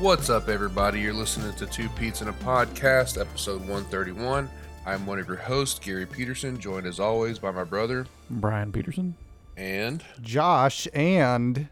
[0.00, 1.00] What's up, everybody?
[1.00, 4.48] You're listening to Two Pete's in a Podcast, episode 131.
[4.86, 9.14] I'm one of your hosts, Gary Peterson, joined as always by my brother Brian Peterson.
[9.56, 11.68] and Josh and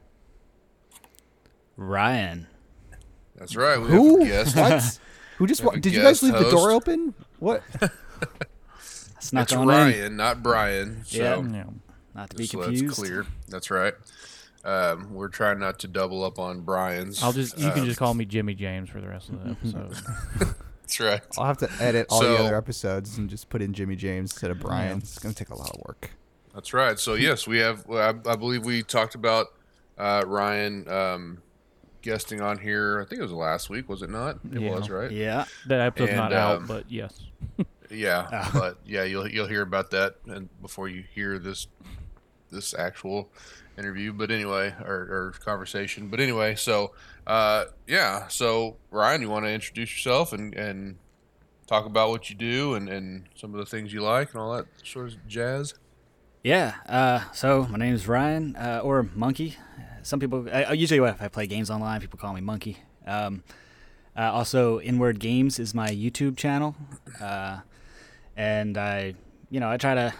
[1.77, 2.47] Ryan.
[3.37, 4.19] that's right, we who?
[4.19, 4.57] have a guest.
[4.57, 4.99] What?
[5.39, 5.63] Who just?
[5.63, 6.89] Wa- did you guys guest leave the door host.
[6.89, 7.15] open?
[7.39, 7.63] What?
[9.21, 10.17] Snuck It's on Ryan, in.
[10.17, 11.05] not Brian.
[11.05, 11.49] So Yeah.
[11.59, 11.65] Yeah.
[12.17, 12.87] Not to be so confused.
[12.89, 13.27] that's clear.
[13.47, 13.95] That's right.
[14.69, 17.23] Um, we're trying not to double up on Brian's.
[17.23, 19.51] I'll just you can Um, just call me Jimmy James for the rest of the
[19.53, 19.95] episode.
[20.83, 21.21] That's right.
[21.39, 24.51] I'll have to edit all the other episodes and just put in Jimmy James instead
[24.51, 24.99] of Brian.
[24.99, 26.11] It's gonna take a lot of work.
[26.55, 26.99] That's right.
[26.99, 27.89] So yes, we have.
[27.91, 29.47] I, I believe we talked about
[29.97, 31.43] uh, Ryan um,
[32.03, 33.01] guesting on here.
[33.01, 34.39] I think it was last week, was it not?
[34.53, 34.71] It Yeah.
[34.75, 35.11] was right.
[35.11, 35.45] Yeah.
[35.67, 37.21] that episode's And, not um, out, but yes.
[37.91, 38.51] Yeah, Oh.
[38.61, 41.69] but yeah, you'll you'll hear about that and before you hear this
[42.51, 43.31] this actual
[43.79, 44.13] interview.
[44.13, 46.09] But anyway, or, or conversation.
[46.09, 46.93] But anyway, so
[47.27, 48.29] uh, yeah.
[48.29, 50.97] So Ryan, you want to introduce yourself and and
[51.67, 54.57] talk about what you do and and some of the things you like and all
[54.57, 55.75] that sort of jazz.
[56.43, 56.75] Yeah.
[56.87, 59.57] Uh, so my name is Ryan, uh, or Monkey.
[60.03, 62.79] Some people, I, usually if I play games online, people call me Monkey.
[63.07, 63.43] Um,
[64.17, 66.77] uh, also, Inward Games is my YouTube channel,
[67.21, 67.59] uh,
[68.37, 69.15] and I,
[69.51, 70.15] you know, I try to,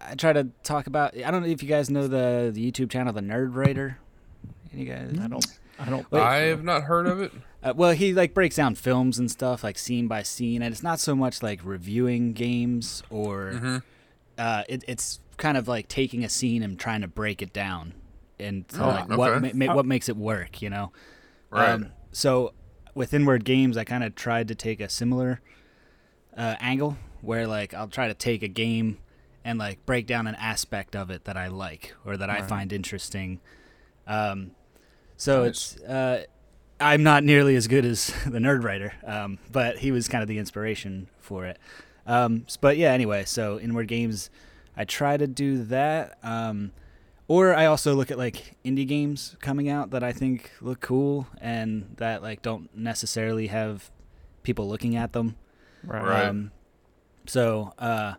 [0.00, 1.16] I try to talk about.
[1.16, 3.98] I don't know if you guys know the the YouTube channel, the Nerd Writer.
[4.72, 5.18] You guys?
[5.20, 5.46] I don't
[5.78, 6.20] I don't Wait.
[6.20, 7.32] I have not heard of it.
[7.60, 10.84] Uh, well, he like breaks down films and stuff, like scene by scene, and it's
[10.84, 13.82] not so much like reviewing games or Mhm.
[14.38, 17.94] uh, it, it's kind of like taking a scene and trying to break it down
[18.38, 20.92] and Oh, like what ma- ma- what makes it work, you know.
[21.50, 21.70] Right.
[21.70, 22.52] Um, so
[22.94, 25.40] with Inward Games, I kind of tried to take a similar
[26.36, 28.98] uh, angle where like I'll try to take a game
[29.48, 32.70] and like break down an aspect of it that I like or that I find
[32.70, 33.40] interesting.
[34.06, 34.50] Um,
[35.16, 35.76] so Nice.
[35.76, 36.24] it's uh,
[36.78, 40.28] I'm not nearly as good as the Nerd Writer, um, but he was kind of
[40.28, 41.58] the inspiration for it.
[42.06, 44.28] Um, but yeah, anyway, so Inward Games,
[44.76, 46.18] I try to do that.
[46.22, 46.72] Um,
[47.26, 51.26] or I also look at like indie games coming out that I think look cool
[51.40, 53.90] and that like don't necessarily have
[54.42, 55.36] people looking at them.
[55.84, 56.04] right.
[56.04, 56.24] Right.
[56.26, 56.50] Um,
[57.26, 58.14] so uh,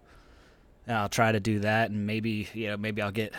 [0.89, 3.33] I'll try to do that, and maybe you know maybe I'll get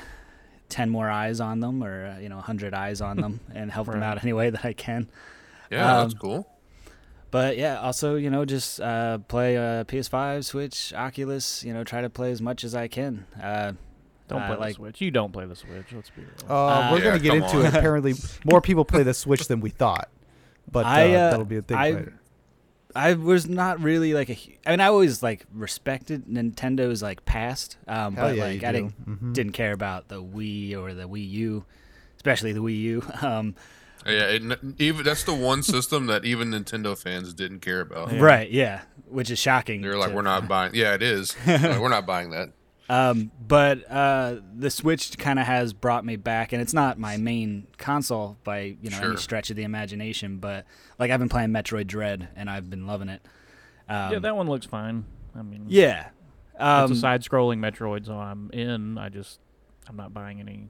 [0.68, 3.86] ten more eyes on them, or uh, you know hundred eyes on them, and help
[3.88, 5.08] them out any way that I can.
[5.70, 6.46] Yeah, that's um, cool.
[7.30, 11.62] But yeah, also you know just uh, play uh, PS5, Switch, Oculus.
[11.64, 13.24] You know, try to play as much as I can.
[13.40, 13.72] Uh,
[14.28, 15.00] Don't uh, play the like- Switch.
[15.00, 15.92] You don't play the Switch.
[15.92, 16.30] Let's be real.
[16.48, 17.66] Uh, Uh, we're Yeah, gonna get into on.
[17.66, 17.74] it.
[17.76, 20.08] Apparently, more people play the Switch than we thought,
[20.70, 22.14] but uh, I, uh, that'll be a thing I- later.
[22.94, 24.36] I was not really like a.
[24.66, 28.72] I mean, I always like respected Nintendo's like past, um, Hell but yeah, like I
[28.72, 28.78] do.
[28.78, 29.32] didn't Mhm.
[29.34, 31.64] didn't care about the Wii or the Wii U,
[32.16, 33.02] especially the Wii U.
[33.22, 33.54] Um,
[34.06, 34.42] Yeah, it,
[34.78, 38.12] even that's the one system that even Nintendo fans didn't care about.
[38.12, 38.20] Yeah.
[38.20, 39.82] Right, yeah, which is shocking.
[39.82, 40.74] They're like, to- we're not buying.
[40.74, 41.36] Yeah, it is.
[41.46, 42.48] Like, we're not buying that.
[42.90, 47.16] Um, but uh, the Switch kind of has brought me back, and it's not my
[47.16, 49.06] main console by you know Sure.
[49.10, 50.38] any stretch of the imagination.
[50.38, 50.66] But
[50.98, 53.22] like I've been playing Metroid Dread, and I've been loving it.
[53.88, 55.04] Um, yeah, that one looks fine.
[55.36, 56.08] I mean, yeah.
[56.58, 58.98] Um, it's a side-scrolling Metroid, so I'm in.
[58.98, 59.38] I just
[59.88, 60.68] I'm not buying any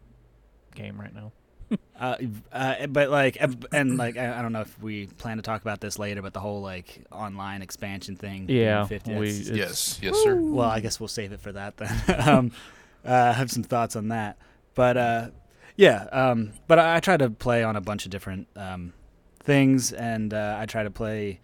[0.74, 1.32] game right now.
[2.00, 2.16] Uh,
[2.50, 3.36] uh, but like,
[3.72, 6.32] and like, I, I don't know if we plan to talk about this later, but
[6.32, 8.46] the whole like online expansion thing.
[8.48, 10.34] Yeah, 50, we- that's- Yes, yes, sir.
[10.34, 11.92] well, I guess we'll save it for that then.
[12.26, 12.52] um,
[13.06, 14.38] uh, I have some thoughts on that,
[14.74, 15.28] but uh,
[15.76, 16.04] yeah.
[16.10, 18.94] Um, but I, I try to play on a bunch of different um,
[19.40, 21.38] things, and uh, I try to play.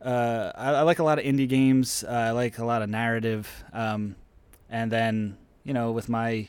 [0.00, 2.02] Uh, I, I like a lot of indie games.
[2.02, 4.16] Uh, I like a lot of narrative, um,
[4.70, 6.48] and then you know, with my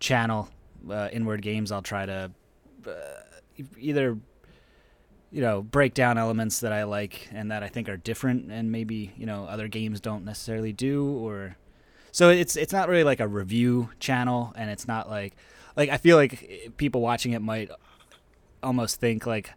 [0.00, 0.48] channel,
[0.90, 2.30] uh, Inward Games, I'll try to
[2.86, 2.92] uh,
[3.78, 4.18] either
[5.32, 8.70] you know break down elements that I like and that I think are different and
[8.70, 11.56] maybe you know other games don't necessarily do or
[12.12, 15.34] so it's it's not really like a review channel and it's not like
[15.76, 17.70] like I feel like people watching it might
[18.62, 19.50] almost think like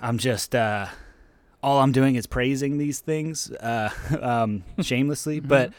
[0.00, 0.86] I'm just uh
[1.62, 3.90] all I'm doing is praising these things uh
[4.22, 5.72] um shamelessly but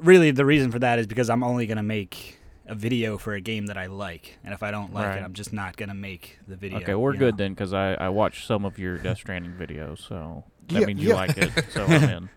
[0.00, 3.34] really the reason for that is because I'm only going to make a video for
[3.34, 5.18] a game that I like and if I don't like Right.
[5.18, 7.44] it I'm just not going to make the video okay, we're good know?
[7.44, 11.02] then, because I I watched some of your Death Stranding videos, so that Yeah, means
[11.02, 11.14] you yeah.
[11.16, 11.50] like it.
[11.70, 12.28] So I'm in.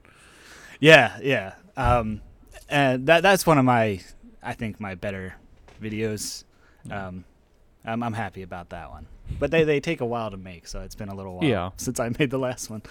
[0.80, 1.54] Yeah, yeah.
[1.78, 2.22] Um,
[2.70, 4.02] and that that's one of my,
[4.42, 5.36] I think my better
[5.82, 6.44] videos.
[6.90, 7.24] Um,
[7.86, 9.06] I'm I'm happy about that one.
[9.40, 11.70] But they they take a while to make, so it's been a little while Yeah.
[11.78, 12.82] since I made the last one.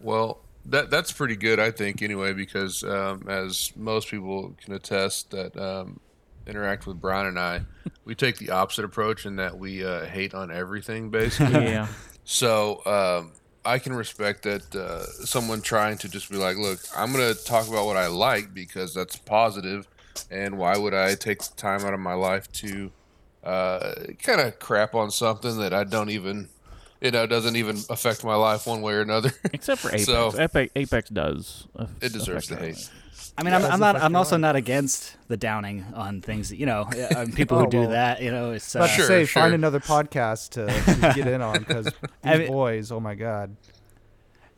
[0.00, 5.30] Well, that that's pretty good, I think, anyway, because um, as most people can attest
[5.30, 6.00] that um,
[6.46, 7.62] interact with Brian and I,
[8.04, 11.64] we take the opposite approach in that we uh, hate on everything, basically.
[11.64, 11.86] yeah.
[12.24, 13.32] So um,
[13.64, 17.44] I can respect that uh, someone trying to just be like, look, I'm going to
[17.44, 19.86] talk about what I like because that's positive,
[20.30, 22.90] and why would I take the time out of my life to
[23.44, 26.48] uh, kind of crap on something that I don't even,
[27.00, 29.32] you know, doesn't even affect my life one way or another.
[29.52, 30.04] Except for Apex.
[30.06, 31.66] So- Apex, Apex does.
[32.00, 32.90] It deserves the hate.
[33.28, 33.34] Life.
[33.38, 33.96] I mean, Yeah, I'm, I'm not.
[33.96, 34.40] I'm also why.
[34.40, 36.52] not against the downing on things.
[36.52, 36.82] You know,
[37.16, 37.90] uh, people who Oh, do well.
[37.90, 38.22] that.
[38.22, 39.42] You know, it's uh, Let's Sure, say sure.
[39.42, 43.14] find another podcast to, to get in on because these I mean- boys, oh my
[43.14, 43.56] god.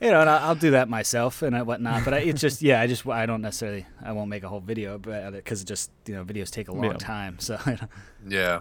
[0.00, 2.04] you know, and I- I'll do that myself and uh, whatnot.
[2.04, 4.60] But I, it's just, yeah, I just, I don't necessarily, I won't make a whole
[4.60, 6.92] video about it because it just, you know, videos take a long Yeah.
[6.98, 7.38] time.
[7.38, 7.58] So,
[8.28, 8.60] Yeah.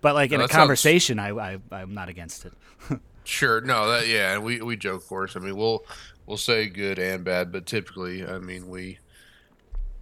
[0.00, 2.52] but like in a that sounds- conversation, I, I, I'm not against it.
[3.26, 3.62] Sure.
[3.62, 5.34] No, that yeah, and we we joke, of course.
[5.34, 5.82] I mean, we'll
[6.26, 8.98] we'll say good and bad, but typically, I mean, we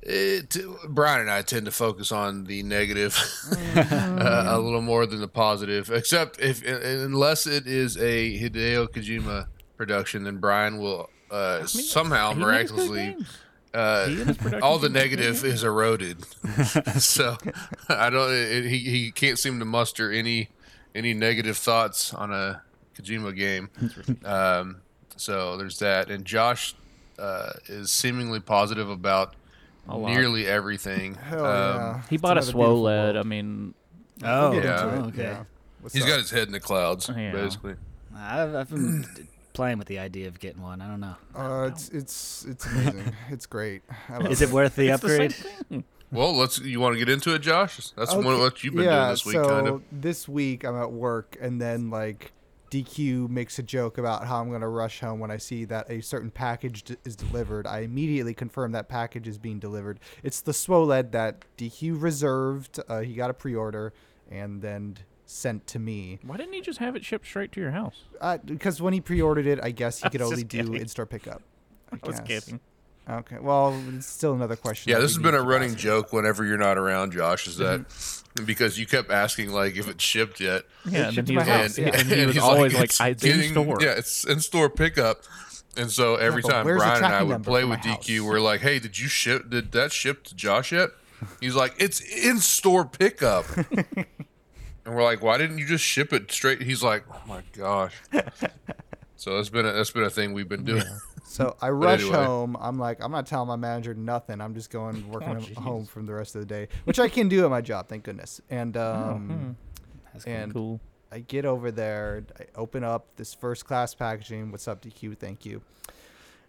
[0.03, 0.57] it,
[0.89, 3.17] Brian and I tend to focus on the negative
[3.77, 9.47] uh, a little more than the positive, except if unless it is a Hideo Kojima
[9.77, 13.17] production, then Brian will uh, somehow He makes miraculously
[13.73, 16.25] uh, He and his production all the team make good negative is eroded.
[16.99, 17.37] so
[17.89, 18.33] I don't.
[18.33, 20.49] It, he he can't seem to muster any
[20.95, 22.63] any negative thoughts on a
[22.97, 23.71] Kojima game.
[24.25, 24.83] Um,
[25.17, 26.75] so there's that, and Josh
[27.19, 29.35] uh, is seemingly positive about
[29.89, 30.11] A lot.
[30.13, 31.15] nearly everything.
[31.15, 32.03] Hell Um, yeah.
[32.11, 32.83] He bought a another beautiful SWOLED.
[33.15, 33.17] world.
[33.17, 33.75] I mean,
[34.25, 34.85] Oh, We'll get Yeah.
[34.85, 35.23] into it, okay.
[35.23, 35.45] yeah.
[35.81, 36.09] What's He's up?
[36.11, 37.33] got his head in the clouds, Yeah.
[37.33, 37.75] basically.
[38.17, 39.05] I've, I've been
[39.53, 40.81] playing with the idea of getting one.
[40.81, 41.17] I don't know.
[41.35, 43.13] Uh, it's it's it's amazing.
[43.31, 43.83] it's great.
[44.09, 45.35] I love Is it worth the it's the same upgrade?
[45.69, 45.85] thing.
[46.13, 46.59] Well, let's.
[46.61, 47.91] You want to get into it, Josh?
[47.97, 49.83] That's one Okay, what you've been yeah, doing this week, so kind of.
[49.91, 52.33] this week I'm at work, and then like
[52.73, 56.01] DQ makes a joke about how I'm gonna rush home when I see that a
[56.01, 57.67] certain package d- is delivered.
[57.67, 60.01] I immediately confirm that package is being delivered.
[60.23, 62.81] It's the SWOLED that DQ reserved.
[62.89, 63.93] Uh, he got a pre-order
[64.31, 64.97] and then
[65.27, 66.19] sent to me.
[66.23, 68.05] Why didn't he just have it shipped straight to your house?
[68.19, 70.75] Uh, because when he pre-ordered it, I guess he could only do kidding.
[70.77, 71.43] in-store pickup.
[71.93, 72.45] I, I was guess.
[72.47, 72.61] kidding.
[73.09, 73.39] Okay.
[73.41, 74.91] Well, it's still another question.
[74.91, 75.79] Yeah, this has been a running ask.
[75.79, 77.47] joke whenever you're not around, Josh.
[77.47, 78.45] Is that Mm-hmm.
[78.47, 80.63] because you kept asking like if it's shipped yet?
[80.89, 82.01] Yeah, and shipped he was, house, like, yeah.
[82.01, 83.79] and he was always like, "It's "It's in store.
[83.81, 85.23] Yeah, it's in store pickup.
[85.77, 88.61] And so every but time Brian and I would play with my DQ, we're like,
[88.61, 89.51] "Hey, did you ship?
[89.51, 90.91] Did that ship to Josh yet?"
[91.41, 93.45] He's like, "It's in store pickup."
[93.77, 94.07] and
[94.87, 97.95] we're like, "Why didn't you just ship it straight?" He's like, "Oh my gosh."
[99.17, 100.85] so that's been a, that's been a thing we've been doing.
[101.33, 102.17] So I rush anyway.
[102.25, 102.57] home.
[102.61, 104.41] I'm like, I'm not telling my manager nothing.
[104.41, 107.29] I'm just going working Oh, home from the rest of the day, which I can
[107.29, 108.41] do at my job, thank goodness.
[108.51, 109.57] And um,
[110.13, 110.81] That's and cool.
[111.11, 112.25] I get over there.
[112.39, 114.51] I open up this first class packaging.
[114.51, 115.17] What's up, DQ?
[115.19, 115.63] Thank you.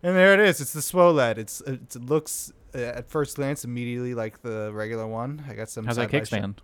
[0.01, 0.59] And there it is.
[0.59, 1.38] It's the SWOLED.
[1.38, 5.45] It's it looks at first glance immediately like the regular one.
[5.50, 5.86] I got some.
[5.86, 6.56] How's that kickstand?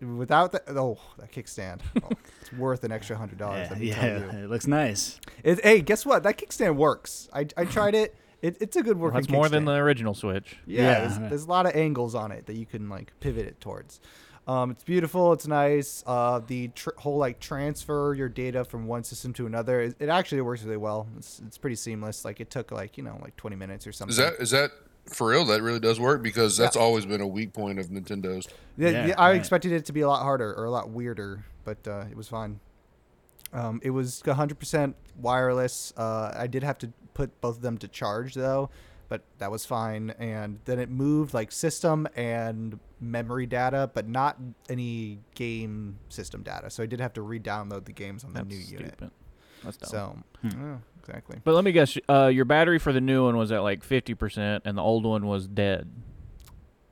[0.00, 1.80] Without that, oh, that kickstand.
[2.02, 2.08] Oh,
[2.40, 3.68] it's worth an extra hundred dollars.
[3.68, 3.88] Yeah, let you.
[3.88, 5.20] yeah, it looks nice.
[5.44, 6.22] It, hey, guess what?
[6.22, 7.28] That kickstand works.
[7.32, 8.14] I, I tried it.
[8.40, 8.56] it.
[8.60, 9.20] It's a good Well, working.
[9.20, 10.56] that's more than the original Switch.
[10.66, 10.98] Yeah, Yeah.
[11.00, 14.00] There's, there's a lot of angles on it that you can like pivot it towards.
[14.48, 15.32] Um, it's beautiful.
[15.34, 16.02] It's nice.
[16.06, 19.82] Uh, the tr- whole like transfer your data from one system to another.
[19.82, 21.06] It, it actually works really well.
[21.18, 22.24] It's it's pretty seamless.
[22.24, 24.10] Like it took like you know like 20 minutes or something.
[24.12, 24.70] Is that is that
[25.06, 25.44] for real?
[25.46, 28.48] That really does work because that's always been a weak point of Nintendo's.
[28.76, 29.36] Yeah, Yeah, yeah, I right.
[29.36, 32.28] expected it to be a lot harder or a lot weirder, but uh, it was
[32.28, 32.60] fine.
[33.52, 35.92] Um, it was 100% wireless.
[35.96, 38.70] Uh, I did have to put both of them to charge though,
[39.08, 40.10] but that was fine.
[40.20, 44.38] And then it moved like system and memory data, but not
[44.68, 46.70] any game system data.
[46.70, 48.94] So I did have to re-download the games on the That's new stupid.
[49.00, 49.12] unit.
[49.64, 49.88] That's dumb.
[49.90, 50.48] So Hmm.
[50.70, 51.38] yeah, exactly.
[51.42, 51.98] But let me guess.
[52.08, 55.04] Uh, your battery for the new one was at like fifty percent, and the old
[55.04, 55.88] one was dead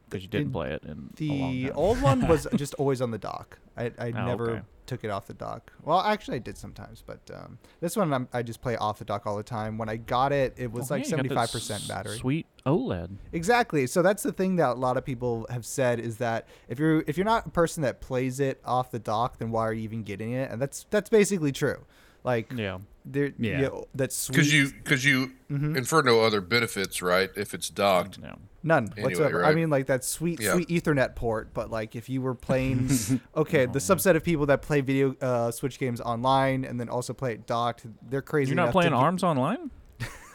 [0.08, 3.58] because you didn't play it in The old one was just always on the dock.
[3.76, 4.62] I, I Oh, never okay.
[4.86, 5.70] took it off the dock.
[5.84, 9.04] Well, actually, I did sometimes, but um, this one I'm, I just play off the
[9.04, 9.76] dock all the time.
[9.76, 12.16] When I got it, it was Oh, like yeah, you got seventy five percent battery.
[12.18, 13.10] Sweet OLED.
[13.32, 13.86] Exactly.
[13.86, 17.04] So that's the thing that a lot of people have said is that if you're
[17.06, 19.82] if you're not a person that plays it off the dock, then why are you
[19.82, 20.50] even getting it?
[20.50, 21.84] And that's that's basically true.
[22.24, 22.78] Like Yeah.
[23.12, 23.56] There, Yeah.
[23.60, 24.36] you know, that's sweet.
[24.36, 25.76] Because you because you Mhm.
[25.76, 27.30] infer no other benefits, right?
[27.36, 28.18] If it's docked.
[28.20, 28.36] No.
[28.62, 29.44] None Anyway, whatsoever.
[29.44, 30.52] I mean, like that sweet, Yeah.
[30.54, 31.54] sweet Ethernet port.
[31.54, 32.88] But like, if you were playing,
[33.36, 37.12] okay, the subset of people that play video uh, Switch games online and then also
[37.14, 38.50] play it docked, they're crazy.
[38.50, 39.70] You're not enough playing to get- Arms Online?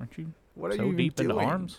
[0.00, 1.30] Aren't you What are so you deep doing?
[1.30, 1.78] into Arms?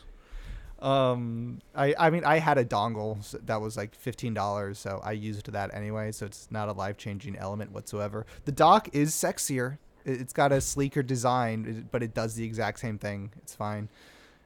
[0.80, 5.14] Um, I, I mean, I had a dongle that was like fifteen dollars, so I
[5.14, 6.12] used that anyway.
[6.12, 8.26] So it's not a life changing element whatsoever.
[8.44, 9.78] The dock is sexier.
[10.06, 13.32] It- It's got a sleeker design, but it does the exact same thing.
[13.38, 13.90] It's fine.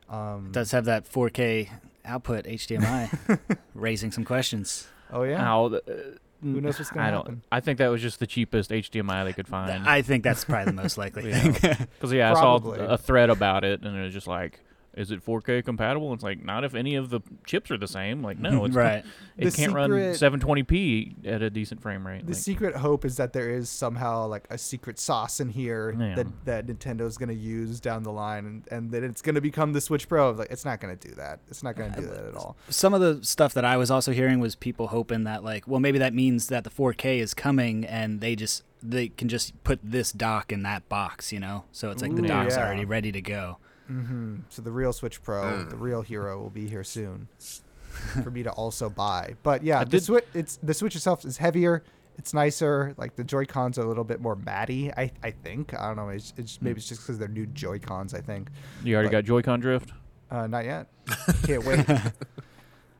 [0.10, 1.70] Um, It does have that 4K
[2.06, 3.40] output HDMI,
[3.76, 4.88] raising some questions.
[5.12, 5.38] oh yeah.
[5.38, 7.18] Now, the, uh, Who knows what's gonna I don't.
[7.26, 7.42] happen?
[7.52, 9.88] I think that was just the cheapest HDMI they could find.
[9.88, 11.54] I think that's probably the most likely thing.
[11.94, 14.60] Because yeah, I saw a thread about it, and it was just like,
[14.96, 18.22] "Is it 4K compatible?" It's like, not if any of the chips are the same.
[18.22, 19.04] Like, no, it's right.
[19.38, 22.26] It The can't run 720p at a decent frame rate.
[22.26, 25.96] The Like, secret hope is that there is somehow like a secret sauce in here
[25.98, 26.16] Yeah.
[26.16, 29.82] that that Nintendo's gonna use down the line, and, and that it's gonna become the
[29.82, 30.32] Switch Pro.
[30.32, 31.40] Like it's not gonna do that.
[31.50, 32.56] It's not gonna do that at all.
[32.70, 35.80] Some of the stuff that I was also hearing was people hoping that like, well,
[35.80, 39.80] maybe that means that the 4K is coming, and they just they can just put
[39.84, 41.66] this dock in that box, you know.
[41.72, 42.66] So it's like the dock's yeah.
[42.66, 43.58] already ready to go.
[43.90, 45.70] Hmm So the real Switch Pro, Mm.
[45.70, 47.28] the real hero, will be here soon
[48.24, 49.36] for me to also buy.
[49.44, 51.84] But yeah, I the did- Switch it's the Switch itself is heavier.
[52.18, 52.94] It's nicer.
[52.98, 54.92] Like the Joy Cons are a little bit more matty.
[54.92, 55.74] I I think.
[55.74, 56.10] I don't know.
[56.10, 58.14] It's, it's maybe it's just because they're new Joy Cons.
[58.14, 58.50] I think.
[58.84, 59.92] you already but- got Joy-Con drift.
[60.32, 60.88] Uh, not yet.
[61.44, 61.86] Can't wait.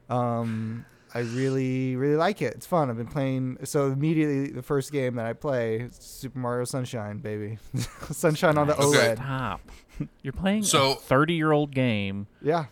[0.10, 2.54] um, I really, really like it.
[2.56, 2.90] It's fun.
[2.90, 3.58] I've been playing.
[3.66, 7.58] So immediately, the first game that I play, Super Mario Sunshine, baby.
[8.12, 8.98] Sunshine on the Okay.
[9.14, 9.16] OLED.
[9.18, 9.62] Stop.
[10.22, 12.66] You're playing So- a 30-year-old game Yeah,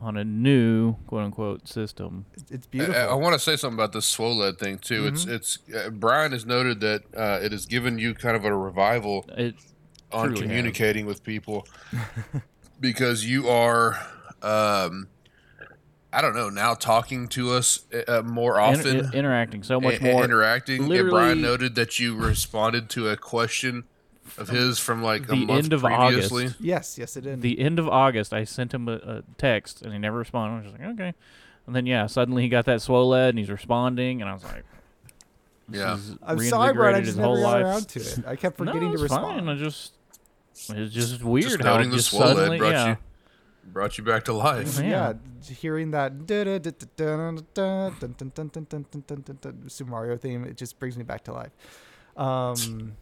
[0.00, 2.26] on a new quote-unquote system.
[2.34, 3.20] it's, it's I, beautiful.
[3.20, 5.06] want to say something about this SWOLED thing too.
[5.06, 5.30] It's Mhm.
[5.32, 9.24] it's uh, Brian has noted that uh, it has given you kind of a revival
[9.36, 9.56] It
[10.12, 10.48] on Truly has.
[10.48, 11.66] communicating with people
[12.80, 13.98] because you are
[14.42, 15.08] um
[16.12, 20.02] I don't know now talking to us uh, more inter- often interacting so much and-
[20.04, 20.14] more.
[20.22, 20.90] and interacting.
[20.92, 23.84] And Brian noted that you responded to a question
[24.36, 26.44] of his from like a The month end of previously.
[26.44, 26.60] August.
[26.60, 27.40] yes, yes, it did.
[27.40, 30.54] the end of August, I sent him a, a text and he never responded.
[30.54, 31.14] I was just like, okay.
[31.66, 34.64] And then yeah, suddenly he got that swoled and he's responding, and I was like,
[35.70, 35.98] Yeah.
[36.22, 36.94] I'm sorry, Brian.
[36.94, 38.18] I just never whole got around to it.
[38.26, 39.40] I kept forgetting no, to it's respond.
[39.40, 39.48] Fine.
[39.48, 39.92] I just
[40.70, 42.88] it's just weird Just how noting it the just swoled suddenly brought yeah.
[42.88, 42.96] you
[43.66, 44.78] brought you back to life.
[44.80, 45.12] Yeah.
[45.46, 46.12] yeah, hearing that
[49.68, 51.52] Super Mario theme, it just brings me back to life.
[52.16, 52.96] Um,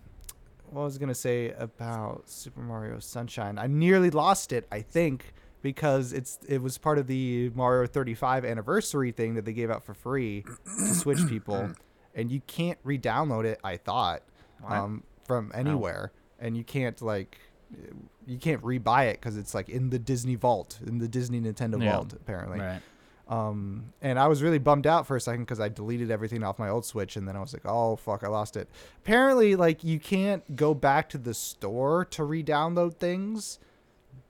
[0.71, 3.59] what was I gonna say about Super Mario Sunshine?
[3.59, 4.67] I nearly lost it.
[4.71, 5.33] I think
[5.63, 9.83] because it's it was part of the Mario 35 anniversary thing that they gave out
[9.85, 11.71] for free to Switch people,
[12.15, 13.59] and you can't re-download it.
[13.65, 14.23] I thought
[14.67, 17.39] um, from anywhere, and you can't like
[18.27, 21.83] you can't re-buy it because it's like in the Disney vault, in the Disney Nintendo
[21.83, 21.93] Yeah.
[21.97, 22.61] vault, apparently.
[22.61, 22.81] Right.
[23.29, 26.59] Um, and I was really bummed out for a second because I deleted everything off
[26.61, 28.69] my old Switch, and then I was like, "Oh fuck, I lost it."
[28.99, 33.59] Apparently, like you can't go back to the store to re-download things,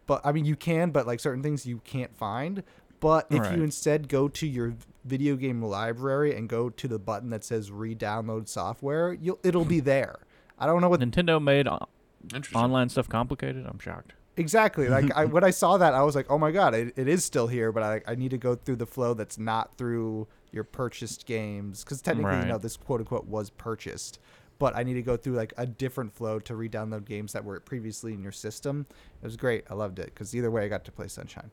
[0.06, 2.62] but I mean you can, but like certain things you can't find.
[2.98, 3.58] But if Right.
[3.58, 4.74] you instead go to your
[5.04, 9.80] video game library and go to the button that says re-download software, you'll it'll be
[9.92, 10.20] there.
[10.58, 11.86] I don't know what Nintendo made o-
[12.32, 12.58] Interesting.
[12.58, 13.66] online stuff complicated.
[13.66, 14.14] I'm shocked.
[14.36, 14.88] Exactly.
[14.88, 17.24] Like I, when I saw that, I was like, "Oh my god, it, it is
[17.24, 20.64] still here!" But I, I need to go through the flow that's not through your
[20.64, 24.18] purchased games, because technically, you know, this quote unquote was purchased.
[24.58, 27.60] But I need to go through like a different flow to re-download games that were
[27.60, 28.86] previously in your system.
[29.20, 29.64] It was great.
[29.68, 31.50] I loved it because either way, I got to play Sunshine.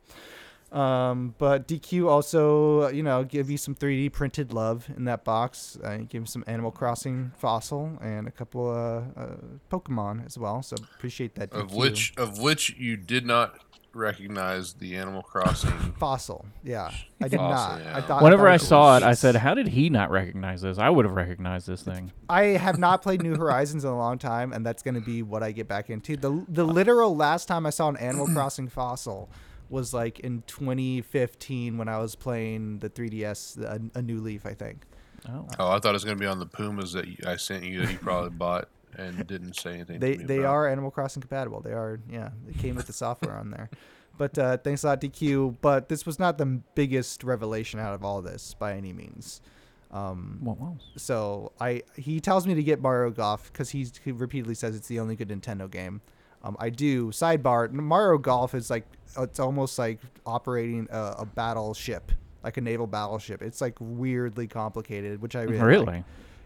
[0.73, 5.77] Um, but DQ also, you know, give you some 3D printed love in that box.
[5.83, 9.35] Uh, give him some Animal Crossing fossil and a couple of uh,
[9.71, 10.63] Pokemon as well.
[10.63, 11.53] So appreciate that.
[11.53, 13.59] of which of which you did not
[13.93, 15.69] recognize the Animal Crossing.
[15.99, 16.45] Fossil.
[16.63, 17.85] Yeah, I did Fossil, not.
[17.85, 17.97] yeah.
[17.97, 20.79] I thought Whenever thought I saw it, I said, "How did he not recognize this?
[20.79, 24.17] I would have recognized this thing." I have not played New Horizons in a long
[24.17, 26.17] time, and that's going to be what I get back into.
[26.17, 29.29] the The literal last time I saw an Animal Crossing fossil
[29.73, 34.53] was like in 2015 when I was playing the 3DS, a, a New Leaf, I
[34.53, 34.83] think.
[35.27, 37.63] Oh, Oh, I thought it was going to be on the Pumas that I sent
[37.63, 39.99] you that you probably bought and didn't say anything.
[39.99, 40.49] They to me they about.
[40.51, 41.61] are Animal Crossing compatible.
[41.61, 42.29] They are yeah.
[42.45, 43.69] They came with the software on there.
[44.17, 45.57] But uh, thanks a lot, DQ.
[45.61, 49.41] But this was not the biggest revelation out of all this by any means.
[49.89, 50.81] Um, what was?
[50.97, 54.99] so I he tells me to get Mario Golf because he repeatedly says it's the
[54.99, 56.01] only good Nintendo game.
[56.43, 57.07] Um, I do.
[57.07, 58.85] Sidebar: Mario Golf is like
[59.17, 62.12] it's almost like operating a, a battleship,
[62.43, 63.41] like a naval battleship.
[63.41, 66.03] It's like weirdly complicated, which I really like.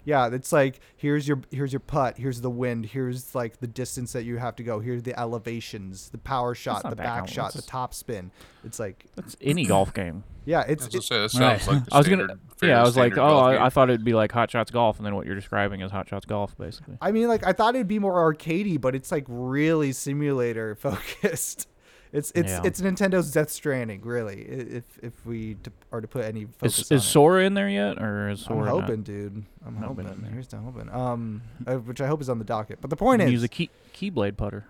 [0.08, 0.30] Really?
[0.32, 4.14] Yeah, it's like here's your here's your putt, here's the wind, here's like the distance
[4.14, 7.52] that you have to go, here's the elevations, the power shot, the back compli- shot,
[7.52, 8.32] the that's- top spin.
[8.64, 10.24] It's like That's any golf game.
[10.46, 11.68] yeah, I it's was gonna it, say, that Right.
[11.68, 12.28] like I was gonna,
[12.62, 13.66] yeah, I was like, oh, I.
[13.66, 16.08] I thought it'd be like Hot Shots Golf, and then what you're describing is Hot
[16.10, 16.98] Shots Golf, basically.
[17.02, 21.68] I mean, like I thought it'd be more arcadey, but it's like really simulator focused.
[22.12, 22.62] It's it's Yeah.
[22.64, 24.42] it's Nintendo's Death Stranding, really.
[24.42, 25.58] If if we
[25.92, 27.04] are to put any focus Is, on is.
[27.04, 29.44] Sora in there yet, or is I'm Sora hoping, dude.
[29.66, 30.26] I'm Hoping hoping.
[30.26, 30.32] in.
[30.34, 30.90] Here's to hoping.
[30.90, 32.80] Um, uh, which I hope is on the docket.
[32.82, 33.28] But the point Not?
[33.28, 34.66] is, Use a key keyblade putter.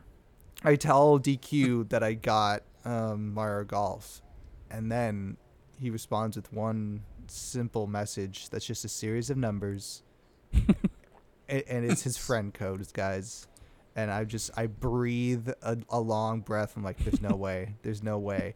[0.64, 4.22] I tell DQ that I got um, Mario Golf,
[4.72, 5.38] and then
[5.80, 10.02] he responds with one simple message that's just a series of numbers,
[10.54, 13.48] and, and it's his friend codes, guys.
[13.98, 16.78] And I just I breathe a, a long breath.
[16.78, 18.56] I'm like, there's no way, there's no way.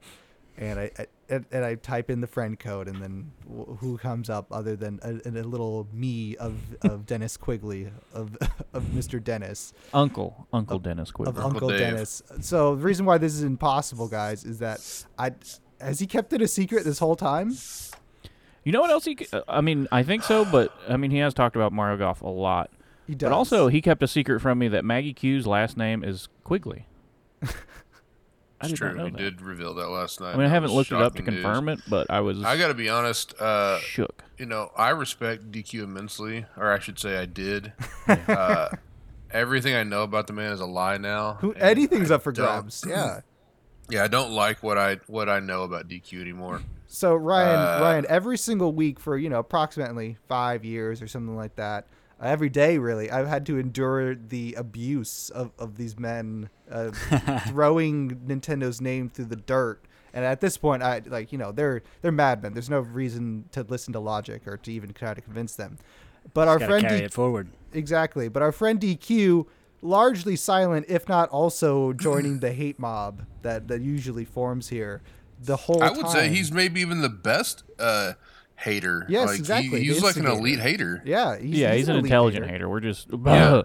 [0.58, 3.98] And I, I and, and I type in the friend code, and then wh- who
[3.98, 8.38] comes up other than a, a little me of, of Dennis Quigley of
[8.74, 9.22] of Mr.
[9.24, 11.42] Dennis Uncle, Uncle Dennis of Quigley.
[11.42, 11.80] Uncle Dave.
[11.80, 12.22] Dennis.
[12.42, 15.32] So the reason why this is impossible, guys, is that I
[15.80, 17.56] has he kept it a secret this whole time?
[18.64, 19.18] You know what else he?
[19.48, 22.28] I mean, I think so, but I mean, he has talked about Mario Golf a
[22.28, 22.70] lot.
[23.12, 23.28] He does.
[23.30, 26.88] But also, he kept a secret from me that Maggie Q's last name is Quigley.
[27.44, 27.48] I
[28.62, 28.98] It's did not true.
[28.98, 29.18] know He that.
[29.18, 30.34] did reveal that last night.
[30.34, 31.44] I mean, I haven't looked it up to shocking news.
[31.44, 33.34] confirm it, but I was I got to be honest.
[33.38, 34.24] Uh, shook.
[34.38, 37.74] you know, I respect DQ immensely, or I should say, I did.
[38.08, 38.70] uh,
[39.32, 41.34] everything I know about the man is a lie now.
[41.42, 42.86] Who, anything's I up for grabs.
[42.88, 43.20] Yeah.
[43.90, 46.62] Yeah, I don't like what I what I know about DQ anymore.
[46.88, 51.36] So Ryan, Uh, Ryan, every single week for you know approximately five years or something
[51.36, 51.88] like that,
[52.22, 56.92] every day really, I've had to endure the abuse of, of these men uh,
[57.48, 59.84] throwing Nintendo's name through the dirt.
[60.14, 62.54] And at this point, I like you know they're they're madmen.
[62.54, 65.78] There's no reason to listen to logic or to even try to convince them.
[66.34, 67.48] But our friend carry D- it forward.
[67.74, 68.28] Exactly.
[68.28, 69.46] But our friend DQ,
[69.82, 75.02] largely silent, if not also joining the hate mob that, that usually forms here
[75.42, 75.98] the whole I time.
[75.98, 78.14] would say he's maybe even the best uh,
[78.62, 79.06] hater.
[79.10, 81.02] Yes, like, he- exactly, the he's like an elite hater.
[81.06, 82.54] Yeah, he's, yeah, he's, an elite intelligent hater.
[82.54, 82.70] hater.
[82.70, 83.62] We're just Yeah.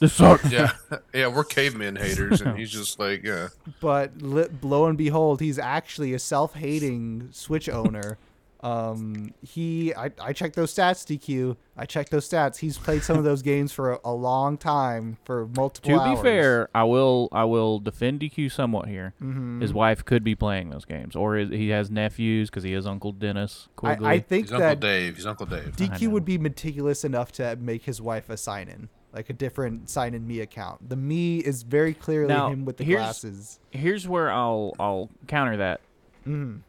[0.00, 0.50] this sucks.
[0.50, 0.72] Yeah,
[1.14, 3.48] yeah, we're caveman haters, and he's just like, yeah.
[3.80, 8.18] But li- lo and behold, he's actually a self-hating Switch owner.
[8.62, 11.56] Um, he, I, I checked those stats, DQ.
[11.76, 12.58] I checked those stats.
[12.58, 15.98] He's played some of those games for a, a long time, for multiple.
[15.98, 19.14] To be fair, I will I will defend DQ somewhat here.
[19.22, 19.62] Mhm.
[19.62, 22.86] His wife could be playing those games, or is, he has nephews because he is
[22.86, 24.06] Uncle Dennis Quigley.
[24.06, 25.16] I, I think He's Uncle that Dave.
[25.16, 25.74] He's Uncle Dave.
[25.76, 29.88] DQ would be meticulous enough to make his wife a sign in, like a different
[29.88, 30.86] sign in me account.
[30.86, 33.58] The me is very clearly Now, him with the here's- glasses.
[33.70, 35.80] Here's where I'll I'll counter that.
[36.26, 36.60] Mm.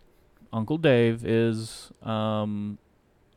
[0.54, 2.78] Uncle Dave is um,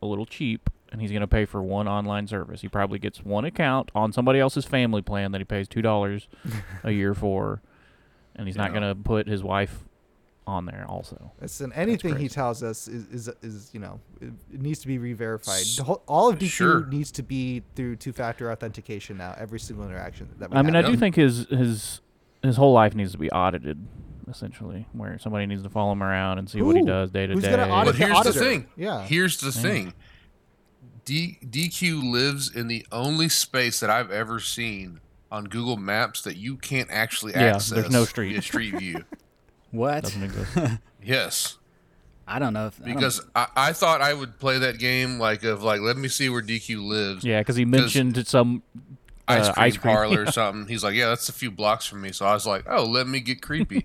[0.03, 2.61] a little cheap, and he's going to pay for one online service.
[2.61, 6.29] He probably gets one account on somebody else's family plan that he pays two dollars
[6.83, 7.61] a year for,
[8.37, 9.85] and he's not going to put his wife
[10.47, 10.85] on there.
[10.89, 14.87] Also, Listen, anything he tells us is, is, is you know, it, it needs to
[14.87, 15.61] be re-verified.
[15.61, 16.87] S- whole- All of DQ Sure.
[16.87, 19.35] needs to be through two-factor authentication now.
[19.39, 20.91] Every single interaction that we I mean, I have.
[20.91, 22.01] do think his his
[22.43, 23.79] his whole life needs to be audited,
[24.29, 26.87] essentially, where somebody needs to follow him around and see what he Who?
[26.87, 27.51] does day to Who's day.
[27.51, 28.39] gonna audit But the here's the auditor.
[28.41, 28.67] thing.
[28.77, 29.03] Yeah.
[29.05, 29.63] Here's the Yeah.
[29.63, 29.95] thing.
[31.05, 36.37] D- DQ lives in the only space that I've ever seen on Google Maps that
[36.37, 37.69] you can't actually Yeah, access.
[37.71, 38.33] there's no street.
[38.33, 39.05] via Street View.
[39.71, 40.05] What?
[40.05, 40.57] Doesn't exist.
[41.05, 41.59] yes,
[42.29, 42.69] I don't know.
[42.69, 45.81] If, I don't- because I, I thought I would play that game like of like
[45.81, 47.25] let me see where DQ lives.
[47.25, 48.63] yeah, because he mentioned some
[49.27, 49.95] Ice uh, cream ice cream.
[49.97, 50.69] parlor or something.
[50.69, 52.13] He's like, yeah, that's a few blocks from me.
[52.13, 53.85] So I was like, oh, let me get creepy.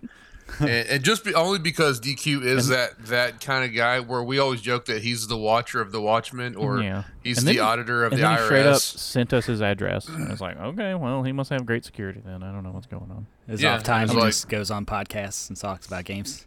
[0.59, 4.39] and, and just be, only because DQ is that that kind of guy where we
[4.39, 7.03] always joke that he's the watcher of the Watchmen or Yeah.
[7.23, 10.07] he's the he- auditor of and the then he straight up sent us his address.
[10.07, 12.43] And it's like, okay, well, he must have great security then.
[12.43, 13.27] I don't know what's going on.
[13.47, 16.45] his yeah, off time, he like- just goes on podcasts and talks about games.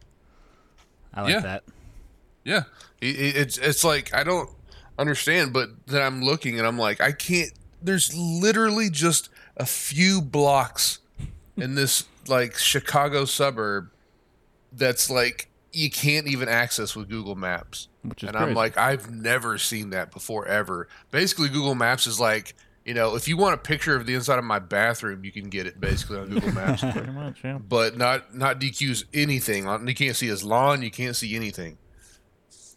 [1.14, 1.40] I like Yeah.
[1.40, 1.64] that.
[2.44, 2.62] Yeah,
[3.00, 4.50] It- it- it's it's like I don't
[4.98, 7.50] understand, but then I'm looking and I'm like, I can't.
[7.80, 10.98] There's literally just a few blocks
[11.56, 13.90] in this like Chicago suburb
[14.72, 17.88] that's like you can't even access with Google Maps.
[18.02, 18.50] Which is and crazy.
[18.50, 20.88] I'm like, I've never seen that before ever.
[21.10, 22.54] Basically, Google Maps is like,
[22.84, 25.48] you know, if you want a picture of the inside of my bathroom, you can
[25.48, 26.80] get it basically on Google Maps.
[26.92, 27.58] Pretty much, yeah.
[27.58, 29.66] but not not DQ's anything.
[29.66, 30.82] On you can't see his lawn.
[30.82, 31.78] You can't see anything.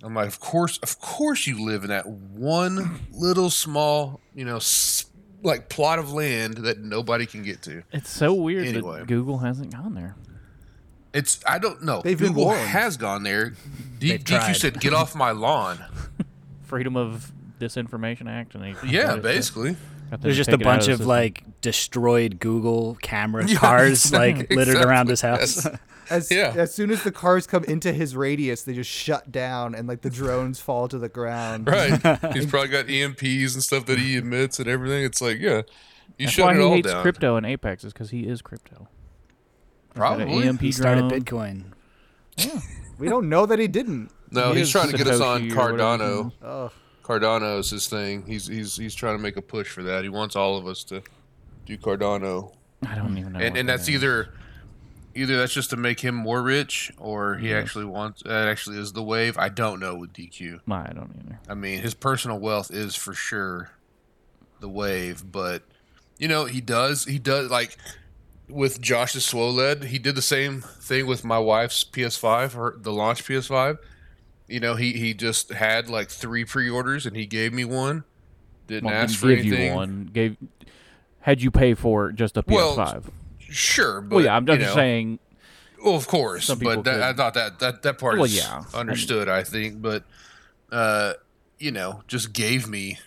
[0.04, 4.60] I'm like, of course, of course, you live in that one little small, you know,
[5.46, 7.84] like plot of land that nobody can get to.
[7.92, 9.00] It's so weird Anyway.
[9.00, 10.16] that Google hasn't gone there.
[11.14, 12.02] It's I don't know.
[12.04, 12.62] They've Google warned.
[12.68, 13.54] has gone there.
[14.00, 15.80] D- DQ said, "Get off my lawn."
[16.64, 19.78] Freedom of Disinformation Act, and they Yeah, got to- basically.
[20.20, 21.08] There's just a take it out bunch the of system.
[21.08, 25.66] like destroyed Google camera Yeah, cars like exactly, littered around his house.
[25.66, 25.78] yes.
[26.10, 26.54] As, Yeah.
[26.56, 30.02] as soon as the cars come into his radius, they just shut down and like
[30.02, 31.68] the drones fall to the ground.
[31.76, 31.92] Right.
[32.34, 35.04] He's probably got EMPs and stuff that he emits and everything.
[35.04, 35.62] It's like, yeah,
[36.18, 37.02] you That's shut why it he all hates down.
[37.02, 38.88] crypto and Apex is because he is crypto.
[39.88, 40.48] He's Probably.
[40.48, 41.22] EMP he started drone.
[41.22, 41.64] Bitcoin.
[42.98, 44.10] We don't know that he didn't.
[44.32, 46.28] No, He he's trying to get us on Satoshi or whatever his name Cardano.
[46.28, 46.34] is.
[46.44, 46.72] Ugh.
[47.04, 48.24] Cardano is his thing.
[48.26, 50.04] He's he's he's trying to make a push for that.
[50.04, 51.02] He wants all of us to
[51.66, 52.54] do Cardano,
[52.88, 53.40] I don't even know.
[53.40, 53.96] and what and that that's is.
[53.96, 54.34] either
[55.16, 58.94] either that's just to make him more rich, or he actually wants that actually is
[58.94, 59.38] the wave.
[59.38, 60.60] I don't know with DQ.
[60.66, 61.40] My, I don't either.
[61.50, 63.72] I mean, his personal wealth is for sure
[64.60, 65.64] the wave, but
[66.18, 67.78] you know, he does he does like
[68.48, 73.24] with Josh's Swoled, he did the same thing with my wife's PS5, her the launch
[73.24, 73.78] PS5.
[74.48, 78.04] You know, he he just had like three pre-orders and he gave me one.
[78.68, 79.70] Didn't Well, ask for anything.
[79.72, 80.10] you one.
[80.14, 80.38] Gave
[81.22, 83.06] had you pay for just a PS5?
[83.56, 85.20] Sure, but well, yeah, I'm you just know, saying.
[85.84, 88.80] Well, of course, but that, I thought that that that part Well, is yeah, I
[88.80, 89.30] understood.
[89.30, 90.04] I, think, but
[90.72, 91.14] uh,
[91.60, 92.98] you know, just gave me,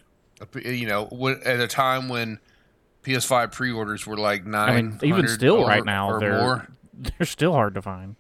[0.41, 2.39] a p you know, when, at a time when
[3.05, 4.99] PS5 pre-orders were like I nine.
[5.03, 8.17] mean, even still, right now, or they're more, they're still hard to find.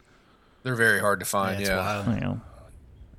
[0.64, 1.60] they're very hard to find.
[1.60, 2.40] it's Yeah, wild.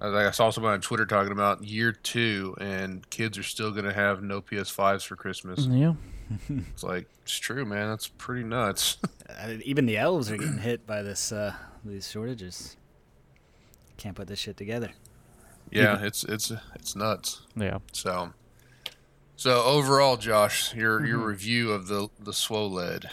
[0.01, 3.71] I, like, I saw somebody on Twitter talking about year two, and kids are still
[3.71, 5.65] going to have no PS5s for Christmas.
[5.65, 5.93] yeah.
[6.49, 7.89] It's like it's true, man.
[7.89, 8.97] That's pretty nuts.
[9.63, 12.75] Even the elves are getting hit by this uh, these shortages.
[13.97, 14.91] Can't put this shit together.
[15.71, 17.41] yeah, it's it's it's nuts.
[17.55, 17.79] Yeah.
[17.91, 18.33] So,
[19.35, 21.27] so overall, Josh, your your Mm-hmm.
[21.27, 23.07] review of the the Swoled,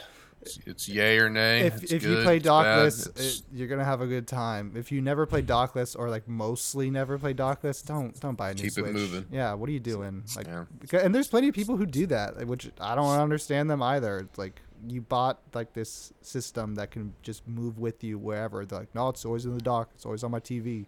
[0.47, 1.63] it's, it's yay or nay.
[1.67, 4.73] if It's if you play it's bad, Dockless, it, you're gonna have a good time.
[4.77, 8.55] If you never play Dockless or like mostly never play Dockless, don't don't buy a
[8.55, 9.27] new Keep it moving.
[9.31, 10.25] Yeah, what are you doing?
[10.37, 10.65] Like, Yeah.
[11.01, 14.19] and there's plenty of people who do that, which I don't understand them either.
[14.21, 18.65] It's like you bought like this system that can just move with you wherever.
[18.65, 19.91] They're like, no, it's always in the dock.
[19.95, 20.87] It's always on my TV.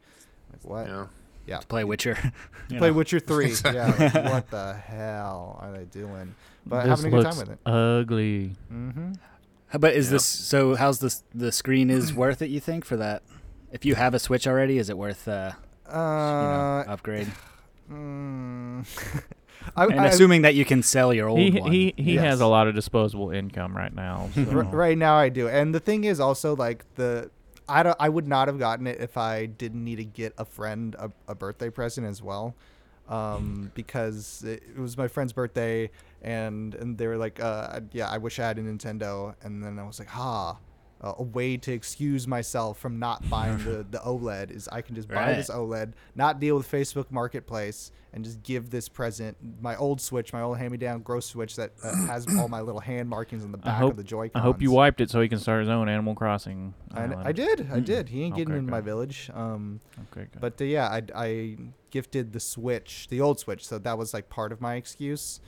[0.52, 0.86] Like what?
[0.86, 1.06] yeah.
[1.46, 1.60] Yeah.
[1.66, 2.18] Play Witcher.
[2.68, 2.94] you Play know.
[2.96, 3.54] Witcher Three.
[3.64, 3.86] yeah.
[3.98, 6.34] Like, what the hell are they doing?
[6.66, 7.58] But this having a good looks time with it.
[7.66, 8.52] ugly.
[8.70, 9.12] Mm-hmm.
[9.68, 10.12] How- But is Yeah.
[10.12, 10.74] this so?
[10.74, 11.22] How's this?
[11.34, 12.50] The screen is worth it?
[12.50, 13.22] You think for that?
[13.72, 15.52] If you have a Switch already, is it worth uh,
[15.88, 17.28] you know, Uh, upgrade?
[17.90, 18.84] mm,
[19.76, 21.70] I, And I- assuming that you can sell your old He one.
[21.72, 22.24] he he Yes.
[22.24, 24.30] has a lot of disposable income right now.
[24.34, 24.42] So.
[24.50, 25.48] R- right now I do.
[25.48, 27.30] And the thing is also like the
[27.68, 30.44] I don't I would not have gotten it if I didn't need to get a
[30.46, 32.54] friend a, a birthday present as well.
[33.08, 35.90] Um, because it, it was my friend's birthday
[36.20, 39.78] and and they were like uh yeah, I wish I had a Nintendo and then
[39.78, 40.58] I was like, "Ha,
[41.00, 44.94] uh, a way to excuse myself from not buying the, the OLED is I can
[44.94, 45.36] just buy Right.
[45.36, 50.32] this OLED, not deal with Facebook Marketplace, and just give this present my old Switch,
[50.32, 53.58] my old hand-me-down gross Switch that uh, has all my little hand markings on the
[53.58, 54.32] back hope of the Joy-Cons.
[54.34, 56.74] I hope you wiped it so he can start his own Animal Crossing.
[56.92, 57.28] I.
[57.28, 58.08] I did, I did.
[58.08, 59.30] He ain't getting Okay, into my village.
[59.32, 60.40] Um, Okay, good.
[60.40, 61.56] but uh, yeah, I, I
[61.90, 65.40] gifted the Switch, the old Switch, so that was like part of my excuse.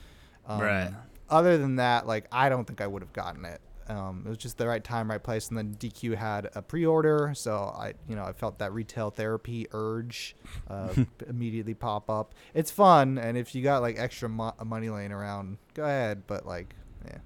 [0.47, 0.91] Um, Right.
[1.29, 3.61] Other than that, like I don't think I would have gotten it.
[3.89, 7.33] Um, it was just the right time, right place, and then DQ had a pre-order,
[7.35, 10.37] so I, you know, I felt that retail therapy urge
[10.69, 10.95] uh,
[11.29, 12.35] immediately pop up.
[12.55, 16.23] It's fun, and if you got like extra mo- money laying around, go ahead.
[16.29, 16.75] But like,
[17.05, 17.19] yeah,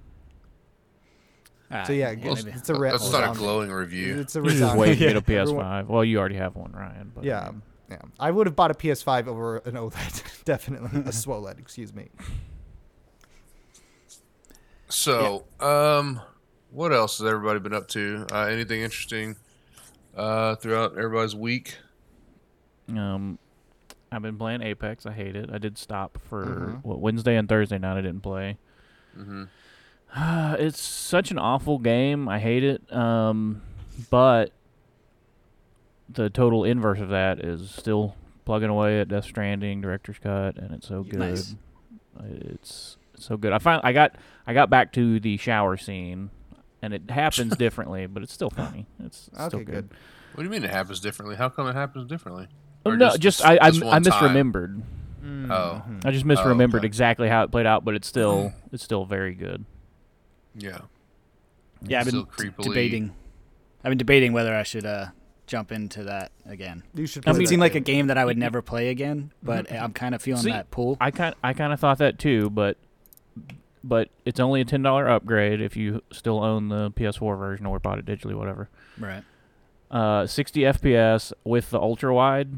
[1.71, 2.29] Ah, so yeah, maybe.
[2.29, 4.19] it's, it's a re- That's not a glowing review.
[4.19, 5.87] It's a you just wait to get a PS5.
[5.87, 7.11] Well, you already have one, Ryan.
[7.13, 7.97] But Yeah, mean, yeah.
[8.19, 11.59] I would have bought a PS5 over an OLED, definitely a SWOLED.
[11.59, 12.09] Excuse me.
[14.89, 16.21] So, um,
[16.71, 18.25] what else has everybody been up to?
[18.31, 19.35] Uh, anything interesting
[20.15, 21.77] uh, throughout everybody's week?
[22.89, 23.39] Um,
[24.11, 25.05] I've been playing Apex.
[25.05, 25.49] I hate it.
[25.51, 26.83] I did stop for Mhm.
[26.85, 27.97] what, Wednesday and Thursday night.
[27.97, 28.57] I didn't play.
[29.15, 29.45] hmm
[30.17, 32.29] it's such an awful game.
[32.29, 32.93] I hate it.
[32.93, 33.61] Um,
[34.09, 34.51] but
[36.09, 38.15] the total inverse of that is still
[38.45, 41.19] plugging away at Death Stranding Director's Cut, and it's so good.
[41.19, 41.55] Nice.
[42.23, 43.51] It's, it's so good.
[43.53, 44.15] I find I got
[44.47, 46.29] I got back to the shower scene,
[46.81, 48.85] and it happens differently, but it's still funny.
[49.03, 49.65] It's still Okay, good.
[49.65, 49.89] good.
[50.33, 51.35] What do you mean it happens differently?
[51.37, 52.47] How come it happens differently?
[52.85, 54.35] Oh, Or no, just just, this- I I, this I one time?
[54.35, 54.81] misremembered.
[55.49, 55.83] Oh.
[55.89, 56.05] Mhm.
[56.05, 56.85] I just Oh, misremembered okay.
[56.87, 59.65] exactly how it played out, but it's still it's still very good.
[60.57, 60.79] Yeah.
[61.81, 63.13] yeah, I've been Still t- creepily- debating.
[63.83, 65.07] I've been debating whether I should uh,
[65.47, 66.83] jump into that again.
[66.93, 67.27] You should.
[67.27, 67.95] I It play mean, seemed like a game.
[67.97, 70.97] game that I would never play again, but I'm kind of feeling See, that pull.
[70.99, 72.77] I kind I kind of thought that too, but
[73.83, 77.79] but it's only a ten dollar upgrade if you still own the PS4 version or
[77.79, 78.69] bought it digitally, whatever.
[78.97, 79.23] Right.
[79.91, 82.49] Uh, 60 FPS with the ultra wide.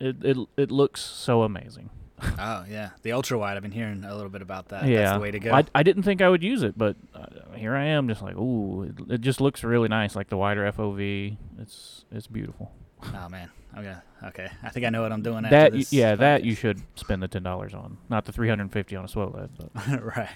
[0.00, 1.90] It it it looks so amazing.
[2.38, 3.56] Oh yeah, the ultra wide.
[3.56, 4.86] I've been hearing a little bit about that.
[4.86, 5.52] yeah, That's the way to go.
[5.52, 8.36] I, I didn't think I would use it, but uh, here I am, just like
[8.36, 11.36] ooh, it, it just looks really nice, like the wider FOV.
[11.60, 12.72] It's it's beautiful.
[13.14, 13.50] oh man.
[13.76, 13.94] Okay.
[14.24, 14.48] Okay.
[14.62, 15.42] I think I know what I'm doing.
[15.42, 18.32] that after y- this yeah, that you should spend the ten dollars on, not the
[18.32, 20.28] three hundred and fifty on a SWOLED, but right.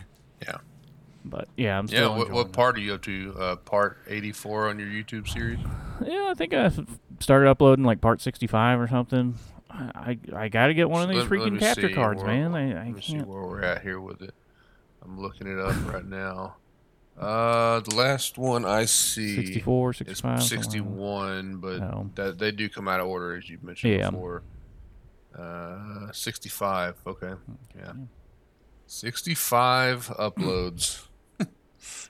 [0.43, 0.59] Yeah.
[1.25, 1.99] But yeah, I'm Yeah.
[1.99, 2.53] still What, what it.
[2.53, 3.35] part are you up to?
[3.38, 5.59] Uh, part 84 on your YouTube series?
[6.03, 6.71] Yeah, I think I
[7.21, 9.35] started uploading like part 65 or something.
[9.81, 11.95] I I, I got to get one of these let- let freaking me capture see
[11.95, 12.55] cards, where- man.
[12.55, 13.27] I, I Let me see can't.
[13.29, 14.35] where we're at here with it.
[15.03, 16.57] I'm looking it up right now.
[17.19, 20.43] Uh, the last one I see 64, 65.
[20.43, 22.11] something like 61, but Oh.
[22.14, 24.11] that they do come out of order as you mentioned Yeah.
[24.11, 24.43] before.
[25.38, 26.97] Uh, 65.
[27.07, 27.33] Okay.
[27.79, 27.93] Yeah.
[28.87, 31.07] 65 uploads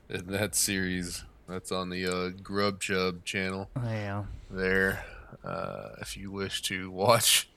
[0.09, 1.24] in that series.
[1.48, 4.24] That's on the uh, Grub Chub channel Yeah.
[4.50, 5.04] there.
[5.44, 7.49] Uh, if you wish to watch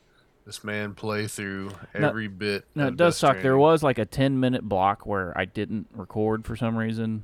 [0.45, 2.65] this man play through No- every bit.
[2.75, 3.41] No, it does Death suck.
[3.41, 7.23] There was like a 10 minute block where I didn't record for some reason,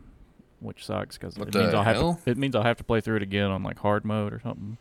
[0.59, 2.17] which sucks because it means I'll have to.
[2.29, 4.77] It means I'll have to play through it again on like hard mode or something.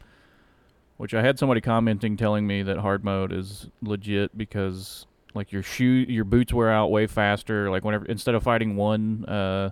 [0.96, 5.62] Which I had somebody commenting telling me that hard mode is legit because like your
[5.62, 7.70] shoe, your boots wear out way faster.
[7.70, 9.70] Like whenever instead of fighting one uh,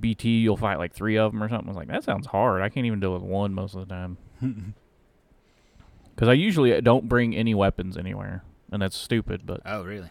[0.00, 1.68] BT, you'll fight like three of them or something.
[1.68, 2.62] I was like, that sounds hard.
[2.62, 4.16] I can't even deal with one most of the time.
[6.16, 9.42] Because I usually don't bring any weapons anywhere, and that's stupid.
[9.44, 10.10] But oh, really?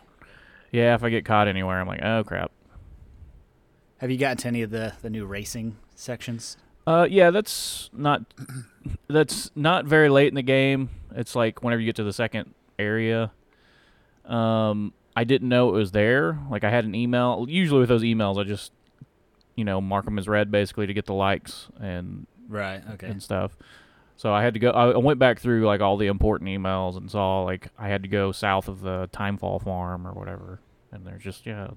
[0.72, 2.52] yeah, if I get caught anywhere, I'm like, oh crap.
[3.98, 6.58] Have you gotten to any of the the new racing sections?
[6.86, 8.22] Uh, yeah, that's not
[9.08, 10.90] that's not very late in the game.
[11.16, 13.32] It's like whenever you get to the second area.
[14.26, 16.40] Um, I didn't know it was there.
[16.52, 17.46] Like I had an email.
[17.50, 18.72] Usually with those emails, I just
[19.56, 22.82] you know mark them as read basically to get the likes and Right.
[22.94, 23.08] Okay.
[23.08, 23.58] and stuff.
[24.18, 24.70] So I had to go.
[24.72, 28.04] I I went back through like all the important emails and saw like I had
[28.04, 30.60] to go south of the Timefall farm or whatever.
[30.92, 31.70] And there's just yeah,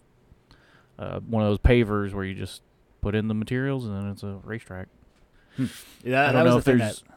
[0.98, 2.62] uh, one of those pavers where you just
[3.00, 4.88] put in the materials and then it's a racetrack.
[5.58, 7.00] Yeah, I that don't was know the if thing there's.
[7.02, 7.14] that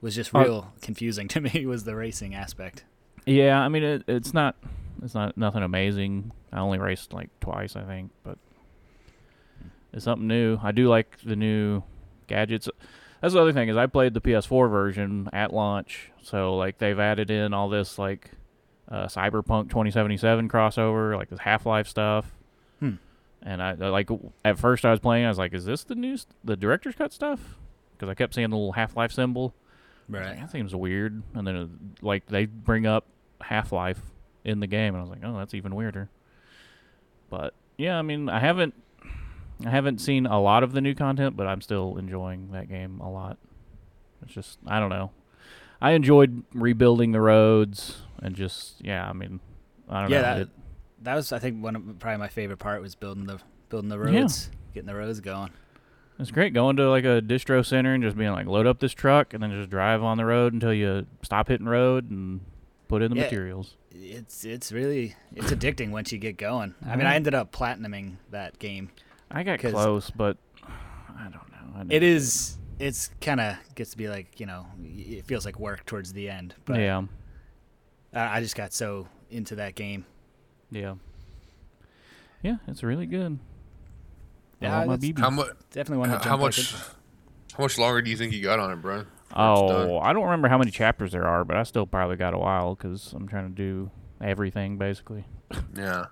[0.00, 2.84] was just Uh, real confusing to me was the racing aspect.
[3.26, 4.54] Yeah, I mean it, it's not
[5.02, 6.30] it's not nothing amazing.
[6.52, 8.38] I only raced like twice, I think, but
[9.92, 10.58] it's something new.
[10.62, 11.82] I do like the new
[12.28, 12.68] gadgets.
[13.22, 16.98] That's the other thing is I played the PS4 version at launch, so like they've
[16.98, 18.32] added in all this like
[18.90, 22.26] uh, Cyberpunk 2077 crossover, like this Half-Life stuff.
[22.80, 22.96] Hmm.
[23.40, 24.10] And I I, like
[24.44, 27.12] at first I was playing, I was like, "Is this the new the director's cut
[27.12, 27.40] stuff?"
[27.92, 29.54] Because I kept seeing the little Half-Life symbol.
[30.08, 30.40] I was like, Right.
[30.40, 31.22] that seems weird.
[31.34, 31.66] And then, uh,
[32.02, 33.06] like, they bring up
[33.40, 34.00] Half Life
[34.44, 36.10] in the game, and I was like, oh, that's even weirder.
[37.30, 38.74] But yeah, I mean, I haven't,
[39.64, 43.00] I haven't seen a lot of the new content, but I'm still enjoying that game
[43.00, 43.38] a lot.
[44.22, 45.10] It's just, I don't know.
[45.80, 49.40] I enjoyed rebuilding the roads and just, yeah, I mean,
[49.88, 50.22] I don't Yeah, know.
[50.22, 50.48] that, it-
[51.02, 53.98] that was I think one of probably my favorite part was building the building the
[53.98, 54.20] Yeah.
[54.20, 55.50] roads, getting the roads going.
[56.18, 58.92] It's great going to like a distro center and just being like, load up this
[58.92, 62.42] truck and then just drive on the road until you stop hitting road and
[62.86, 63.22] put in the Yeah.
[63.24, 63.76] materials.
[63.90, 66.74] It's it's really it's addicting once you get going.
[66.84, 67.00] I mean.
[67.06, 67.14] I uh-huh.
[67.16, 68.90] ended up platinuming that game.
[69.32, 71.76] I got close, but I don't know.
[71.76, 75.44] I It never is it's kind of gets to be like you know it feels
[75.46, 76.54] like work towards the end.
[76.64, 77.02] But yeah,
[78.14, 80.04] I I just got so into that game.
[80.70, 80.94] yeah,
[82.42, 82.56] yeah.
[82.68, 83.38] It's really good.
[84.60, 85.18] Yeah, my that's- BB.
[85.18, 85.48] How much?
[85.70, 86.58] Definitely want to How much?
[86.72, 86.78] in.
[87.56, 89.04] How much longer do you think you got on it, bro?
[89.34, 92.38] Oh, I don't remember how many chapters there are, but I still probably got a
[92.38, 93.90] while because I'm trying to do
[94.20, 95.24] everything basically.
[95.76, 96.06] Yeah.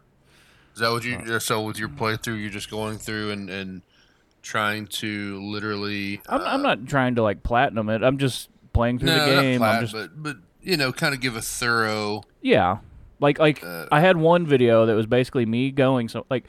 [0.74, 1.40] Is that what you?
[1.40, 3.82] So with your playthrough, you're just going through and and
[4.42, 6.20] trying to literally.
[6.28, 8.02] I'm, I'm uh, not trying to like platinum it.
[8.02, 9.58] I'm just playing through no, the game.
[9.58, 12.22] plat, I'm just but but you know, kind of give a thorough.
[12.40, 12.78] Yeah,
[13.20, 16.44] like like Uh, I had one video that was basically me going so like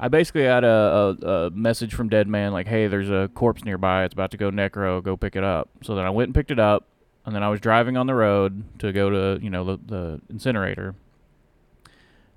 [0.00, 3.64] I basically had a, a, a message from Dead Man like, hey, there's a corpse
[3.64, 4.04] nearby.
[4.04, 5.02] It's about to go necro.
[5.02, 5.68] Go pick it up.
[5.82, 6.86] So then I went and picked it up,
[7.26, 10.20] and then I was driving on the road to go to you know the the
[10.30, 10.94] incinerator,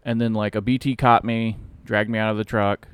[0.04, 2.88] and then like a BT caught me, dragged me out of the truck.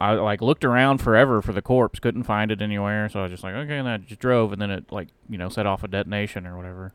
[0.00, 3.08] I like looked around forever for the corpse, couldn't find it anywhere.
[3.08, 5.38] So I was just like, okay, and I just drove, and then it like you
[5.38, 6.92] know set off a detonation or whatever.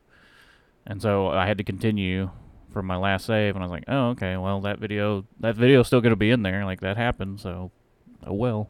[0.86, 2.30] And so I had to continue
[2.72, 5.88] from my last save, and I was like, oh, okay, well that video that video's
[5.88, 7.72] still gonna be in there, like that happened, so
[8.26, 8.70] oh well.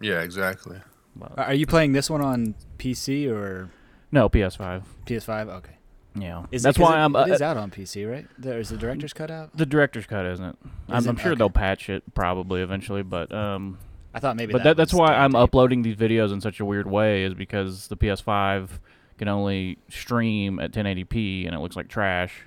[0.00, 0.78] Yeah, exactly.
[1.14, 3.70] But, Are you playing this one on PC or
[4.10, 4.82] no, PS5.
[5.06, 5.48] PS5?
[5.48, 5.76] Okay.
[6.14, 7.16] Yeah, Is that's it, 'cause why it, I'm.
[7.16, 8.26] Uh, It is out on PC, right?
[8.38, 9.56] There's the director's cut out.
[9.56, 10.56] the director's cut, isn't it?
[10.88, 11.38] I'm, Is I'm sure Okay.
[11.38, 13.78] they'll patch it probably eventually, but um,
[14.14, 14.52] I thought maybe.
[14.52, 15.40] but that that, that's why I'm tape.
[15.40, 18.78] uploading these videos in such a weird way, is because the PS5
[19.16, 22.42] can only stream at 1080p and it looks like trash.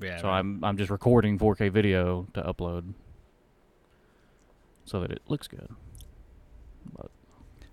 [0.00, 0.18] Yeah.
[0.18, 0.38] so right.
[0.38, 2.92] I'm I'm just recording 4K video to upload
[4.84, 5.68] so that it looks good.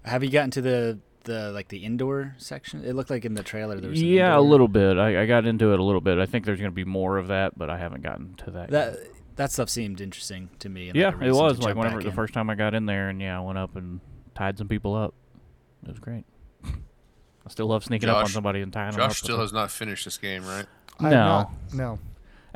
[0.06, 2.84] Have you gotten to the the like the indoor section?
[2.86, 4.00] It looked like in the trailer there was.
[4.02, 4.98] an Yeah, a little bit.
[4.98, 6.18] I, I got into it a little bit.
[6.20, 8.70] I think there's going to be more of that, but I haven't gotten to that.
[8.72, 9.08] That yet.
[9.38, 10.92] that stuff seemed interesting to me.
[10.94, 12.16] yeah, like it was like jump whenever the in.
[12.16, 14.00] first time I got in there, and yeah, I went up and
[14.36, 15.14] tied some people up.
[15.84, 16.26] It was great.
[16.66, 19.10] I still love sneaking up on somebody and tying them up.
[19.10, 20.66] Josh still has not finished this game, right?
[21.00, 21.10] I No.
[21.26, 22.00] not- no.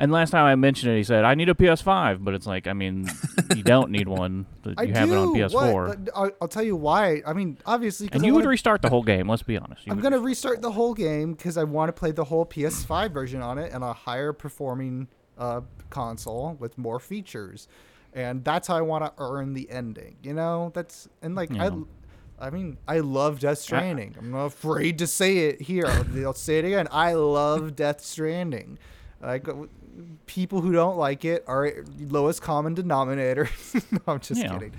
[0.00, 2.68] And last time I mentioned it, he said, "I need a PS5," but it's like,
[2.68, 3.10] I mean,
[3.56, 4.46] you don't need one.
[4.62, 5.14] but I You have do.
[5.14, 5.98] it on PS4, What?
[6.14, 7.20] I'll, I'll tell you why.
[7.26, 9.28] I mean, obviously, and you would restart the whole game.
[9.28, 9.84] Let's be honest.
[9.86, 10.52] You I'm gonna restart.
[10.52, 13.72] restart the whole game because I want to play the whole PS5 version on it
[13.72, 17.66] and a higher performing uh, console with more features,
[18.12, 20.16] and that's how I want to earn the ending.
[20.22, 21.70] You know, that's and like Yeah.
[22.40, 24.14] I, I mean, I love Death Stranding.
[24.16, 25.86] I'm not afraid to say it here.
[25.88, 26.86] I'll, say it again.
[26.92, 28.78] I love Death Stranding.
[29.20, 29.48] Like
[30.26, 33.48] people who don't like it are lowest common denominator.
[33.90, 34.52] no, I'm just Yeah.
[34.52, 34.72] kidding.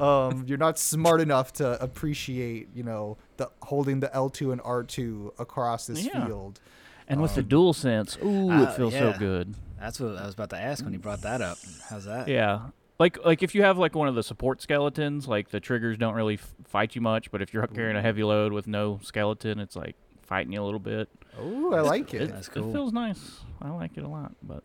[0.00, 5.38] Um, you're not smart enough to appreciate, you know, the holding the L2 and R2
[5.38, 6.26] across this Yeah.
[6.26, 6.60] field.
[7.06, 9.12] And with the Um, dual sense, ooh, uh, it feels yeah.
[9.12, 9.54] so good.
[9.78, 11.58] That's what I was about to ask when you brought that up.
[11.88, 12.26] How's that?
[12.28, 12.70] Yeah.
[12.98, 16.14] Like like if you have like one of the support skeletons, like the triggers don't
[16.14, 19.58] really f- fight you much, but if you're carrying a heavy load with no skeleton,
[19.60, 21.08] it's like fighting you a little bit.
[21.38, 22.30] Oh, I like it.
[22.30, 23.40] That's It feels nice.
[23.60, 24.62] I like it a lot, but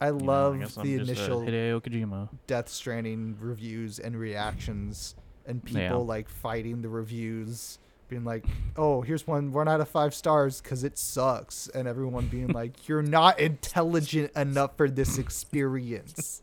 [0.00, 2.28] I you know, I love I'm the initial Hideo Kojima.
[2.46, 5.14] Death Stranding reviews and reactions,
[5.46, 5.94] and people Yeah.
[5.94, 7.78] like fighting the reviews,
[8.08, 8.44] being like,
[8.76, 12.86] "Oh, here's one one out of five stars because it sucks," and everyone being like,
[12.88, 16.42] "You're not intelligent enough for this experience."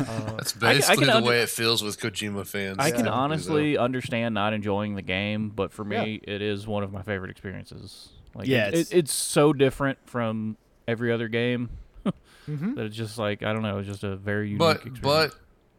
[0.00, 2.76] Uh, That's I I basically the under- way it feels with Kojima fans.
[2.78, 3.12] I can Yeah.
[3.12, 6.04] honestly understand not enjoying the game, but for Yeah.
[6.04, 8.08] me, it is one of my favorite experiences.
[8.34, 10.56] Like, Yeah, it, it's- it, it's so different from
[10.88, 11.70] every other game
[12.48, 12.74] mhm.
[12.76, 15.00] that it's just like I don't know, it's just a very unique but experience.
[15.02, 15.34] but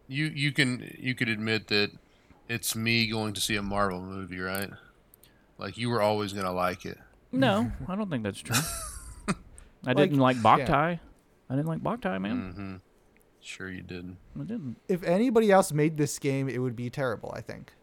[0.08, 1.92] you you can you could admit that
[2.50, 4.70] it's me going to see a Marvel movie, right?
[5.58, 6.98] Like you were always gonna like it.
[7.32, 8.56] no, I don't think that's true.
[9.28, 9.34] I
[9.94, 10.44] Like, didn't like yeah.
[10.44, 11.00] Boktai.
[11.50, 12.52] I didn't like Boktai, man.
[12.52, 12.76] hmm
[13.42, 14.16] Sure, you did.
[14.40, 14.78] I didn't.
[14.88, 17.34] If anybody else made this game, it would be terrible.
[17.36, 17.74] I think.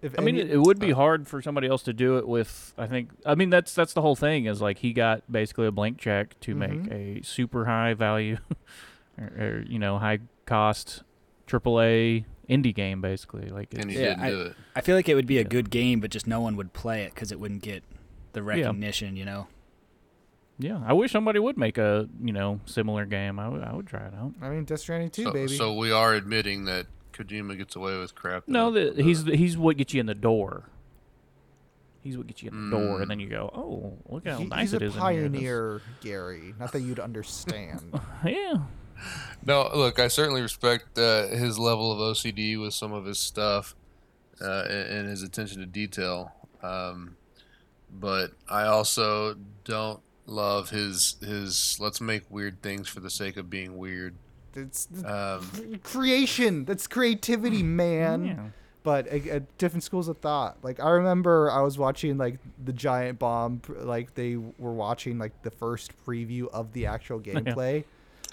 [0.00, 2.18] If I mean, any- it, it would be uh, hard for somebody else to do
[2.18, 2.74] it with.
[2.76, 3.10] I think.
[3.24, 4.46] I mean, that's that's the whole thing.
[4.46, 7.20] Is like he got basically a blank check to make Mhm.
[7.20, 8.38] a super high value,
[9.18, 11.04] or, or you know, high cost,
[11.46, 13.48] AAA indie game, basically.
[13.48, 14.56] Like, And it's, he Yeah, didn't I- do it.
[14.74, 17.02] I feel like it would be a good game, but just no one would play
[17.04, 17.84] it because it wouldn't get
[18.32, 19.14] the recognition.
[19.16, 19.46] You know.
[20.58, 20.80] Yeah.
[20.86, 23.38] I wish somebody would make a you know similar game.
[23.38, 24.32] I would try it out.
[24.40, 25.56] I mean, Death Stranding 2, So, baby.
[25.56, 28.44] so we are admitting that Kojima gets away with crap.
[28.48, 30.64] No, that- the, he's he's what gets you in the door.
[32.02, 33.02] He's what gets you in the door, Mm.
[33.02, 35.00] and then you go, oh, look how He- nice he's a is in here.
[35.00, 36.54] Pioneer, Gary.
[36.58, 37.80] Not that you'd understand.
[38.24, 38.54] Yeah.
[39.44, 43.74] No, look, I certainly respect uh, his level of OCD with some of his stuff
[44.40, 46.32] uh, and, and his attention to detail.
[46.62, 47.16] Um,
[47.90, 53.50] but I also don't love his his let's make weird things for the sake of
[53.50, 54.14] being weird.
[54.54, 56.64] it's Um, creation.
[56.64, 58.24] That's creativity, man.
[58.24, 58.40] Yeah.
[58.84, 60.58] but at, at different schools of thought.
[60.62, 65.42] Like I remember I was watching like the Giant Bomb, like they were watching like
[65.42, 67.84] the first preview of the actual gameplay.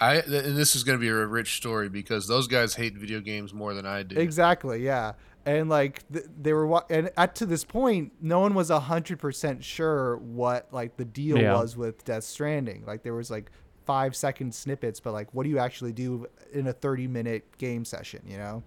[0.02, 2.94] I th- and this is going to be a rich story because those guys hate
[2.94, 4.16] video games more than I do.
[4.16, 5.12] Exactly, yeah.
[5.46, 8.80] And like th- they were, wa- and at to this point, no one was a
[8.80, 11.54] hundred percent sure what like the deal Yeah.
[11.54, 12.84] was with Death Stranding.
[12.86, 13.50] Like there was like
[13.86, 17.84] five second snippets, but like what do you actually do in a thirty minute game
[17.84, 18.22] session?
[18.26, 18.62] You know.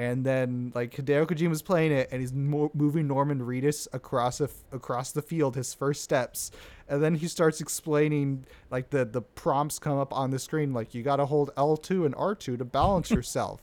[0.00, 4.44] And then like Hideo Kojima's playing it, and he's mo- moving Norman Reedus across a
[4.44, 6.52] f- across the field, his first steps,
[6.88, 10.94] and then he starts explaining like the the prompts come up on the screen, like
[10.94, 13.62] you got to hold L two and R two to balance yourself.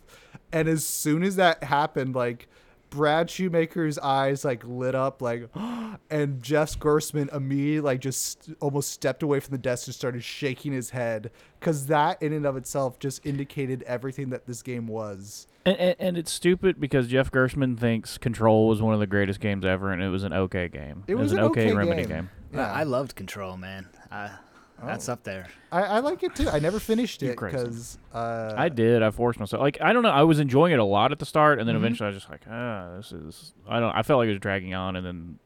[0.51, 2.47] and as soon as that happened, like
[2.89, 5.49] Brad Shoemaker's eyes like lit up, like,
[6.09, 10.71] and Jeff Gerstmann immediately like just almost stepped away from the desk and started shaking
[10.71, 15.47] his head because that in and of itself just indicated everything that this game was.
[15.65, 19.39] And, and, and it's stupid because Jeff Gerstmann thinks Control was one of the greatest
[19.39, 21.03] games ever, and it was an okay game.
[21.07, 22.09] It was an okay, okay Remedy game.
[22.09, 22.29] game.
[22.53, 22.71] Yeah.
[22.71, 23.87] I, I loved Control, man.
[24.11, 24.31] I,
[24.83, 25.13] That's Oh.
[25.13, 25.47] up there.
[25.71, 26.49] I, I like it too.
[26.49, 29.01] I never finished it because uh, I did.
[29.03, 29.61] I forced myself.
[29.61, 30.09] Like I don't know.
[30.09, 31.79] I was enjoying it a lot at the start, and then Mhm.
[31.79, 33.53] eventually I was just like, ah, this is.
[33.67, 33.95] I don't.
[33.95, 35.39] I felt like it was dragging on, and then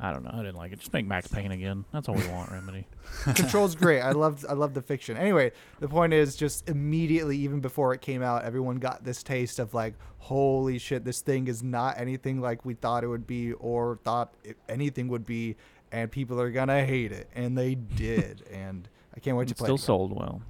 [0.00, 0.30] I don't know.
[0.32, 0.78] I didn't like it.
[0.80, 1.84] Just make Max Payne again.
[1.92, 2.86] That's all we want, Remedy.
[3.34, 4.00] Control's great.
[4.00, 5.16] I loved I love the fiction.
[5.18, 9.58] Anyway, the point is just immediately, even before it came out, everyone got this taste
[9.58, 13.52] of like, holy shit, this thing is not anything like we thought it would be
[13.52, 15.56] or thought it, anything would be,
[15.92, 19.58] and people are gonna hate it, and they did, and I can't wait to It
[19.58, 19.66] play.
[19.66, 19.84] still it again.
[19.86, 20.42] sold well.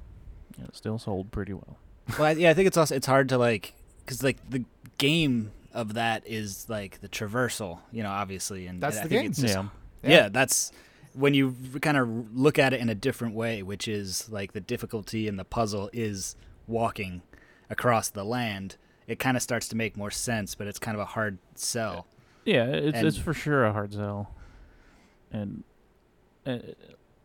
[0.58, 1.76] Yeah, it still sold pretty well.
[2.18, 3.74] Well, I, yeah, I think it's also it's hard to like
[4.04, 4.64] because like the
[4.98, 9.22] game of that is like the traversal, you know, obviously, and That's I the think
[9.22, 9.30] game.
[9.30, 9.64] It's just, Yeah.
[10.02, 10.10] yeah.
[10.10, 10.28] Yeah.
[10.28, 10.70] that's
[11.14, 14.60] when you kind of look at it in a different way, which is like the
[14.60, 16.36] difficulty in the puzzle is
[16.66, 17.22] walking
[17.70, 18.76] across the land.
[19.06, 22.06] It kind of starts to make more sense, but it's kind of a hard sell.
[22.44, 24.34] Yeah, it's And- it's for sure a hard sell.
[25.32, 25.64] And
[26.46, 26.58] uh,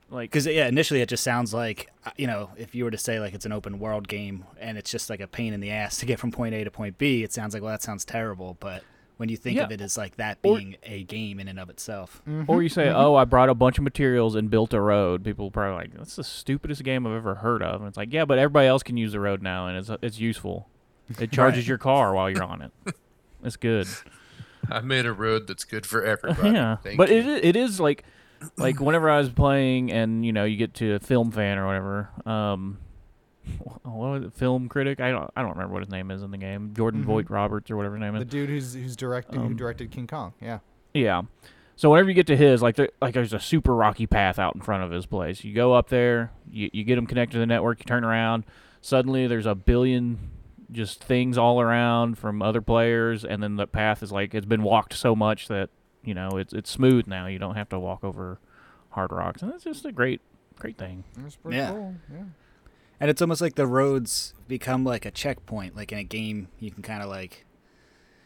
[0.09, 2.97] Like Because yeah, initially it just sounds like uh, you know if you were to
[2.97, 5.69] say like it's an open world game and it's just like a pain in the
[5.71, 8.05] ass to get from point A to point B, it sounds like well that sounds
[8.05, 8.55] terrible.
[8.59, 8.83] But
[9.17, 11.69] when you think of it as like that Or- being a game in and of
[11.69, 15.23] itself, Or you say, "Oh, I brought a bunch of materials and built a road."
[15.23, 18.25] People probably like, "That's the stupidest game I've ever heard of." And it's like, "Yeah,
[18.25, 20.69] but everybody else can use the road now, and it's it's useful.
[21.19, 22.71] It charges your car while you're on it.
[23.43, 23.87] It's good."
[24.69, 26.51] I made a road that's good for everybody.
[26.51, 27.17] yeah, Thank but you.
[27.17, 28.03] it it is like
[28.57, 31.65] like whenever I was playing, and you know, you get to a film fan or
[31.65, 32.09] whatever.
[32.25, 32.77] Um,
[33.59, 34.33] wh- what was it?
[34.33, 34.99] Film critic?
[34.99, 36.73] I don't I don't remember what his name is in the game.
[36.75, 37.05] Jordan Mhm.
[37.07, 38.19] Vogt-Roberts or whatever his name is.
[38.21, 40.33] The dude who's who's directed who Um, directed King Kong.
[40.41, 40.59] Yeah.
[40.93, 41.23] Yeah.
[41.75, 44.55] So whenever you get to his, like, there, like there's a super rocky path out
[44.55, 45.43] in front of his place.
[45.43, 48.45] You go up there, you, you get him connected to the network, you turn around,
[48.81, 50.17] suddenly there's a billion
[50.71, 54.63] just things all around from other players, and then the path is like it's been
[54.63, 55.69] walked so much that
[56.03, 57.27] you know it's it's smooth now.
[57.27, 58.39] You don't have to walk over
[58.89, 60.21] hard rocks, and it's just a great
[60.59, 61.03] great thing.
[61.17, 61.69] That's pretty Yeah.
[61.71, 61.95] cool.
[62.11, 62.23] Yeah.
[62.99, 65.75] and it's almost like the roads become like a checkpoint.
[65.75, 67.45] Like in a game, you can kind of like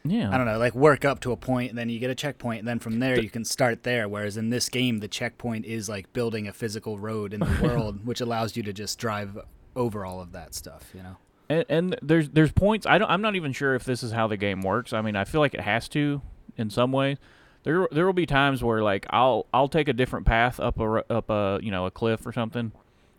[0.05, 0.31] Yeah.
[0.33, 2.59] I don't know, like work up to a point, and then you get a checkpoint,
[2.59, 4.07] and then from there you can start there.
[4.09, 8.05] Whereas in this game, the checkpoint is like building a physical road in the world,
[8.05, 9.37] which allows you to just drive
[9.75, 10.89] over all of that stuff.
[10.95, 11.17] You know.
[11.51, 14.27] And, and there's there's points I don't I'm not even sure if this is how
[14.27, 14.93] the game works.
[14.93, 16.21] I mean, I feel like it has to
[16.57, 17.17] in some way.
[17.63, 21.03] There there will be times where like I'll I'll take a different path up a
[21.11, 22.71] up a you know a cliff or something,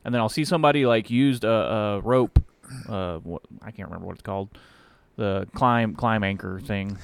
[0.05, 2.43] and then I'll see somebody like used a, a rope,
[2.89, 4.49] uh, what, I can't remember what it's called,
[5.16, 6.99] the climb climb anchor thing,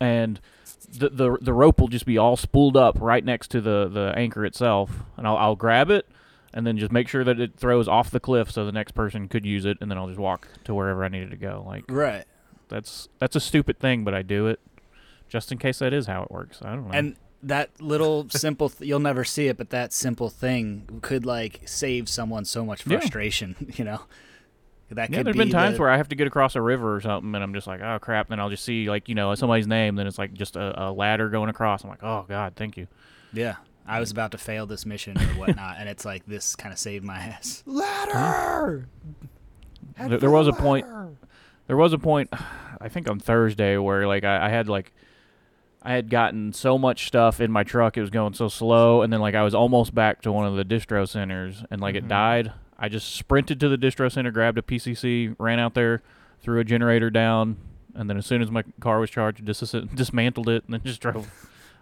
[0.00, 0.40] and
[0.90, 4.12] the, the the rope will just be all spooled up right next to the the
[4.16, 6.06] anchor itself, and I'll I'll grab it
[6.54, 9.28] and then just make sure that it throws off the cliff so the next person
[9.28, 11.64] could use it, and then I'll just walk to wherever I needed to go.
[11.66, 12.24] Like Right.
[12.68, 14.60] that's that's a stupid thing, but I do it
[15.28, 16.60] just in case that is how it works.
[16.62, 16.94] I don't know.
[16.94, 21.60] And that little simple, th- you'll never see it, but that simple thing could like
[21.66, 22.98] save someone so much Yeah.
[22.98, 23.54] frustration.
[23.76, 24.00] You know.
[24.90, 26.62] That yeah, could there's be been times the- where I have to get across a
[26.62, 28.28] river or something, and I'm just like, oh crap.
[28.28, 30.90] Then I'll just see like you know somebody's name, then it's like just a, a
[30.90, 31.84] ladder going across.
[31.84, 32.86] I'm like, oh god, thank you.
[33.34, 33.56] Yeah.
[33.88, 36.78] I was about to fail this mission or whatnot, and it's like this kind of
[36.78, 37.62] saved my ass.
[37.66, 38.86] Ladder.
[39.96, 40.86] Head There- there the was a point-
[41.66, 42.30] There was a point,
[42.80, 44.92] I think on Thursday, where like I, I had like
[45.82, 49.12] I had gotten so much stuff in my truck, it was going so slow, and
[49.12, 51.98] then like I was almost back to one of the distro centers, and like Mhm.
[51.98, 52.52] it died.
[52.78, 56.02] I just sprinted to the distro center, grabbed a PCC, ran out there,
[56.42, 57.56] threw a generator down,
[57.94, 61.00] and then as soon as my car was charged, dis- dismantled it, and then just
[61.00, 61.28] drove.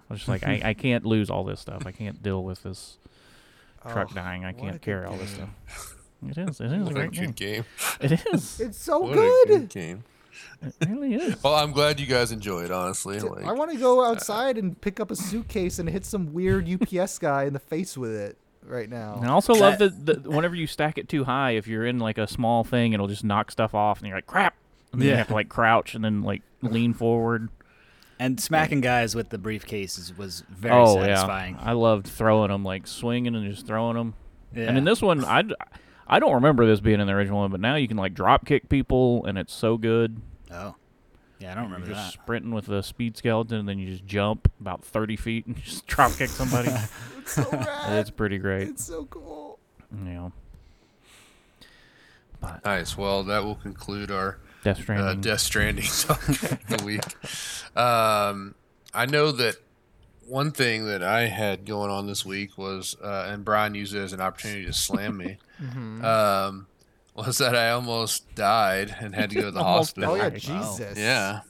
[0.08, 1.84] I was just like, I, I can't lose all this stuff.
[1.86, 2.98] I can't deal with this
[3.84, 4.44] oh, truck Oh, dying.
[4.44, 5.48] I can't carry all this stuff.
[6.28, 6.60] It is.
[6.60, 7.24] It is a What a great game.
[7.26, 7.64] good game.
[8.00, 8.60] It is.
[8.64, 9.48] It's so What a good.
[9.48, 10.04] good game.
[10.62, 11.42] It really is.
[11.42, 12.70] Well, I'm glad you guys enjoyed.
[12.70, 16.04] Honestly, like, I want to go uh, outside and pick up a suitcase and hit
[16.04, 19.16] some weird UPS guy in the face with it right now.
[19.16, 21.84] And I also love That- that the, whenever you stack it too high, if you're
[21.86, 24.54] in like a small thing, it'll just knock stuff off, and you're like, crap.
[24.92, 25.18] And then you Yeah.
[25.18, 27.48] have to like crouch and then like lean forward.
[28.18, 31.54] And smacking guys with the briefcases was very oh satisfying.
[31.56, 34.14] yeah, I loved throwing them, like swinging and just throwing them.
[34.54, 34.64] Yeah.
[34.68, 35.44] And in this one, I,
[36.06, 38.46] I don't remember this being in the original one, but now you can like drop
[38.46, 40.20] kick people, and it's so good.
[40.50, 40.74] oh,
[41.38, 42.22] yeah, I don't remember You're just that.
[42.22, 45.86] sprinting with a speed skeleton, and then you just jump about thirty feet and just
[45.86, 46.70] drop kick somebody.
[47.18, 47.98] It's so rad.
[47.98, 48.68] it's pretty great.
[48.68, 49.58] It's so cool.
[50.06, 50.30] Yeah.
[52.40, 52.96] But nice.
[52.96, 55.20] Well, that will conclude our Death uh, Stranding.
[55.20, 57.76] Death Stranding talk of the week.
[57.76, 58.54] Um,
[58.94, 59.56] I know that
[60.26, 64.00] one thing that I had going on this week was, uh, and Brian used it
[64.00, 66.04] as an opportunity to slam me, Mm-hmm.
[66.04, 66.66] um,
[67.14, 70.10] was that I almost died and had to go to the Almost hospital.
[70.10, 70.30] Oh yeah, Wow.
[70.74, 70.98] Jesus.
[70.98, 71.40] Yeah,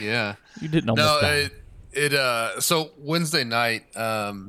[0.00, 0.34] yeah.
[0.60, 1.34] you didn't almost no, die.
[1.36, 1.52] it,
[1.92, 4.48] it uh so Wednesday night um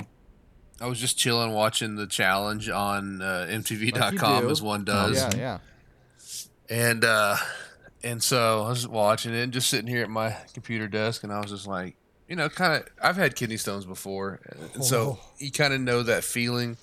[0.79, 4.49] I was just chilling watching the challenge on uh, mtv.com do.
[4.51, 5.23] as one does.
[5.23, 5.59] Oh, yeah,
[6.69, 6.85] yeah.
[6.87, 7.37] And uh
[8.03, 11.31] and so I was watching it and just sitting here at my computer desk and
[11.33, 11.95] I was just like,
[12.27, 14.39] you know, kind of I've had kidney stones before.
[14.73, 15.25] And so Oh.
[15.37, 16.77] you kind of know that feeling.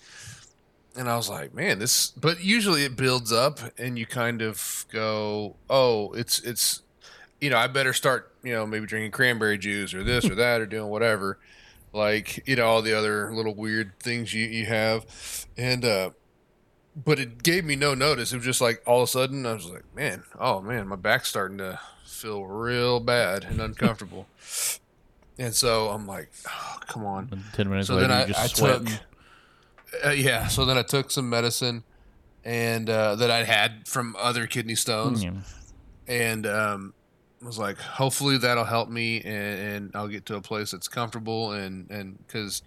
[0.97, 4.87] And I was like, man, this but usually it builds up and you kind of
[4.91, 6.83] go, "Oh, it's it's
[7.41, 10.61] you know, I better start, you know, maybe drinking cranberry juice or this or that
[10.63, 11.39] or doing whatever."
[11.93, 15.05] Like, you know, all the other little weird things you you have.
[15.59, 16.11] And uh
[17.05, 18.33] but it gave me no notice.
[18.33, 20.97] It was just like all of a sudden I was like, man, oh man, my
[20.97, 24.27] back's starting to feel real bad and uncomfortable.
[25.39, 27.29] and so I'm like, oh, come on.
[27.31, 28.89] And ten minutes So later, then I, just I took,
[30.05, 30.47] uh, yeah.
[30.49, 31.85] So then I took some medicine,
[32.45, 35.33] and uh, that I had from other kidney stones, Yeah.
[36.09, 36.95] and um,
[37.43, 41.53] was like, hopefully that'll help me, and, and I'll get to a place that's comfortable,
[41.53, 42.63] and and because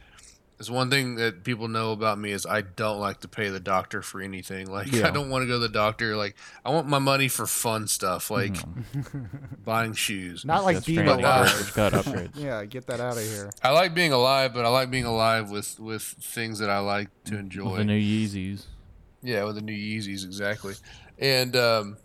[0.59, 3.61] There's one thing that people know about me is I don't like to pay the
[3.61, 4.67] doctor for anything.
[4.71, 5.07] Like Yeah.
[5.07, 6.17] I don't want to go to the doctor.
[6.17, 6.35] Like
[6.65, 9.23] I want my money for fun stuff, like Mm-hmm.
[9.63, 10.43] buying shoes.
[10.43, 11.47] Not like That's being uh, alive.
[11.47, 12.35] cartridge cut upgrades.
[12.43, 13.49] Yeah, get that out of here.
[13.63, 17.07] I like being alive, but I like being alive with with things that I like
[17.25, 17.69] to enjoy.
[17.71, 18.65] With the new Yeezys.
[19.23, 20.73] Yeah, with the new Yeezys, exactly.
[21.17, 21.97] And um,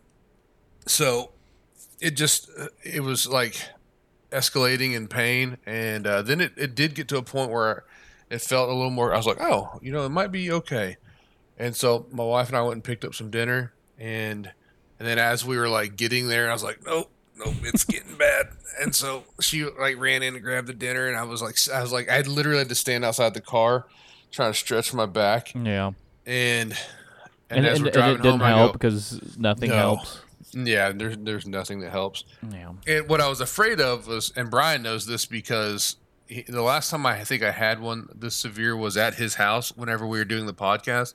[0.87, 1.33] so
[2.01, 2.51] it just
[2.85, 3.57] it was like
[4.31, 7.85] escalating in pain, and uh, then it, it did get to a point where
[8.31, 9.13] it felt a little more.
[9.13, 10.97] I was like, oh, you know, it might be okay.
[11.59, 14.51] And so my wife and I went and picked up some dinner, and
[14.99, 17.11] and then as we were like getting there, I was like, nope.
[17.37, 18.47] Nope, it's getting bad,
[18.81, 21.83] and so she like ran in and grabbed the dinner, and I was like, I
[21.83, 23.87] was like, I literally had to stand outside the car,
[24.31, 25.91] trying to stretch my back, Yeah.
[26.27, 26.77] and And,
[27.51, 29.77] and, as and, we're and driving it didn't home, help go, because nothing No.
[29.77, 30.21] helps.
[30.53, 32.23] yeah, there's there's nothing that helps.
[32.53, 32.71] Yeah.
[32.87, 35.97] And what I was afraid of was, and Brian knows this because
[36.27, 39.71] he, the last time I think I had one this severe was at his house
[39.77, 41.15] whenever we were doing the podcast.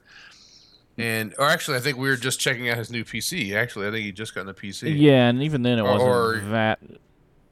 [0.97, 3.53] And or actually, I think we were just checking out his new PC.
[3.55, 4.99] Actually, I think he just got the PC.
[4.99, 6.79] Yeah, and even then it wasn't or- that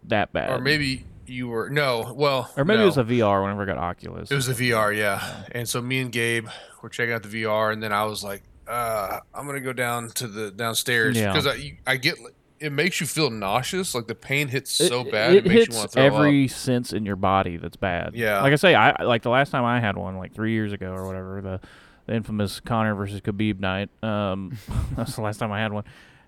[0.04, 0.50] that bad.
[0.52, 2.14] Or maybe you were no.
[2.16, 2.84] Well, or maybe no.
[2.84, 4.30] it was a VR whenever I got Oculus.
[4.32, 5.44] It was a VR, yeah.
[5.52, 6.48] And so me and Gabe
[6.82, 10.10] were checking out the VR, and then I was like, uh, "I'm gonna go down
[10.12, 11.32] to the downstairs Yeah.
[11.32, 12.16] because I I get
[12.60, 15.54] it makes you feel nauseous, like the pain hits so It- bad, it, It, makes
[15.62, 16.06] hits you want to throw it.
[16.08, 16.50] every up.
[16.52, 18.16] sense in your body that's bad.
[18.16, 18.42] Yeah.
[18.42, 20.92] Like I say, I like the last time I had one, like three years ago
[20.92, 21.60] or whatever, the,
[22.06, 23.90] the infamous Conor versus Khabib night.
[24.04, 24.58] Um,
[24.96, 25.84] that's the last time I had one.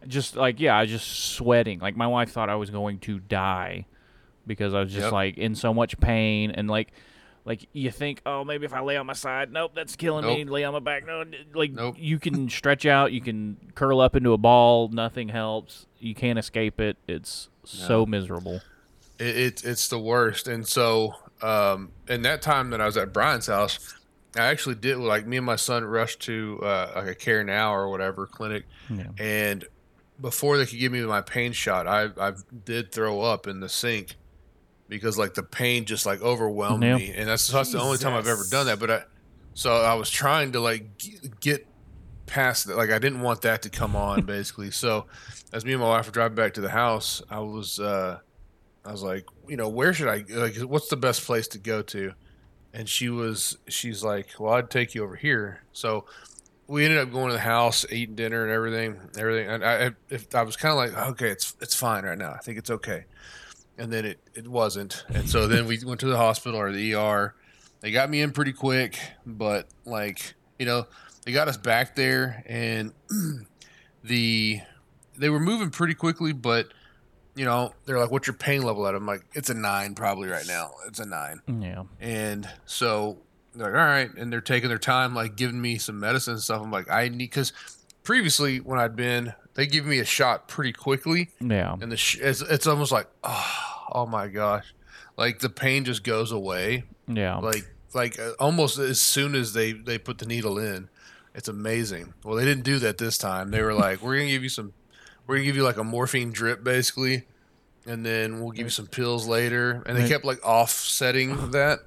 [0.07, 1.79] Just like yeah, I was just sweating.
[1.79, 3.85] Like my wife thought I was going to die
[4.47, 5.11] because I was just Yep.
[5.13, 6.91] like in so much pain and like.
[7.45, 10.43] Like you think, oh, maybe if I lay on my side, nope, that's killing me.
[10.43, 11.23] Lay on my back, no.
[11.53, 11.95] Like Nope.
[11.97, 15.87] you can stretch out, you can curl up into a ball, nothing helps.
[15.99, 16.97] You can't escape it.
[17.07, 18.05] It's so No.
[18.05, 18.61] miserable.
[19.19, 20.47] It, it it's the worst.
[20.47, 23.95] And so, um, in that time that I was at Brian's house,
[24.35, 27.89] I actually did like me and my son rushed to uh, like a CareNow or
[27.89, 29.05] whatever clinic, Yeah.
[29.17, 29.65] and
[30.21, 32.33] before they could give me my pain shot, I I
[32.65, 34.17] did throw up in the sink
[34.89, 36.97] because like the pain just like overwhelmed Yeah.
[36.97, 38.79] me, and that's that's the only time I've ever done that.
[38.79, 39.03] But I
[39.53, 40.85] so I was trying to like
[41.39, 41.65] get
[42.25, 42.75] past that.
[42.77, 44.71] Like I didn't want that to come on basically.
[44.71, 45.05] So
[45.53, 48.19] as me and my wife were driving back to the house, I was uh
[48.85, 50.57] I was like, you know, where should I like?
[50.57, 52.13] What's the best place to go to?
[52.73, 55.63] And she was, she's like, well, I'd take you over here.
[55.73, 56.05] So
[56.67, 59.49] we ended up going to the house, eating dinner and everything, everything.
[59.49, 62.31] And I, I- if I was kind of like, okay, it's it's fine right now.
[62.31, 63.05] I think it's okay.
[63.79, 65.05] And then it it wasn't.
[65.09, 67.33] And so then we went to the hospital or the ER.
[67.81, 70.85] They got me in pretty quick, but like you know,
[71.25, 72.91] they got us back there, and
[74.03, 74.61] the
[75.17, 76.67] they were moving pretty quickly, but
[77.35, 80.27] you know, they're like, "What's your pain level at?" I'm like, "It's a nine, probably
[80.27, 80.71] right now.
[80.87, 81.41] It's a nine.
[81.47, 81.83] Yeah.
[82.01, 83.17] And so
[83.55, 86.43] they're like, "All right," and they're taking their time, like giving me some medicine and
[86.43, 86.61] stuff.
[86.61, 87.53] I'm like, "I need," because
[88.03, 91.75] previously when I'd been, they give me a shot pretty quickly, Yeah.
[91.81, 93.55] and the sh- it's, it's almost like, oh,
[93.93, 94.73] oh my gosh,
[95.17, 97.35] like the pain just goes away, Yeah.
[97.37, 100.87] like like uh, almost as soon as they they put the needle in.
[101.35, 102.13] It's amazing.
[102.23, 103.51] Well, they didn't do that this time.
[103.51, 104.73] They were like, "We're gonna give you some,
[105.27, 107.25] we're gonna give you like a morphine drip, basically,
[107.85, 111.79] and then we'll give you some pills later." And they kept like offsetting that,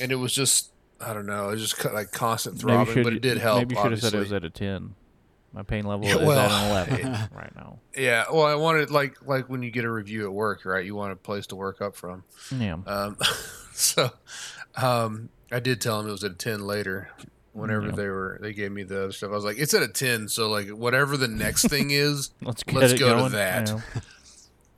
[0.00, 3.20] and it was just, I don't know, it was just like constant throbbing, but it
[3.22, 3.58] did help.
[3.58, 4.94] Maybe you should have said it was at a ten.
[5.52, 7.78] My pain level Yeah, is at an eleven right now.
[7.96, 10.84] Yeah, well, I wanted like like when you get a review at work, right?
[10.84, 12.24] You want a place to work up from.
[12.56, 12.78] Yeah.
[12.86, 13.16] Um,
[13.74, 14.10] so
[14.76, 17.10] um, I did tell them it was at a ten later.
[17.52, 17.92] Whenever Yeah.
[17.96, 19.30] they were, they gave me the other stuff.
[19.30, 22.64] I was like, "It's at a ten, so like whatever the next thing is, Let's
[22.72, 23.70] let's go to that.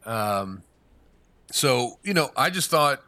[0.04, 0.62] Um,
[1.52, 3.00] so you know, I just thought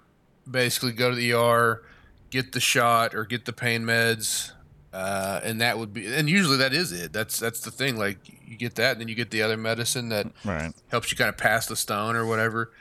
[0.49, 1.83] basically go to the ER,
[2.31, 4.53] get the shot or get the pain meds,
[4.97, 6.07] uh, and that would be.
[6.07, 7.12] And usually that is it.
[7.12, 7.99] That's that's the thing.
[7.99, 10.72] Like you get that, and then you get the other medicine that Right.
[10.88, 12.72] helps you kind of pass the stone or whatever.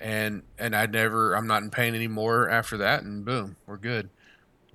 [0.00, 4.10] And and I never, I'm not in pain anymore after that, and boom, we're good.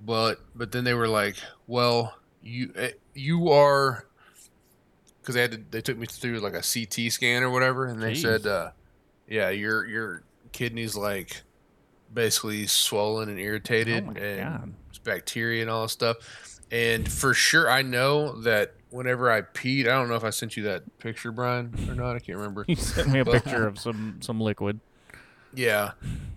[0.00, 1.36] But but then they were like,
[1.66, 4.06] well, you eh, you are
[5.20, 8.02] because they had to, they took me through like a CT scan or whatever, and
[8.02, 8.22] they Jeez.
[8.22, 8.70] said, uh,
[9.28, 10.22] yeah, your your
[10.52, 11.42] kidneys like
[12.12, 14.74] basically swollen and irritated, Oh and God.
[15.04, 16.16] bacteria and all this stuff.
[16.70, 20.56] And for sure, I know that whenever I peed, I don't know if I sent
[20.56, 22.14] you that picture, Brian, or not.
[22.16, 22.64] I can't remember.
[22.68, 24.80] You sent me a Well- picture of some some liquid.
[25.54, 25.92] Yeah,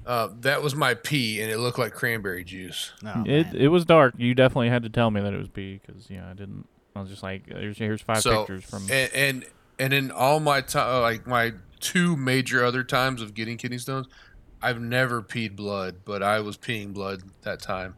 [0.05, 2.93] uh, that was my pee, and it looked like cranberry juice.
[3.05, 3.55] Oh, it man.
[3.57, 4.13] it was dark.
[4.17, 6.65] You definitely had to tell me that it was pee because yeah, I didn't.
[6.95, 8.83] I was just like, here's here's five So, pictures from.
[8.89, 9.45] And and,
[9.79, 11.51] and in all my time, like my
[11.81, 14.07] two major other times of getting kidney stones,
[14.61, 17.95] I've never peed blood, but I was peeing blood that time.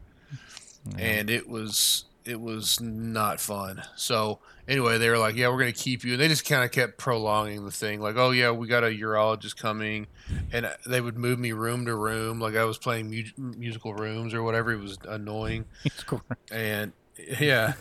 [0.98, 3.82] and it was it was not fun.
[3.96, 6.70] So anyway, they were like, "Yeah, we're gonna keep you," and they just kind of
[6.70, 8.00] kept prolonging the thing.
[8.00, 10.06] Like, "Oh yeah, we got a urologist coming,"
[10.52, 13.94] and uh, they would move me room to room, like I was playing mu- musical
[13.94, 14.72] rooms or whatever.
[14.72, 15.66] It was annoying,
[16.50, 16.92] and
[17.40, 17.74] yeah,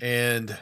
[0.00, 0.56] and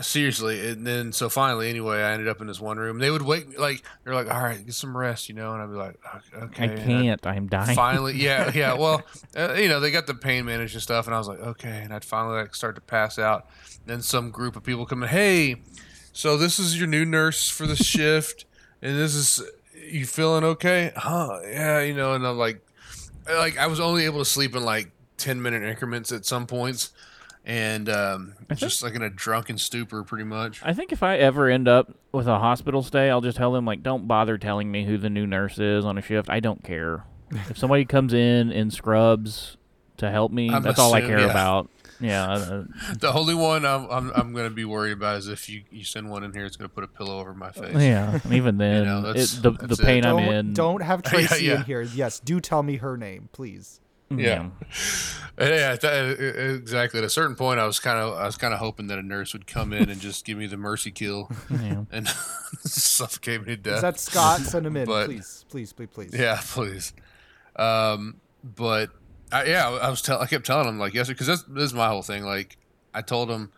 [0.00, 2.98] seriously, and then so finally, anyway, I ended up in this one room.
[2.98, 5.62] They would wake me, like they're like, "All right, get some rest," you know, and
[5.62, 5.98] I'd be like,
[6.34, 7.26] "Okay." I can't.
[7.26, 7.74] I'm dying.
[7.76, 9.02] finally yeah yeah well
[9.36, 11.92] uh, you know they got the pain management stuff and i was like okay and
[11.92, 13.46] i'd finally like start to pass out
[13.86, 15.56] then some group of people come in hey
[16.12, 18.44] so this is your new nurse for the shift
[18.82, 19.42] and this is
[19.90, 22.60] you feeling okay huh yeah you know and i'm like
[23.28, 26.90] like i was only able to sleep in like 10 minute increments at some points
[27.48, 31.48] and um, just like in a drunken stupor pretty much I think if I ever
[31.48, 34.84] end up with a hospital stay, I'll just tell them like, don't bother telling me
[34.84, 36.30] who the new nurse is on a shift.
[36.30, 37.04] I don't care.
[37.30, 39.56] if somebody comes in in scrubs
[39.96, 41.30] to help me, I'm that's all I care yeah.
[41.30, 41.70] about.
[42.00, 42.62] Yeah,
[43.00, 45.82] the only one i'm, I'm, I'm going to be worried about is if you, you
[45.82, 48.20] send one in here it's going to put a pillow over my face yeah.
[48.22, 49.84] And even then, know, it, the the that's it.
[49.84, 50.52] pain I'm Don't, in.
[50.54, 51.54] don't have Yeah, Tracy yeah.
[51.56, 51.82] in here.
[51.82, 53.80] Yes, do tell me her name, please.
[54.10, 54.48] Yeah.
[55.38, 56.98] Yeah, th- exactly.
[56.98, 59.02] At a certain point, I was kind of, I was kind of hoping that a
[59.02, 61.84] nurse would come in and just give me the mercy kill yeah.
[61.92, 62.08] and
[62.64, 63.76] suffocate me to death.
[63.76, 64.40] Is that Scott?
[64.40, 66.10] Send him in, But- please, please, please, please.
[66.12, 66.92] yeah, please.
[67.56, 68.90] Um, but
[69.30, 71.74] I, yeah, I was tell, I kept telling him like yesterday because this, this is
[71.74, 72.24] my whole thing.
[72.24, 72.56] Like
[72.94, 73.52] I told him,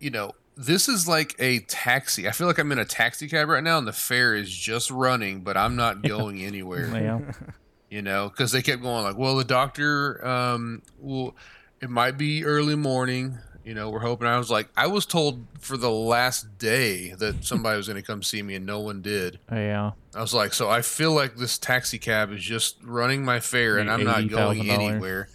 [0.00, 2.26] you know, this is like a taxi.
[2.28, 4.90] I feel like I'm in a taxi cab right now, and the fare is just
[4.90, 6.88] running, but I'm not going anywhere.
[7.00, 7.20] Yeah.
[7.94, 11.36] you know, because they kept going like, well, the doctor, um, will
[11.80, 13.38] it might be early morning.
[13.64, 14.26] You know, we're hoping.
[14.26, 18.04] I was like, I was told for the last day that somebody was going to
[18.04, 19.38] come see me, and no one did.
[19.48, 19.92] Yeah.
[20.12, 23.78] I was like, so I feel like this taxi cab is just running my fare,
[23.78, 25.28] and I'm not going anywhere.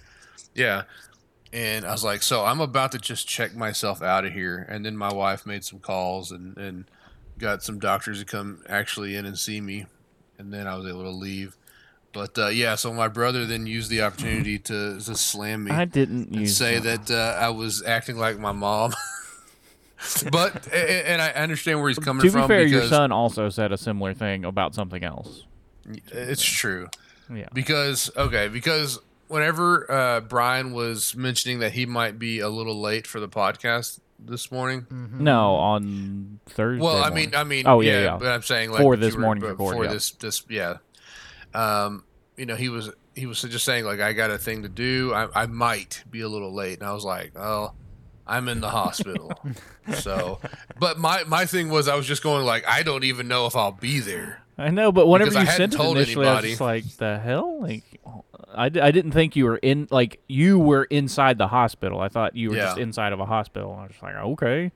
[0.54, 0.84] Yeah.
[1.54, 4.68] And I was like, so I'm about to just check myself out of here.
[4.70, 6.92] And then my wife made some calls and, and
[7.38, 9.86] got some doctors to come actually in and see me.
[10.38, 11.56] And then I was able to leave.
[12.12, 15.86] But uh, yeah, so my brother then used the opportunity to, to slam me I
[15.86, 18.94] didn't and use say that uh, I was acting like my mom.
[20.32, 23.12] but a- a- and I understand where he's coming To be from fair, your son
[23.12, 25.44] also said a similar thing about something else.
[26.12, 26.88] it's true.
[27.34, 27.48] Yeah.
[27.54, 33.06] Because okay, because whenever uh, Brian was mentioning that he might be a little late
[33.06, 34.88] for the podcast this morning.
[34.90, 36.84] No, on Thursday.
[36.84, 37.16] Well, I morning.
[37.30, 38.18] mean, I mean, Oh, yeah, yeah, yeah.
[38.18, 39.92] but I'm saying like For this you were- morning's but record, for yeah.
[39.92, 40.78] this, this, yeah.
[41.54, 42.04] Um,
[42.38, 45.14] you know, he was he was just saying like I got a thing to do.
[45.14, 47.74] I I might be a little late, and I was like, oh.
[48.28, 49.32] I'm in the hospital,
[49.96, 50.40] so.
[50.80, 53.56] But my my thing was, I was just going like, I don't even know if
[53.56, 54.44] I'll be there.
[54.60, 56.50] I know, but whenever because you sent it told initially, I was anybody.
[56.50, 57.62] just like, the hell?
[57.62, 57.84] Like,
[58.54, 62.02] I, d- I didn't think you were in, like, you were inside the hospital.
[62.02, 63.74] I thought you were just inside of a hospital.
[63.74, 64.72] I was just like, okay.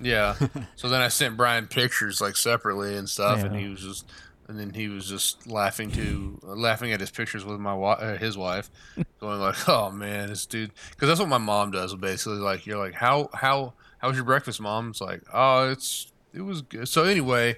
[0.00, 0.34] Yeah.
[0.76, 4.10] so then I sent Brian pictures like separately and stuff, and he was just,
[4.48, 8.18] and then he was just laughing to, laughing at his pictures with my wi- uh,
[8.18, 8.70] his wife,
[9.20, 11.94] going like, "Oh man, this dude," because that's what my mom does.
[11.94, 16.10] Basically, like you're like, "How how how was your breakfast, mom?" It's like, "Oh, it's
[16.34, 17.56] it was good." So anyway,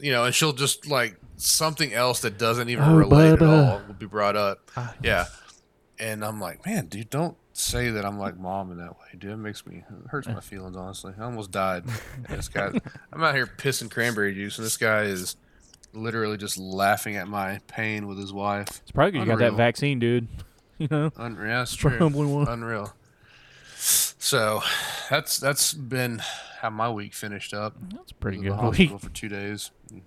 [0.00, 3.72] you know, and she'll just like something else that doesn't even Oh, relate at Bubba.
[3.72, 4.70] all will be brought up.
[4.76, 4.94] Ah.
[5.02, 5.24] Yeah.
[5.98, 9.32] And I'm like, man, dude, don't say that I'm like mom in that way, dude.
[9.32, 11.12] It makes me it hurts my feelings, honestly.
[11.18, 11.84] I almost died.
[12.16, 12.70] And this guy,
[13.12, 15.36] I'm out here pissing cranberry juice, and this guy is
[15.92, 18.68] literally just laughing at my pain with his wife.
[18.82, 20.28] It's probably because you got that vaccine, dude.
[20.78, 21.10] You know?
[21.18, 21.98] Unreal, that's true.
[21.98, 22.48] Probably one.
[22.48, 22.94] Unreal.
[23.76, 24.62] So,
[25.10, 26.22] that's that's been
[26.60, 27.74] how my week finished up.
[27.92, 29.02] That's a pretty Was the good hospital week.
[29.02, 29.70] for two days.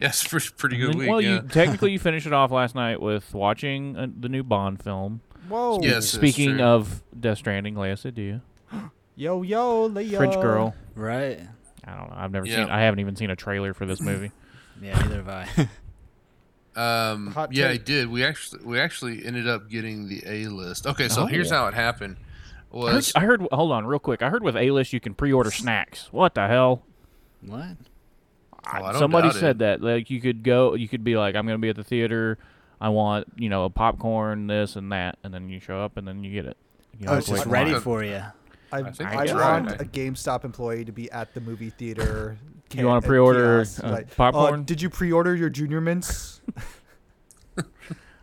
[0.00, 1.08] Yes, pretty pretty good And, week.
[1.08, 1.42] well, yeah.
[1.42, 5.22] you technically you finished it off last night with watching uh, the new Bond film.
[5.48, 5.80] Whoa.
[5.82, 6.06] Yes.
[6.10, 6.62] Speaking true.
[6.62, 8.40] of Death Stranding, Leia you?
[9.16, 10.18] Yo, yo, Leo.
[10.18, 10.72] French girl.
[10.94, 11.40] Right.
[11.84, 12.16] I don't know.
[12.16, 12.56] I've never Yeah.
[12.56, 12.68] seen.
[12.70, 14.30] I haven't even seen a trailer for this movie.
[14.80, 15.68] Yeah, neither have I.
[16.76, 18.08] Um, Hot yeah, I did.
[18.08, 20.86] We actually we actually ended up getting the A list.
[20.86, 21.26] Okay, so Oh.
[21.26, 22.18] here's how it happened.
[22.72, 23.44] I heard, Was I heard.
[23.50, 24.22] Hold on, real quick.
[24.22, 26.08] I heard with A list you can pre-order snacks.
[26.12, 26.84] What the hell?
[27.40, 27.76] what?
[28.52, 29.40] Oh, I don't Somebody doubt it.
[29.40, 29.82] said that.
[29.82, 30.74] Like you could go.
[30.74, 32.38] You could be like, I'm gonna be at the theater.
[32.80, 36.06] I want you know a popcorn, this and that, and then you show up and
[36.06, 36.56] then you get it.
[37.00, 38.22] You Oh, it's Just ready for you.
[38.70, 42.36] I, I think I, want a GameStop employee to be at the movie theater.
[42.74, 44.60] You wanna pre-order, uh, like, popcorn?
[44.60, 46.40] Uh, did you pre-order your Junior Mints?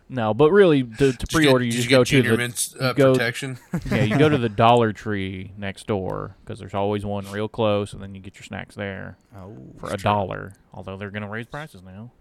[0.08, 2.10] No, but really, to, to Did you get- pre-order, you did just get go to
[2.10, 3.58] Junior the Mint's, uh, go- protection.
[3.90, 7.92] yeah, you go to the Dollar Tree next door because there's always one real close,
[7.92, 10.04] and then you get your snacks there Oh, for a true.
[10.04, 10.52] dollar.
[10.72, 12.12] Although they're gonna raise prices now.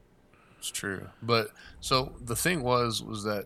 [0.58, 1.50] It's true, but
[1.80, 3.46] so the thing was was that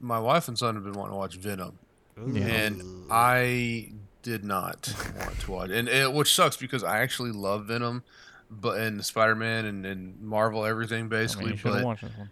[0.00, 1.78] my wife and son have been wanting to watch Venom,
[2.30, 2.44] Yeah.
[2.44, 3.92] and I
[4.22, 8.02] did not want to watch, and it, which sucks because I actually love Venom,
[8.50, 11.84] but and Spider Man and, and Marvel everything I mean, basically, you should have but
[11.84, 12.30] watched this one.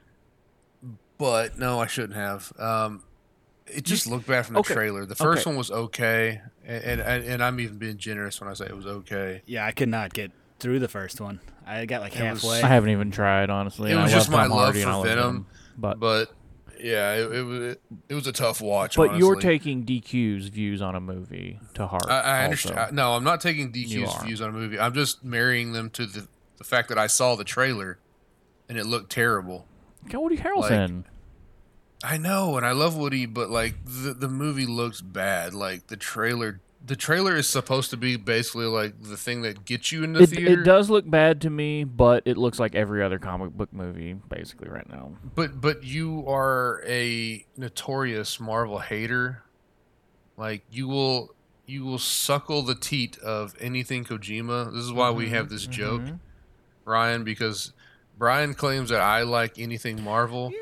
[1.19, 2.53] but no, I shouldn't have.
[2.59, 3.03] Um,
[3.67, 5.07] it just looked bad from the okay, trailer.
[5.07, 5.51] The first okay.
[5.51, 8.87] one was okay, and, and and I'm even being generous when I say it was
[8.87, 9.43] okay.
[9.47, 11.41] Yeah, I could not get through the first one.
[11.67, 12.63] I got like It was- halfway.
[12.63, 13.91] I haven't even tried honestly.
[13.91, 16.01] It was I just love my Tom love Hardy and for I love Venom, but
[16.01, 16.33] But
[16.81, 18.97] yeah, it, it was it, it was a tough watch.
[18.97, 22.07] but you're taking DQ's views on a movie to heart.
[22.09, 22.79] I, I understand.
[22.79, 24.79] I- no, I'm not taking DQ's views on a movie.
[24.79, 26.27] I'm just marrying them to the
[26.59, 27.99] the fact that I saw the trailer,
[28.69, 29.67] and it looked terrible.
[30.09, 31.05] Got Woody Harrelson.
[32.05, 35.55] I know, and I love Woody, but like the the movie looks bad.
[35.55, 39.91] Like the trailer, the trailer is supposed to be basically like the thing that gets
[39.91, 40.61] you in the it, theater.
[40.61, 44.15] it does look bad to me, but it looks like every other comic book movie
[44.29, 45.13] basically right now.
[45.35, 49.43] But but you are a notorious Marvel hater.
[50.37, 51.35] Like you will
[51.67, 54.73] you will suckle the teat of anything Kojima.
[54.73, 56.21] This is why we have this joke, mhm.
[56.85, 57.73] Ryan, because
[58.17, 60.53] Brian claims that I like anything Marvel,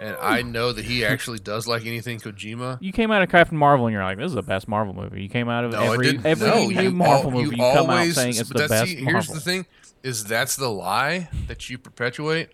[0.00, 2.78] and I know that he actually does like anything Kojima.
[2.80, 5.22] You came out of Captain Marvel and you're like, "This is the best Marvel movie."
[5.22, 7.56] You came out of No, every every no, new you Marvel movie.
[7.56, 9.12] You, come out saying it's but the that's- best Marvel.
[9.12, 9.66] Here's the thing:
[10.02, 12.48] is that's the lie that you perpetuate.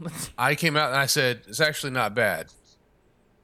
[0.38, 2.46] I came out and I said it's actually not bad.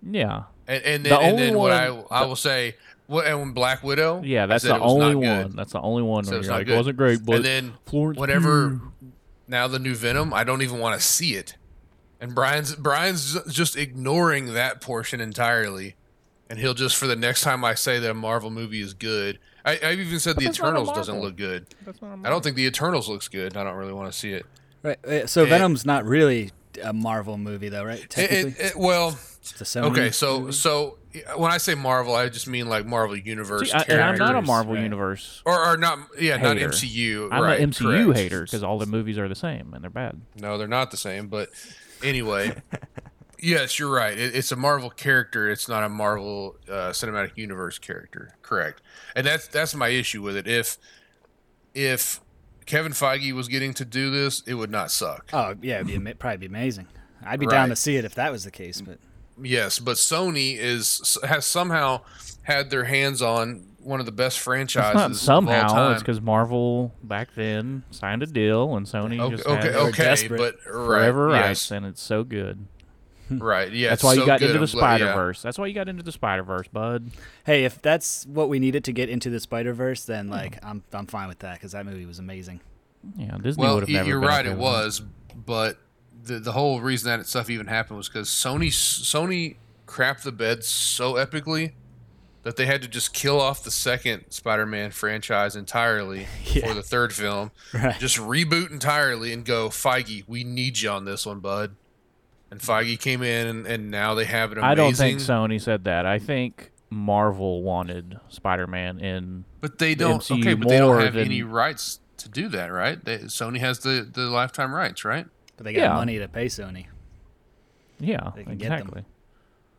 [0.08, 2.76] Yeah, And, and The then, and only then what I I will say,
[3.06, 5.56] what and when Black Widow, yeah, that's the only one.
[5.56, 6.74] That's the only one where you're like, good.
[6.74, 8.80] "It wasn't great," but and then Florence whenever
[9.48, 11.56] now the new Venom, I don't even want to see it.
[12.20, 15.96] And Brian's Brian's just ignoring that portion entirely,
[16.48, 19.38] and he'll just for the next time I say that a Marvel movie is good.
[19.64, 21.66] I, I've even said the that's not a Eternals doesn't look good.
[21.84, 23.56] That's not a I don't think the Eternals looks good.
[23.56, 24.46] I don't really want to see it.
[24.82, 25.04] Right.
[25.04, 26.52] uh, So It- Venom's not really
[26.82, 27.98] a Marvel movie, though, right?
[28.00, 30.52] It- Technically, it- it- well, it's a okay, so movie.
[30.52, 30.98] so
[31.36, 33.70] when I say Marvel, I just mean like Marvel Universe.
[33.72, 34.42] See, I, and I'm not a.
[34.42, 34.82] Marvel right.
[34.82, 35.42] universe.
[35.44, 36.56] or, or not, yeah, not.
[36.56, 37.28] MCU.
[37.32, 38.18] I'm right, an MCU correct.
[38.18, 40.20] hater because all the movies are the same and they're bad.
[40.36, 41.26] No, they're not the same.
[41.28, 41.50] But
[42.06, 42.54] anyway,
[43.38, 44.16] yes, you're right.
[44.16, 45.50] It, it's a Marvel character.
[45.50, 48.34] It's not a Marvel uh, Cinematic Universe character.
[48.42, 48.82] Correct.
[49.14, 50.46] And that's that's my issue with it.
[50.46, 50.78] If
[51.74, 52.20] if
[52.64, 55.30] Kevin Feige was getting to do this, it would not suck.
[55.32, 56.88] oh yeah, it'd be probably be amazing.
[57.24, 58.98] I'd be down to see it if that was the case, but
[59.42, 62.02] Yes, but Sony is has somehow
[62.42, 65.92] had their hands on one of the best It's franchises not of all somehow.
[65.92, 69.78] It's because Marvel back then signed a deal and Sony Okay, just okay, had They
[69.82, 70.38] were okay, desperate.
[70.38, 72.66] but right, forever yes, rights, and it's so good.
[73.30, 73.88] right, yeah.
[73.90, 75.14] That's it's why you got good, into the I'm glad- Spider yeah.
[75.14, 75.42] Verse.
[75.42, 77.10] That's why you got into the Spider Verse, bud.
[77.44, 80.82] hey, if that's what we needed to get into the Spider Verse, then like I'm
[80.92, 82.60] I'm fine with that because that movie was amazing.
[83.16, 84.08] Yeah, Disney Well, would have never.
[84.08, 84.46] you're been right.
[84.46, 85.00] It was,
[85.34, 85.78] but
[86.24, 89.56] the the whole reason that stuff even happened was because Sony Sony
[89.86, 91.72] crapped the bed so epically
[92.46, 96.68] that they had to just kill off the second Spider-Man franchise entirely Yeah.
[96.68, 97.50] for the third film.
[97.74, 97.98] Right.
[97.98, 101.74] Just reboot entirely and go, Feige, we need you on this one, bud.
[102.48, 104.70] And Feige came in, and, and now they have an amazing.
[104.70, 106.06] I don't think Sony said that.
[106.06, 109.44] I think Marvel wanted Spider-Man in.
[109.60, 110.20] But they don't.
[110.22, 113.04] MCU okay, but they don't have than- any rights to do that, right?
[113.04, 115.26] They, Sony has the the lifetime rights, right?
[115.56, 115.94] But they got Yeah.
[115.94, 116.86] money to pay Sony.
[117.98, 118.78] Yeah, They can get them.
[118.78, 119.04] exactly.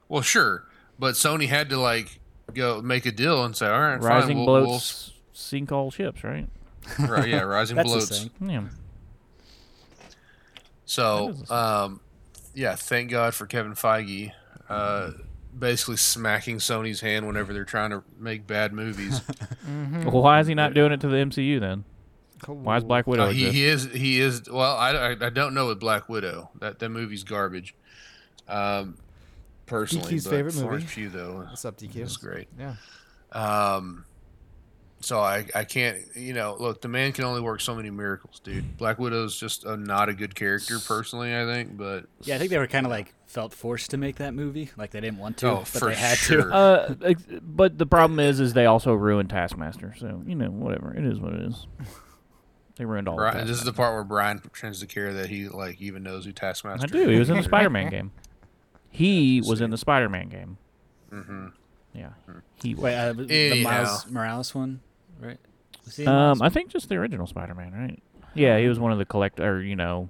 [0.10, 0.66] Well, sure,
[1.00, 2.20] but Sony had to like
[2.54, 6.24] go make a deal and say, "All right, Rising fine, we'll, boats sink all ships,
[6.24, 6.48] right?
[7.00, 8.32] right, yeah, rising That's bloats." saying.
[8.42, 8.64] Yeah.
[10.86, 12.00] So, a- um,
[12.54, 14.32] yeah, thank God for Kevin Feige,
[14.70, 15.12] uh,
[15.58, 19.22] basically smacking Sony's hand whenever they're trying to make bad movies.
[19.68, 21.84] Well, why is he not doing it to the MCU then?
[22.46, 25.54] Why is Black Widow Uh, he, he is he is well, I, I, I don't
[25.54, 27.76] know with Black Widow that that movie's garbage.
[28.48, 28.98] Um,
[29.68, 30.94] personally, DQ's favorite Florence movie?
[30.94, 31.96] Pugh though, What's up, DQ?
[31.98, 32.48] is great.
[32.58, 32.76] Yeah.
[33.32, 34.06] Um,
[35.00, 38.40] so I, I can't, you know, look, the man can only work so many miracles,
[38.40, 38.78] dude.
[38.78, 42.50] Black Widow's just a, not a good character, personally, I think, but Yeah, I think
[42.50, 45.38] they were kind of like felt forced to make that movie, like they didn't want
[45.38, 46.46] to, Oh, but for they had sure.
[46.46, 46.52] to.
[46.52, 46.96] Uh,
[47.44, 49.94] but the problem is, is they also ruined Taskmaster.
[50.00, 50.96] So you know, whatever.
[50.96, 51.68] It is what it is.
[52.78, 53.16] They ruined all.
[53.16, 56.02] of Brian, this is the part where Brian pretends to care that he like even
[56.04, 56.86] knows who Taskmaster.
[56.86, 57.08] I do.
[57.10, 57.44] He was in the.
[57.44, 58.12] Spider-Man game.
[58.98, 60.58] He was in the Spider-Man game.
[61.12, 61.52] Mhm.
[61.94, 62.10] Yeah,
[62.62, 62.84] he was.
[62.84, 63.70] Wait, uh, the Anyhow.
[63.70, 64.82] Miles Morales one,
[65.20, 65.40] right?
[65.86, 68.04] Was he in Um, I think just the original Spider-Man, right?
[68.34, 70.10] Yeah, he was one of the collect or you know,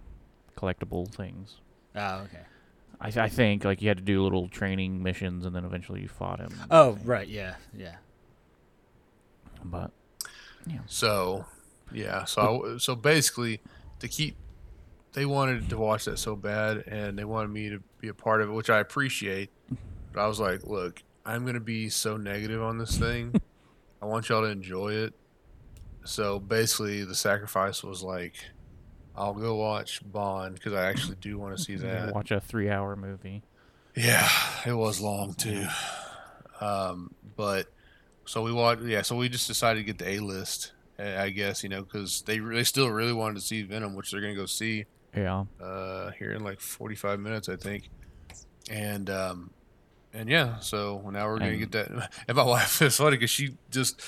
[0.58, 1.58] collectible things.
[1.96, 2.42] oh, okay.
[3.00, 6.08] I, I think like you had to do little training missions and then eventually you
[6.08, 6.50] fought him.
[6.72, 7.28] Oh, right.
[7.28, 7.98] Yeah, yeah.
[9.64, 9.92] But
[10.88, 11.46] So,
[11.92, 12.26] yeah.
[12.26, 13.62] So, I, so basically,
[14.00, 14.36] to keep,
[15.18, 18.40] they wanted to watch that so bad, and they wanted me to be a part
[18.40, 19.50] of it, which I appreciate.
[20.14, 23.34] But I was like, look, I'm gonna be so negative on this thing.
[24.02, 25.16] I want y'all to enjoy it.
[26.04, 28.36] So basically, the sacrifice was like,
[29.16, 32.14] I'll go watch Bond because I actually do want to see that.
[32.14, 33.42] Watch a three-hour movie.
[33.96, 34.30] Yeah,
[34.68, 35.66] it was long too.
[36.62, 37.74] Um, but
[38.26, 38.84] so we watched.
[38.84, 40.74] Yeah, so we just decided to get the A list.
[41.00, 44.12] I I guess you know because they they still really wanted to see Venom, which
[44.12, 45.46] they're gonna go see Yeah.
[45.62, 47.90] uh, here in like 45 minutes, I think.
[48.70, 49.50] And um,
[50.14, 52.12] and yeah, so now we're gonna get that.
[52.28, 54.02] And my wife is funny because she just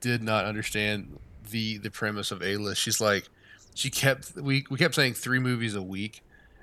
[0.00, 1.18] did not understand
[1.50, 2.80] the the premise of A list.
[2.80, 3.28] She's like,
[3.74, 6.22] she kept we we kept saying three movies a week.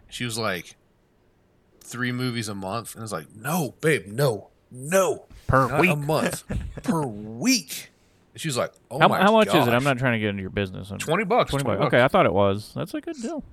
[0.10, 0.76] She was like,
[1.82, 5.82] three movies a month, and I was like, no, babe, no, no, Per not a
[5.82, 5.98] week.
[5.98, 6.44] month,
[6.84, 7.92] per week.
[8.34, 9.74] And she was like, oh how, my how much is it?
[9.74, 10.90] I'm not trying to get into your business.
[10.90, 11.50] I'm- Twenty bucks.
[11.52, 11.88] 20 20 bucks.
[11.94, 12.72] Okay, I thought it was.
[12.76, 13.44] That's a good deal.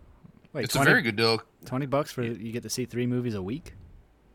[0.53, 1.43] Wait, It's 20, a very good deal.
[1.67, 3.75] 20 bucks for you get to see three movies a week?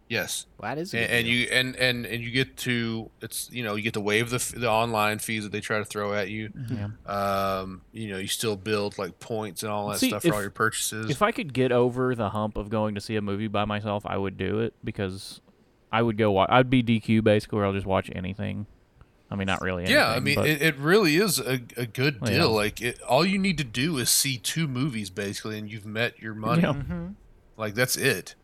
[0.09, 0.45] Yes.
[0.59, 1.35] Well, that is a and, good and deal.
[1.35, 4.37] you and and and you get to it's you know you get to waive the
[4.59, 6.51] the online fees that they try to throw at you.
[6.69, 6.89] Yeah.
[7.11, 10.41] Um, you know you still build like points and all that See, stuff for all
[10.41, 11.09] your purchases.
[11.09, 14.05] If I could get over the hump of going to see a movie by myself,
[14.05, 15.41] I would do it because
[15.91, 16.31] I would go.
[16.31, 18.67] Wa- I'd be DQ basically, where I'll just watch anything.
[19.33, 19.83] I mean, not really.
[19.83, 22.29] Anything, yeah, I mean but it, it really is a, a good Yeah.
[22.29, 22.51] deal.
[22.51, 26.19] Like it, all you need to do is see two movies basically, and you've met
[26.19, 26.61] your money.
[26.61, 26.73] Yeah.
[26.73, 27.07] Mm-hmm.
[27.57, 28.35] Like that's it.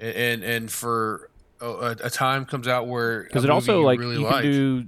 [0.00, 1.28] And and, and for
[1.60, 4.52] a, a time comes out where because it also you like really you like, can
[4.52, 4.84] do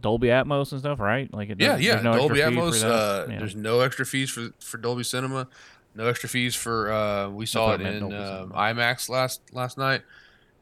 [0.00, 1.32] Dolby Atmos and stuff, right?
[1.32, 2.00] Like it Yeah, doesn't- yeah.
[2.02, 2.82] no Dolby Atmos.
[2.84, 3.38] Uh, Yeah.
[3.38, 5.48] There's no extra fees for for Dolby Cinema.
[5.94, 6.92] No extra fees for.
[6.92, 10.02] Uh, we saw it in um, IMAX last last night.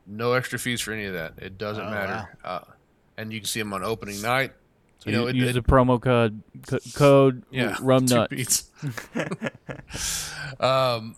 [0.07, 1.33] No extra fees for any of that.
[1.39, 2.37] It doesn't Oh, matter.
[2.45, 2.61] Uh,
[3.17, 4.53] and you can see them on opening night.
[4.99, 8.31] So you know, it- use it- the promo code co- code Yeah, rum nut.
[8.31, 8.71] beats.
[10.61, 11.17] um,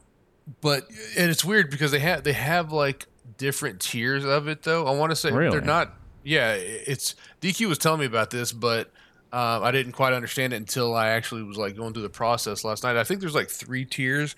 [0.61, 0.87] but
[1.17, 3.07] and it's weird because they have they have like
[3.39, 4.87] different tiers of it though.
[4.87, 5.51] I want to say Really?
[5.51, 5.95] they're not.
[6.25, 8.91] Yeah, it's DQ was telling me about this, but
[9.33, 12.65] um, I didn't quite understand it until I actually was like going through the process
[12.65, 12.97] last night.
[12.97, 14.35] I think there's like three tiers,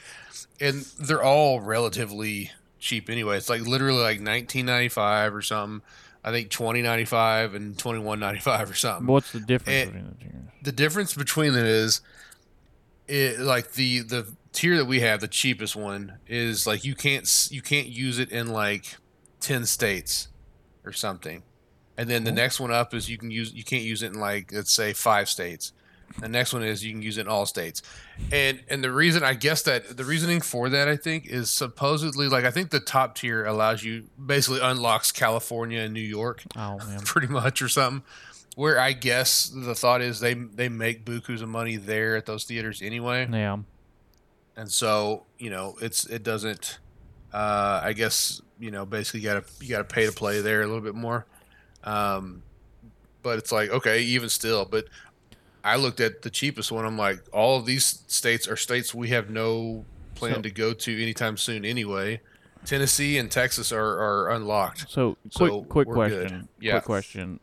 [0.61, 3.37] and they're all relatively cheap anyway.
[3.39, 5.83] It's like literally like 19.95 or something.
[6.29, 9.07] I think 20.95 and 21.95 or something.
[9.07, 10.39] What's the difference between the tiers?
[10.63, 12.03] the difference between them is
[13.07, 17.49] it like the the tier that we have the cheapest one is like you can't
[17.51, 18.97] you can't use it in like
[19.41, 20.29] 10 states
[20.85, 21.43] or something.
[21.97, 22.35] And then the oh.
[22.35, 24.93] next one up is you can use you can't use it in like let's say
[24.93, 25.73] five states
[26.21, 27.83] the next one is you can use it in all states
[28.33, 32.27] and and the reason i guess that the reasoning for that i think is supposedly
[32.29, 36.79] like i think the top tier allows you basically unlocks california and new york Oh
[37.05, 38.03] pretty much or something.
[38.57, 42.43] Where I guess the thought is they they make bukus of money there at those
[42.43, 43.59] theaters anyway, Yeah.
[44.57, 46.81] and so you know it's it doesn't.
[47.33, 50.67] Uh, I guess you know basically you gotta you gotta pay to play there a
[50.67, 51.25] little bit more,
[51.85, 52.43] um,
[53.23, 54.65] but it's like okay even still.
[54.65, 54.87] But
[55.73, 56.85] I looked at the cheapest one.
[56.85, 60.73] I'm like all of these states are states we have no plan So- to go
[60.73, 62.21] to anytime soon anyway.
[62.65, 64.87] Tennessee and Texas are, are unlocked.
[64.91, 66.21] So quick, So quick we're good.
[66.29, 66.49] question.
[66.61, 66.73] Yeah.
[66.73, 67.41] Quick question.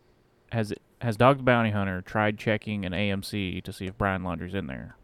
[0.52, 4.24] Has it has Dog the Bounty Hunter tried checking an AMC to see if Brian
[4.24, 4.96] Laundrie's in there?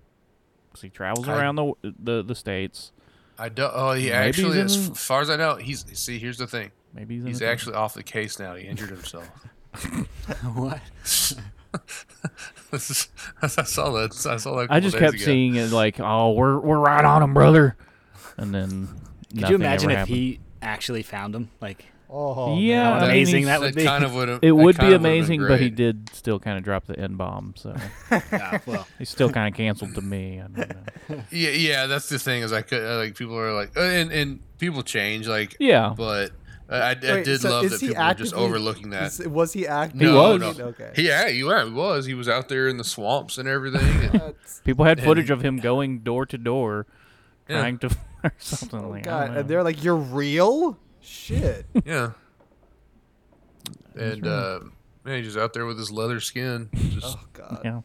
[0.70, 2.92] Because he travels I- around the, the the states.
[3.40, 3.72] I don't.
[3.74, 5.86] Oh, he Maybe actually, he's as in- far as I know, he's.
[5.98, 6.72] See, here's the thing.
[6.94, 8.54] Maybe he's, He's the- actually off the case now.
[8.56, 9.28] He injured himself.
[10.54, 10.82] what?
[12.72, 13.10] This is-
[13.42, 14.12] I saw that.
[14.30, 14.60] I saw that.
[14.60, 15.24] a I couple just kept ago.
[15.26, 17.76] seeing it like, oh, we're we're right on him, brother.
[18.38, 18.88] And then
[19.34, 20.16] Could you imagine if happened.
[20.16, 21.50] he actually found him?
[21.60, 22.92] Like, Oh, Yeah, man.
[22.92, 23.84] I mean, amazing he's- that would be.
[23.86, 24.40] kind of would.
[24.44, 27.54] It would be amazing, but he did still kind of drop the n bomb.
[27.56, 27.74] So
[28.12, 30.42] ah, well, he's still kind of canceled to me.
[30.42, 31.24] I don't know.
[31.32, 31.86] Yeah, yeah.
[31.88, 35.26] That's the thing is I could like people are like uh, and and people change
[35.28, 36.32] like Yeah, but
[36.72, 39.04] I, I Wait, did so love that he people were just actively- overlooking that.
[39.20, 40.00] Is- was he acting?
[40.00, 40.58] He No, was.
[40.58, 40.66] no.
[40.68, 40.92] Okay.
[40.96, 42.06] He yeah, you yeah, he was.
[42.06, 43.82] He was out there in the swamps and everything.
[44.14, 46.88] And, people had And- footage of him going door to door,
[47.50, 47.60] Yeah.
[47.60, 47.90] trying to
[48.24, 49.06] or something oh like.
[49.08, 51.66] I God, and they're like, "You're real." Shit.
[51.86, 52.12] yeah.
[53.96, 54.60] And uh,
[55.06, 57.62] yeah, he's just out there with his leather skin, just oh God.
[57.66, 57.82] yeah.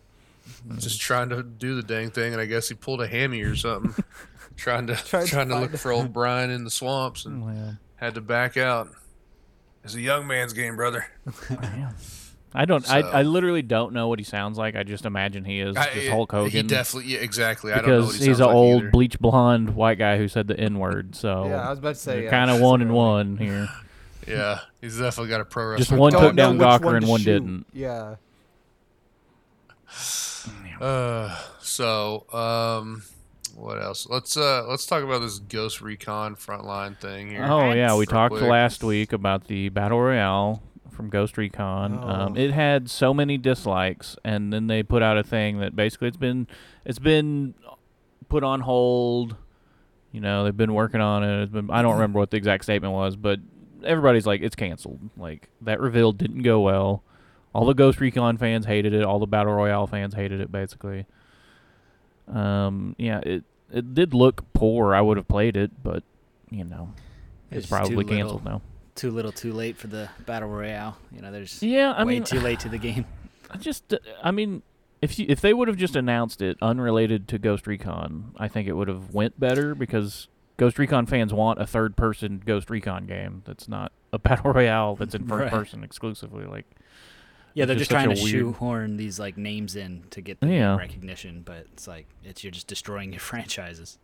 [0.78, 3.56] just trying to do the dang thing, and I guess he pulled a hammy or
[3.56, 3.94] something,
[4.56, 7.44] trying to Tried trying to to look find- for old Brian in the swamps, and
[7.44, 8.88] Well, had to back out.
[9.84, 11.06] It's a young man's game, brother.
[12.54, 12.84] I don't.
[12.86, 14.74] So- I, I literally don't know what he sounds like.
[14.76, 16.50] I just imagine he is I- just Hulk Hogan.
[16.50, 17.72] He definitely, yeah, exactly.
[17.72, 18.90] I don't know what because he he's an like old either.
[18.90, 21.14] bleach blonde white guy who said the N word.
[21.14, 22.24] So Yeah, I was about to say.
[22.24, 23.04] yeah, kind of one and similar.
[23.08, 23.68] one here.
[24.28, 25.78] Yeah, he's definitely got a pro wrestler.
[25.84, 27.26] Just one Don't took down Gawker one and one shoot.
[27.26, 27.66] didn't.
[27.72, 28.16] Yeah.
[30.80, 33.02] Uh, so um,
[33.56, 34.06] what else?
[34.08, 37.44] Let's uh, let's talk about this Ghost Recon Frontline thing here.
[37.44, 38.42] Oh yeah, we talked quick.
[38.42, 41.94] last week about the battle royale from Ghost Recon.
[41.98, 42.40] Um, Oh.
[42.40, 46.16] it had so many dislikes, and then they put out a thing that basically it's
[46.16, 46.46] been
[46.84, 47.54] it's been
[48.28, 49.36] put on hold.
[50.12, 51.42] You know, they've been working on it.
[51.44, 53.40] It's been I don't remember what the exact statement was, but
[53.84, 55.00] everybody's like it's canceled.
[55.16, 57.02] Like that reveal didn't go well.
[57.54, 59.02] All the Ghost Recon fans hated it.
[59.02, 60.52] All the Battle Royale fans hated it.
[60.52, 61.06] Basically,
[62.28, 64.94] um, yeah, it it did look poor.
[64.94, 66.02] I would have played it, but
[66.50, 66.92] you know,
[67.50, 68.16] it's, It's probably little.
[68.16, 68.62] canceled now.
[68.94, 70.96] Too little, too late for the battle royale.
[71.12, 73.04] You know, there's Yeah, I way mean, too late to the game.
[73.50, 74.62] I just, uh, I mean,
[75.02, 78.68] if you, if they would have just announced it unrelated to Ghost Recon, I think
[78.68, 83.06] it would have went better because Ghost Recon fans want a third person Ghost Recon
[83.06, 85.50] game that's not a battle royale that's in first Right.
[85.50, 86.46] person exclusively.
[86.46, 86.66] Like,
[87.56, 90.48] Yeah, they're just just trying to weird- shoehorn these like names in to get the
[90.48, 90.76] Yeah.
[90.76, 93.98] recognition, but it's like it's you're just destroying your franchises.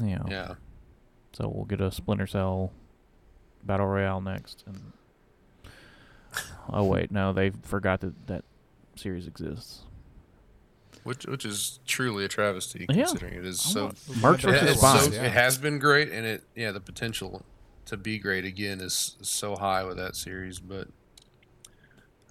[0.00, 0.22] yeah.
[0.28, 0.54] Yeah.
[1.32, 2.72] So we'll get a Splinter Cell
[3.64, 4.64] battle royale next.
[4.66, 4.92] And
[6.70, 8.44] oh wait, no, they forgot that that
[8.96, 9.80] series exists.
[11.04, 13.04] Which which is truly a travesty Yeah.
[13.06, 15.24] considering it is so want Mercs it, versus it's so- yeah.
[15.24, 17.44] it has been great and it yeah the potential
[17.86, 20.86] to be great again is so high with that series but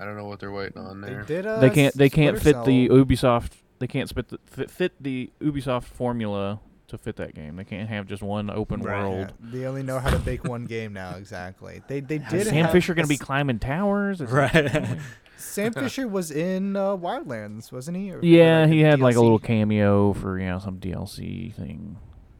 [0.01, 1.23] I don't know what they're waiting on They there.
[1.23, 1.45] did.
[1.45, 4.93] Uh, they can't they can't Splinter fit the Ubisoft they can't fit the fit, fit
[4.99, 7.55] the Ubisoft formula to fit that game.
[7.55, 8.99] They can't have just one open Right.
[9.01, 9.33] world.
[9.43, 11.15] Yeah, they only know how to bake one game now.
[11.15, 11.81] Exactly.
[11.87, 12.47] They they did.
[12.47, 14.19] Sam have Fisher going to be climbing towers?
[14.21, 14.97] It's Right.
[15.37, 18.11] Sam Fisher was in uh, Wildlands, wasn't he?
[18.11, 21.97] Or- or yeah, he had like a little cameo for you know some DLC thing,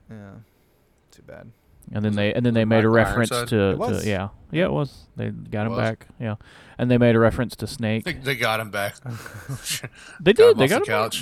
[0.10, 0.32] Yeah.
[1.12, 1.52] Too bad.
[1.94, 4.72] And then Was they and then they made a reference to, to yeah yeah it
[4.72, 5.80] was they got him was.
[5.80, 6.36] back yeah,
[6.78, 8.04] and they made a reference to Snake.
[8.04, 8.96] They, they got him back.
[10.22, 11.14] They did him they got the him back.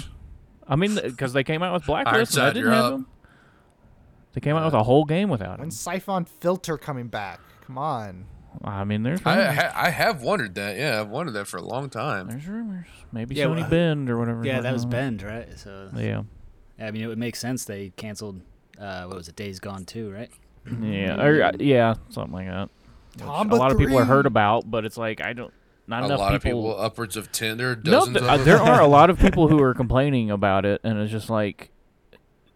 [0.68, 2.94] I mean, because they came out with Blacklist, and I didn't have up.
[2.94, 3.08] him.
[4.34, 5.62] They came out with a whole game without him.
[5.62, 7.40] When's Siphon Filter coming back?
[7.66, 8.26] Come on.
[8.64, 10.78] I mean, there's I ha- I have wondered that.
[10.78, 12.28] Yeah, I've wondered that for a long time.
[12.28, 12.88] there's rumors.
[13.12, 14.46] Maybe Yeah, Sony well, Bend or whatever.
[14.46, 15.18] yeah, that was Ben.
[15.18, 15.60] Bend, right?
[15.60, 16.24] So Yeah,
[16.80, 18.42] I mean, it would make sense they canceled.
[18.80, 19.36] Uh, what was it?
[19.36, 20.30] Days Gone too, right?
[20.82, 22.70] Yeah, or, uh, yeah, something like that.
[23.16, 25.54] Which Tamba a lot of people are heard about, but it's like I don't.
[25.88, 26.60] Not a enough lot people.
[26.70, 27.58] of people, upwards of ten.
[27.58, 28.46] There are no, dozens th- of uh, them.
[28.46, 31.72] there are a lot of people who are complaining about it, and it's just like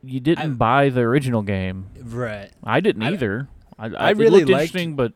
[0.04, 1.88] you didn't I- buy the original game.
[2.00, 2.52] Right.
[2.64, 3.48] I didn't I- either.
[3.80, 5.14] I, I, I it really looked liked- interesting, but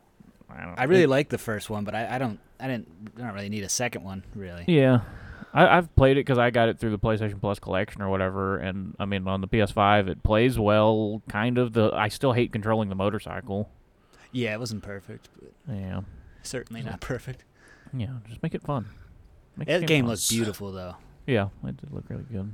[0.49, 2.39] I, don't, I really it- like the first one, but I, I don't.
[2.59, 2.87] I didn't.
[3.17, 4.65] I don't really need a second one, really.
[4.67, 5.01] Yeah,
[5.53, 8.57] I, I've played it because I got it through the PlayStation Plus collection or whatever,
[8.57, 11.73] and I mean on the PS5 it plays well, kind of.
[11.73, 13.69] The I still hate controlling the motorcycle.
[14.31, 16.01] Yeah, it wasn't perfect, but Yeah,
[16.43, 17.43] certainly not perfect.
[17.93, 18.87] yeah, just make it fun.
[19.55, 20.11] Make That game fun.
[20.11, 20.95] looks beautiful, though.
[21.25, 22.53] Yeah, it did look really good.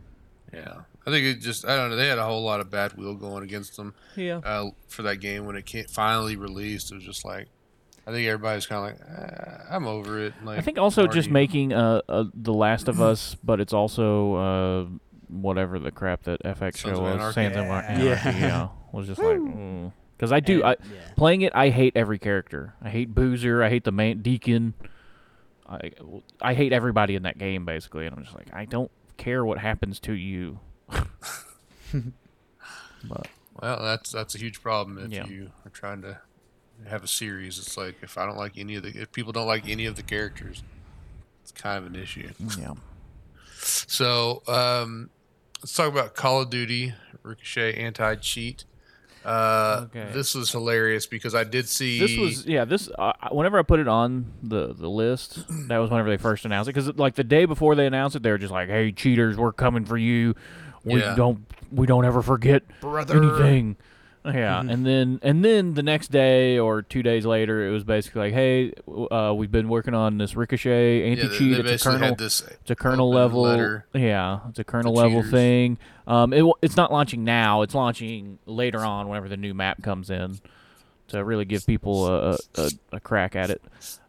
[0.54, 1.96] Yeah, I think it just I don't know.
[1.96, 5.18] They had a whole lot of bad will going against them Yeah, uh, for that
[5.18, 6.92] game when it can't, finally released.
[6.92, 7.48] It was just like
[8.06, 10.34] I think everybody's kind of like eh, I'm over it.
[10.44, 13.74] Like I think also just already- making uh, uh The Last of Us, but it's
[13.74, 14.86] also uh
[15.30, 17.34] whatever the crap that FX Sons show was, Anarchy.
[17.34, 17.80] Sons of Yeah.
[17.80, 18.06] Anarchy.
[18.06, 18.38] Yeah.
[18.40, 19.40] Yeah, was just like
[20.18, 21.00] because I do And- I yeah.
[21.16, 21.54] playing it.
[21.56, 22.76] I hate every character.
[22.82, 23.64] I hate Boozer.
[23.64, 24.74] I hate the man Deacon.
[25.68, 25.92] I
[26.42, 29.60] I hate everybody in that game basically, and I'm just like I don't care what
[29.60, 30.60] happens to you.
[33.04, 33.28] but
[33.62, 35.26] Well, that's that's a huge problem if Yeah.
[35.26, 36.20] you are trying to
[36.90, 37.58] have a series.
[37.60, 39.96] It's like if I don't like any of the if people don't like any of
[39.96, 40.64] the characters,
[41.42, 42.30] it's kind of an issue.
[42.60, 42.74] yeah,
[43.58, 45.10] So um,
[45.62, 48.66] let's talk about Call of Duty Ricochet anti cheat.
[49.26, 50.10] Uh, Okay.
[50.14, 52.66] This was hilarious because I did see this was yeah.
[52.66, 56.44] This uh, whenever I put it on the the list, that was whenever they first
[56.46, 56.74] announced it.
[56.74, 59.54] Because like the day before they announced it, they were just like, "Hey, cheaters, we're
[59.54, 60.36] coming for you.
[60.84, 61.16] We Yeah.
[61.16, 63.24] don't we don't ever forget Brother.
[63.24, 63.78] anything."
[64.26, 68.22] Yeah, and then and then the next day or two days later, it was basically
[68.22, 68.74] like, "Hey,
[69.12, 71.64] uh, we've been working on this Ricochet anti-cheat.
[71.64, 72.16] they it's a kernel.
[72.20, 73.42] It's a kernel level.
[73.42, 75.32] letter Yeah, it's a kernel level cheaters.
[75.32, 75.78] thing.
[76.08, 77.64] Um, it, it's not launching now.
[77.64, 80.40] It's launching later on whenever the new map comes in
[81.10, 83.62] to really give people a, a, a crack at it.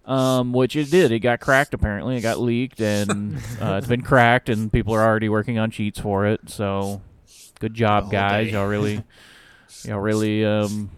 [0.07, 1.13] Um, which it did.
[1.13, 2.17] It got cracked apparently.
[2.17, 5.99] It got leaked and uh, it's been cracked and people are already working on cheats
[5.99, 6.51] for it.
[6.51, 7.01] So
[7.59, 8.49] good job, guys.
[8.49, 8.53] day.
[8.53, 9.03] Y'all really,
[9.85, 10.91] y'all really um,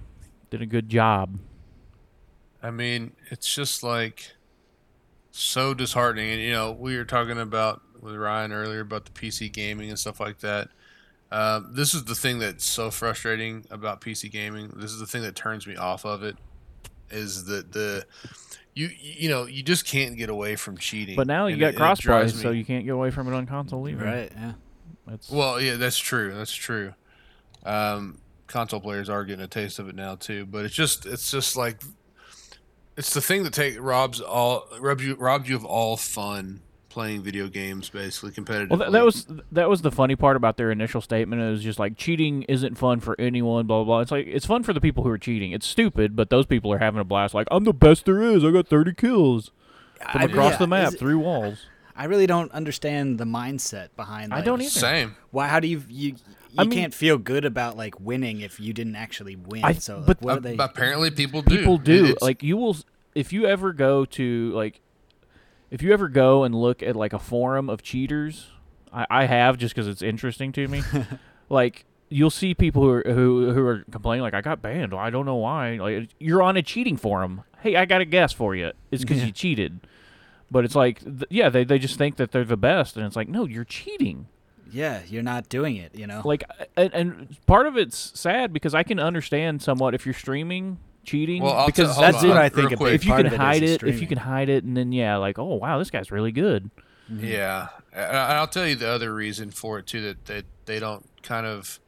[0.51, 1.39] did a good job.
[2.63, 4.33] I mean, it's just like
[5.31, 6.31] so disheartening.
[6.33, 9.99] And you know, we were talking about with Ryan earlier about the PC gaming and
[9.99, 10.69] stuff like that.
[11.33, 14.73] Um, this is the thing that's so frustrating about PC gaming.
[14.77, 16.37] This is the thing that turns me off of it.
[17.11, 18.05] Is that the
[18.75, 21.17] you you know you just can't get away from cheating.
[21.17, 23.37] But now you And got it- crossplay, drives so you can't get away from it
[23.37, 24.05] on console either.
[24.05, 24.33] Right.
[24.35, 24.53] Yeah.
[25.07, 26.35] That's, Well, yeah, that's true.
[26.35, 26.95] That's true.
[27.65, 31.31] Um, console players are getting a taste of it now too, but it's just it's
[31.31, 31.83] just like
[32.97, 36.63] it's the thing that take robs all robs you robbed you of all fun
[36.97, 38.71] playing video games, basically competitive.
[38.71, 41.43] Well, that, that was that was the funny part about their initial statement.
[41.43, 43.67] It was just like cheating isn't fun for anyone.
[43.67, 43.85] Blah blah.
[43.85, 44.01] blah.
[44.01, 45.53] It's like it's fun for the people who are cheating.
[45.53, 47.35] It's stupid, but those people are having a blast.
[47.35, 48.43] Like I'm the best there is.
[48.45, 49.51] I got 30 kills
[50.11, 51.67] from I- across yeah, the map, is it- through walls.
[51.99, 54.33] I really don't understand the mindset behind.
[54.33, 54.37] That.
[54.37, 54.71] I don't either.
[54.71, 55.17] same.
[55.31, 55.49] Why?
[55.49, 56.17] How do you you?
[56.51, 59.65] You I mean- can't feel good about like winning if you didn't actually win.
[59.65, 60.57] I- so, like, but- what are they?
[60.57, 61.59] apparently, people do.
[61.59, 62.05] People do.
[62.07, 62.77] It's- like you will,
[63.15, 64.81] if you ever go to like,
[65.71, 68.49] if you ever go and look at like a forum of cheaters,
[68.93, 70.83] I, I have just because it's interesting to me.
[71.49, 74.95] like you'll see people who are who who are complaining like I got banned.
[74.95, 75.77] I don't know why.
[75.77, 77.43] Like you're on a cheating forum.
[77.61, 78.71] Hey, I got a guess for you.
[78.93, 79.27] It's because Yeah.
[79.27, 79.81] you cheated.
[80.49, 83.17] But it's like, th- yeah, they, they just think that they're the best, and it's
[83.17, 84.29] like, no, you're cheating.
[84.71, 85.95] Yeah, you're not doing it.
[85.95, 86.23] You know.
[86.25, 86.45] Like,
[86.77, 91.43] and, and part of it's sad because I can understand somewhat if you're streaming cheating
[91.43, 93.33] Well, I'll because tell- hold that's on, what I think a if you can of
[93.33, 95.55] it is hide is it, if you can hide it, and then yeah, like, oh
[95.57, 96.71] wow, this guy's really good.
[97.09, 100.81] Yeah, and I- I'll tell you the other reason for it too that that they
[100.81, 101.79] don't kind of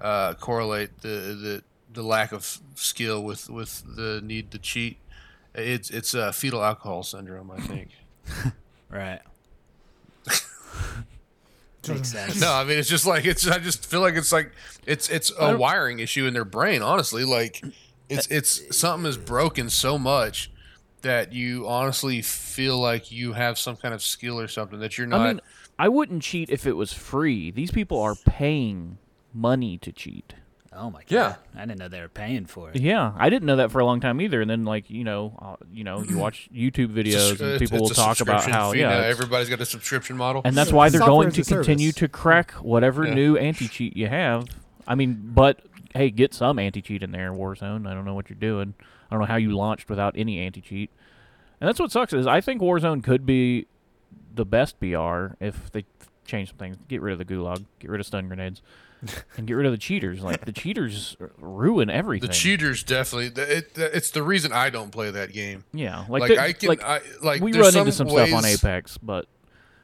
[0.00, 4.98] uh, correlate the the the lack of skill with with the need to cheat.
[5.54, 7.90] It's it's uh, fetal alcohol syndrome, I think.
[8.92, 9.20] Right.
[11.88, 12.40] Makes sense.
[12.40, 13.46] no, I mean it's just like it's.
[13.46, 14.52] I just feel like it's like
[14.86, 16.82] it's it's a wiring issue in their brain.
[16.82, 17.64] Honestly, like
[18.08, 20.50] it's it's something is broken so much
[21.02, 25.06] that you honestly feel like you have some kind of skill or something that you're
[25.06, 25.20] not.
[25.20, 25.40] I mean,
[25.78, 27.50] I wouldn't cheat if it was free.
[27.50, 28.98] These people are paying
[29.32, 30.34] money to cheat.
[30.80, 31.10] Oh my god.
[31.10, 31.34] Yeah.
[31.54, 32.76] I didn't know they were paying for it.
[32.80, 34.40] Yeah, I didn't know that for a long time either.
[34.40, 37.78] And then, like you know, uh, you know, you watch YouTube videos it's- and people
[37.80, 38.98] will it's a talk about how yeah, now.
[39.00, 40.40] it's- everybody's got a subscription model.
[40.44, 43.14] and that's why they're Software going to continue to crack whatever Yeah.
[43.14, 44.46] new anti cheat you have.
[44.88, 45.60] I mean, but
[45.94, 47.86] hey, get some anti cheat in there, Warzone.
[47.86, 48.74] I don't know what you're doing.
[49.10, 50.90] I don't know how you launched without any anti cheat.
[51.60, 53.66] And that's what sucks is I think Warzone could be
[54.34, 55.84] the best BR if they
[56.24, 56.76] change some things.
[56.88, 58.62] Get rid of the gulag, get rid of stun grenades,
[59.36, 60.22] and get rid of the cheaters.
[60.22, 62.28] Like the cheaters ruin everything.
[62.28, 63.42] the cheaters definitely.
[63.42, 65.64] It, it's the reason I don't play that game.
[65.72, 68.44] Yeah, like, Like, the- I can, like I like we run into some stuff on
[68.44, 69.26] Apex, but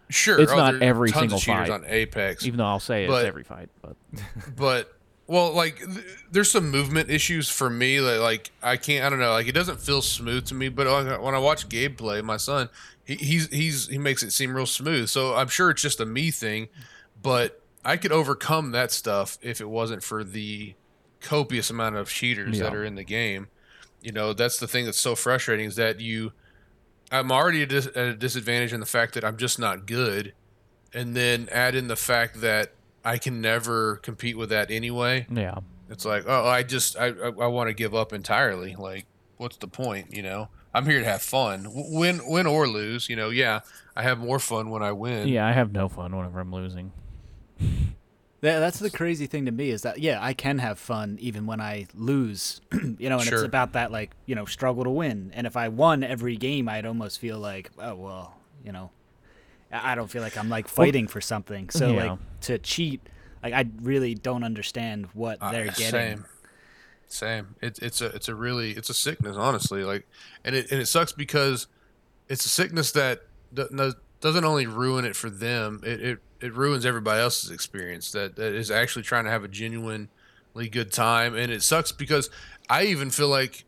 [0.08, 1.68] Sure, It's oh, not every single fight.
[1.68, 2.46] on Apex.
[2.46, 3.96] even though I'll say it's every fight, but
[4.56, 4.92] but
[5.26, 9.18] well like th- there's some movement issues for me that like i can't i don't
[9.18, 11.98] know like it doesn't feel smooth to me but when I- when i watch gabe
[11.98, 12.68] play my son
[13.04, 16.06] he, he's he's he makes it seem real smooth so i'm sure it's just a
[16.06, 16.68] me thing
[17.20, 20.74] but i could overcome that stuff if it wasn't for the
[21.20, 23.48] copious amount of cheaters that are in the game
[24.02, 26.32] you know that's the thing that's so frustrating is that you
[27.10, 30.32] i'm already at dis- at a disadvantage in the fact that i'm just not good
[30.92, 32.72] and then add in the fact that
[33.04, 35.26] I can never compete with that anyway.
[35.30, 35.58] yeah.
[35.88, 38.74] It's like, oh, I just I I, I want to give up entirely.
[38.74, 39.06] Like,
[39.36, 40.12] what's the point?
[40.12, 43.08] You know, I'm here to have fun, W- win win or lose.
[43.08, 43.60] You know, yeah,
[43.94, 45.28] I have more fun when I win.
[45.28, 46.90] Yeah, I have no fun whenever I'm losing.
[48.42, 51.46] Yeah, that's the crazy thing to me is that yeah, I can have fun even
[51.46, 52.60] when I lose.
[52.98, 53.38] you know, and Sure.
[53.38, 55.32] it's about that like, you know, struggle to win.
[55.34, 58.90] And if I won every game, I'd almost feel like, oh well, you know,
[59.72, 61.70] I don't feel like I'm like fighting for something.
[61.70, 62.10] So Yeah.
[62.12, 63.00] like to cheat,
[63.42, 65.90] like I really don't understand what Uh, they're getting.
[65.90, 66.24] Same,
[67.08, 67.54] same.
[67.62, 69.82] It's it's a it's a really it's a sickness, honestly.
[69.82, 70.06] Like,
[70.44, 71.66] and it and it sucks because
[72.28, 73.22] it's a sickness that
[73.54, 75.80] doesn't only ruin it for them.
[75.84, 78.12] It it, it ruins everybody else's experience.
[78.12, 80.08] That that is actually trying to have a genuinely
[80.70, 82.30] good time, and it sucks because
[82.68, 83.64] I even feel like.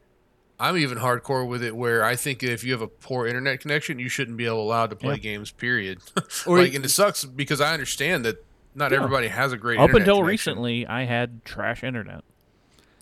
[0.61, 4.01] I'm even hardcore with it, where I think if you have a poor internet connection,
[4.01, 5.19] you shouldn't be able allowed to play Yeah.
[5.20, 5.53] games.
[5.53, 6.01] Period.
[6.49, 8.97] Or like, y- and it sucks because I understand that not Yeah.
[8.97, 9.78] everybody has a great.
[9.78, 10.27] Up internet until connection.
[10.55, 12.24] recently, I had trash internet.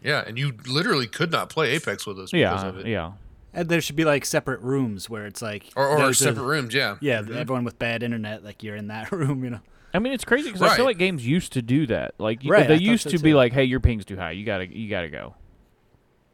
[0.03, 2.87] Yeah, and you literally could not play Apex with us because Yeah, of it.
[2.89, 3.13] yeah.
[3.57, 6.45] And there should be like separate rooms where it's like Or, or those are- separate
[6.45, 6.97] rooms, yeah.
[7.01, 7.35] Yeah, Mhm.
[7.37, 9.61] everyone with bad internet, like you're in that room, you know.
[9.95, 12.15] I mean, it's crazy because I feel like games used to do that.
[12.19, 13.37] Like Right, they I thought used so to be too.
[13.37, 14.33] like, "Hey, your ping's too high.
[14.33, 15.35] You gotta, you gotta go."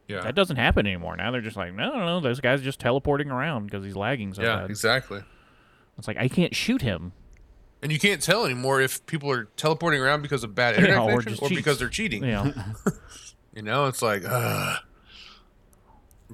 [0.09, 0.19] Yeah.
[0.19, 1.15] That doesn't happen anymore.
[1.15, 2.19] Now they're just like, "No, no, no.
[2.19, 5.21] This guy's just teleporting around because he's lagging so yeah, bad." exactly.
[5.97, 7.13] It's like I can't shoot him.
[7.81, 11.03] And you can't tell anymore if people are teleporting around because of bad internet Yeah,
[11.13, 12.25] or or, because they're cheating.
[12.25, 12.51] Yeah,
[13.55, 14.79] You know, it's like, ugh.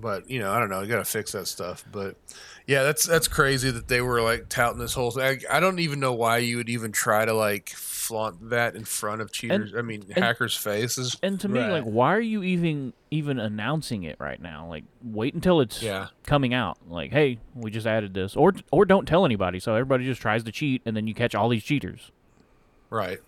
[0.01, 0.81] But you know, I don't know.
[0.81, 1.83] You got to fix that stuff.
[1.91, 2.15] But
[2.67, 5.41] yeah, that's that's crazy that they were like touting this whole thing.
[5.51, 8.85] I, I don't even know why you would even try to like flaunt that in
[8.85, 9.73] front of cheaters.
[9.75, 11.17] I mean, and- hackers' faces.
[11.21, 11.69] and to me, Right.
[11.71, 14.67] like, why are you even even announcing it right now?
[14.67, 16.07] Like, wait until it's Yeah.
[16.25, 16.77] coming out.
[16.87, 20.43] Like, hey, we just added this, or or don't tell anybody, so everybody just tries
[20.45, 22.11] to cheat, and then you catch all these cheaters.
[22.89, 23.19] Right.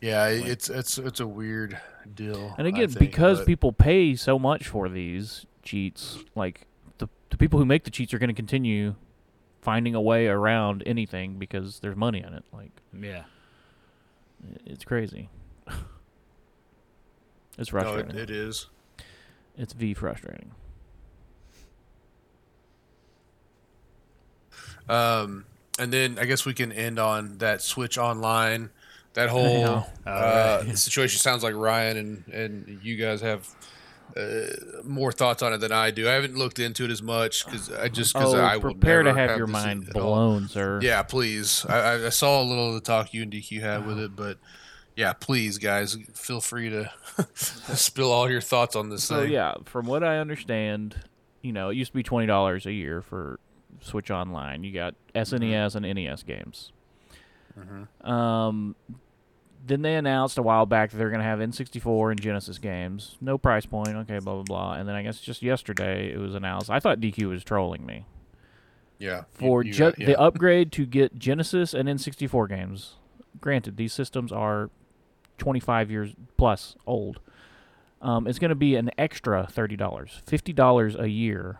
[0.00, 1.78] Yeah, it's it's it's a weird
[2.14, 2.54] deal.
[2.58, 6.66] And again, think, because but- people pay so much for these cheats, like
[6.98, 8.94] the the people who make the cheats are going to continue
[9.60, 12.44] finding a way around anything because there's money in it.
[12.52, 13.24] Like Yeah.
[14.64, 15.28] it's crazy.
[17.58, 18.10] it's No, frustrating.
[18.16, 18.66] it, it is.
[19.58, 20.52] It's v frustrating.
[24.88, 25.44] Um,
[25.78, 28.70] and then I guess we can end on that Switch Online.
[29.14, 29.82] That whole Yeah.
[30.06, 30.78] uh, Alright.
[30.78, 33.48] situation sounds like Ryan and and you guys have
[34.16, 36.08] uh, more thoughts on it than I do.
[36.08, 39.02] I haven't looked into it as much because I just because Oh, I will prepare
[39.02, 40.80] to never have your mind blown, sir.
[40.82, 41.64] Yeah, please.
[41.68, 44.38] I, I- saw a little of the talk you and DQ had with it, but
[44.96, 46.90] yeah, please, guys, feel free to
[47.34, 49.32] spill all your thoughts on this So thing.
[49.32, 50.96] yeah, from what I understand,
[51.42, 53.38] you know, it used to be twenty dollars a year for
[53.80, 54.62] Switch Online.
[54.64, 56.72] You got SNES and NES games.
[58.02, 58.74] Um,
[59.66, 63.16] then they announced a while back that they're going to have N64 and Genesis games.
[63.20, 63.88] No price point.
[63.88, 64.72] Okay, blah blah blah.
[64.74, 66.70] And then I guess just yesterday it was announced.
[66.70, 68.06] I thought DQ was trolling me
[68.98, 69.24] yeah.
[69.32, 70.06] for you ju- got- yeah.
[70.06, 72.96] the upgrade to get Genesis and N64 games.
[73.40, 74.70] Granted, these systems are
[75.38, 77.20] 25 years plus old.
[78.02, 81.58] Um, it's going to be an extra $30, $50 a year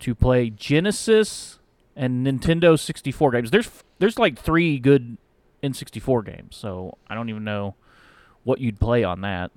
[0.00, 1.58] to play Genesis
[1.94, 3.50] and Nintendo 64 games.
[3.50, 5.18] There's there's like 3 good
[5.62, 6.56] N64 games.
[6.56, 7.74] So, I don't even know
[8.44, 9.50] what you'd play on that.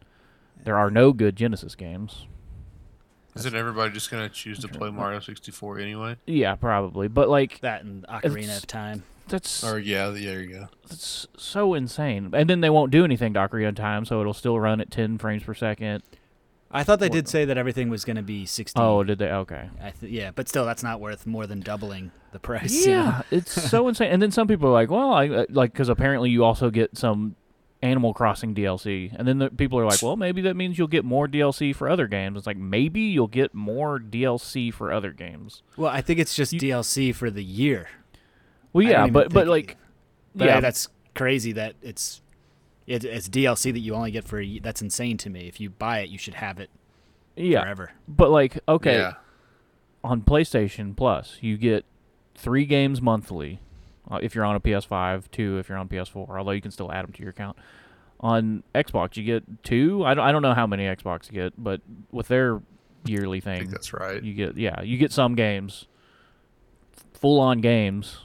[0.63, 2.27] There are no good Genesis games.
[3.35, 6.17] Isn't everybody just gonna choose to play Mario 64 anyway?
[6.25, 7.07] Yeah, probably.
[7.07, 9.03] But like That and Ocarina of Time.
[9.27, 10.67] that's Or yeah, there you go.
[10.89, 12.31] That's so insane.
[12.33, 14.91] And then they won't do anything to Ocarina of Time, so it'll still run at
[14.91, 16.03] 10 frames per second.
[16.73, 18.79] I thought they did say that everything was going to be 60.
[18.79, 19.29] Oh, did they?
[19.29, 19.69] Okay.
[19.81, 22.85] I th- yeah, but still, that's not worth more than doubling the price.
[22.85, 23.01] you know?
[23.03, 24.11] Yeah, it's so insane.
[24.11, 26.97] And then some people are like, well, I uh, like because apparently you also get
[26.97, 27.35] some
[27.83, 31.03] Animal Crossing DLC, and then the people are like, well, maybe that means you'll get
[31.03, 32.37] more DLC for other games.
[32.37, 35.63] It's like maybe you'll get more DLC for other games.
[35.77, 37.89] Well, I think it's just You- DLC for the year.
[38.71, 39.77] Well, yeah, but but like,
[40.35, 42.21] yeah, that's crazy that it's
[42.87, 45.47] it, it's DLC that you only get for a, y- that's insane to me.
[45.47, 46.69] If you buy it, you should have it
[47.35, 47.91] yeah, forever.
[48.07, 49.13] but like, okay, Yeah.
[50.03, 51.85] on PlayStation Plus, you get
[52.35, 53.59] three games monthly
[54.09, 56.91] uh, if you're on a PS5, two if you're on PS4, although you can still
[56.91, 57.55] add them to your account.
[58.19, 60.03] On Xbox, you get two.
[60.05, 61.81] I don't, I don't know how many Xbox you get, but
[62.11, 62.61] with their
[63.05, 64.21] yearly I think thing, that's right.
[64.21, 65.87] you get yeah, you get some games,
[67.13, 68.19] full on games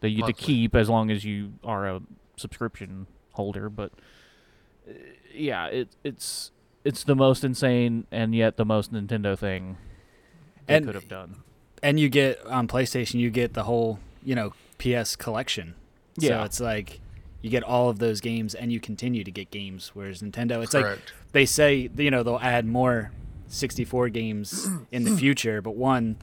[0.00, 2.00] that you get to keep as long as you are a
[2.36, 3.06] subscription
[3.40, 3.68] holder.
[3.68, 3.92] But
[4.88, 4.92] uh,
[5.34, 6.50] yeah, it it's
[6.84, 9.76] it's the most insane and yet the most Nintendo thing
[10.66, 11.36] they And- could have done.
[11.82, 15.74] And you get on PlayStation, you get the whole you know PS collection.
[16.18, 16.44] Yeah, So Yeah.
[16.44, 17.00] it's like
[17.42, 19.92] you get all of those games, and you continue to get games.
[19.94, 20.98] Whereas Nintendo, it's like
[21.32, 23.12] they say you know they'll add more
[23.48, 26.16] 64 games in the future, but one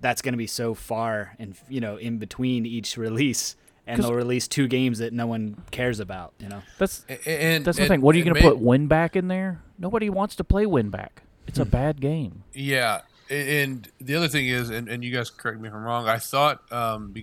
[0.00, 3.54] that's going to be so far and you know in between each release,
[3.86, 6.34] and 'Cause- they'll release two games that no one cares about.
[6.38, 6.62] You know.
[6.78, 8.00] That's and That's the and- thing.
[8.00, 9.62] What are you and going to put WinBack in there?
[9.78, 11.10] Nobody wants to play WinBack.
[11.46, 12.42] It's a bad game.
[12.52, 16.08] Yeah, and the other thing is, and, and you guys correct me if I'm wrong.
[16.08, 17.14] I thought, um,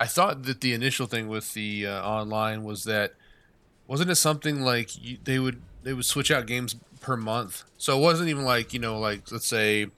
[0.00, 3.12] I thought that the initial thing with the uh, online was that
[3.86, 7.64] wasn't it something like you, they would they would switch out games per month.
[7.76, 9.88] So it wasn't even like you know like let's say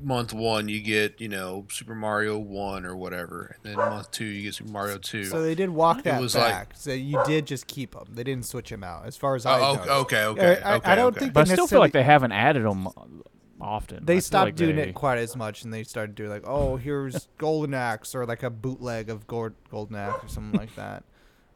[0.00, 4.24] month one you get you know Super Mario one or whatever, and then month two
[4.24, 5.24] you get Super Mario two.
[5.24, 6.72] So they did walk that was like- back.
[6.74, 8.06] so you did just keep them.
[8.12, 9.92] They didn't switch them out, as far as oh, I oh, know.
[10.00, 11.20] okay, okay, okay, I- I don't okay.
[11.20, 12.88] think But I still feel like they haven't added them
[13.60, 14.04] often.
[14.04, 16.76] They stopped like doing they- it quite as much, and they started doing like, oh,
[16.76, 21.04] here's Golden Axe, or like a bootleg of Gord- Golden Axe, or something like that.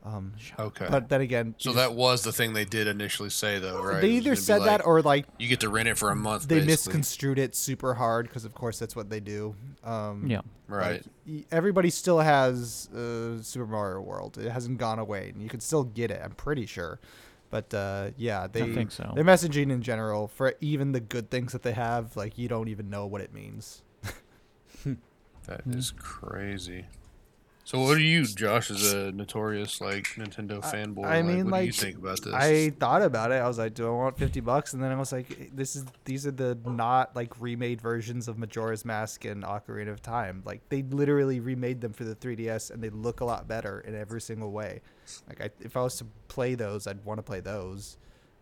[0.05, 0.89] Um, okay.
[0.91, 4.01] but then again, so you that was the thing they did initially say though, right?
[4.01, 6.17] they either gonna be said that or like you get to rent it for a
[6.17, 6.49] month.
[6.49, 6.73] they basically.
[6.95, 9.55] misconstrued it super hard because of course that's what they do.
[9.85, 10.41] Um, Yeah.
[10.67, 11.05] right.
[11.25, 14.39] y- everybody still has uh, Super Mario World.
[14.39, 16.21] It hasn't gone away, and you can still get it.
[16.25, 16.99] I'm pretty sure.
[17.51, 19.13] But uh, yeah, they think so.
[19.15, 22.69] their messaging in general for even the good things that they have, like you don't
[22.69, 23.83] even know what it means.
[25.47, 26.85] That is crazy.
[27.65, 31.05] So, what do you, Josh, as a notorious like Nintendo fanboy?
[31.05, 32.35] I like, mean, what do you think about this?
[32.35, 33.37] I thought about it.
[33.37, 34.73] I was like, do I want fifty bucks?
[34.73, 38.37] And then I was like, this is these are the not like remade versions of
[38.37, 40.43] Majora's Mask and Ocarina of Time.
[40.45, 43.95] Like they literally remade them for the 3DS, and they look a lot better in
[43.95, 44.81] every single way.
[45.29, 47.97] Like I, if I was to play those, I'd want to play those.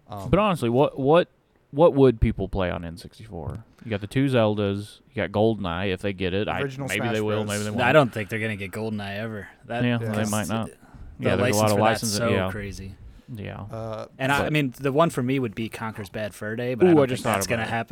[0.08, 1.28] Um, But honestly, what what
[1.70, 3.62] what would people play on N64?
[3.84, 5.00] You got the two Zeldas.
[5.12, 6.48] You got GoldenEye if they get it.
[6.48, 7.44] I, Original maybe Smash they will.
[7.44, 7.48] Bros.
[7.48, 7.82] Maybe they won't.
[7.82, 9.48] I don't think they're gonna get GoldenEye ever.
[9.66, 10.12] That Yeah, Yeah.
[10.12, 10.66] they might not.
[10.66, 10.74] The
[11.18, 12.16] Yeah, there's a lot of for licenses.
[12.18, 12.94] so yeah, crazy.
[13.34, 13.60] yeah.
[13.70, 16.74] uh, And I, I mean, the one for me would be Conker's Bad Fur Day,
[16.74, 17.90] but Ooh, I I don't just think thought that's gonna about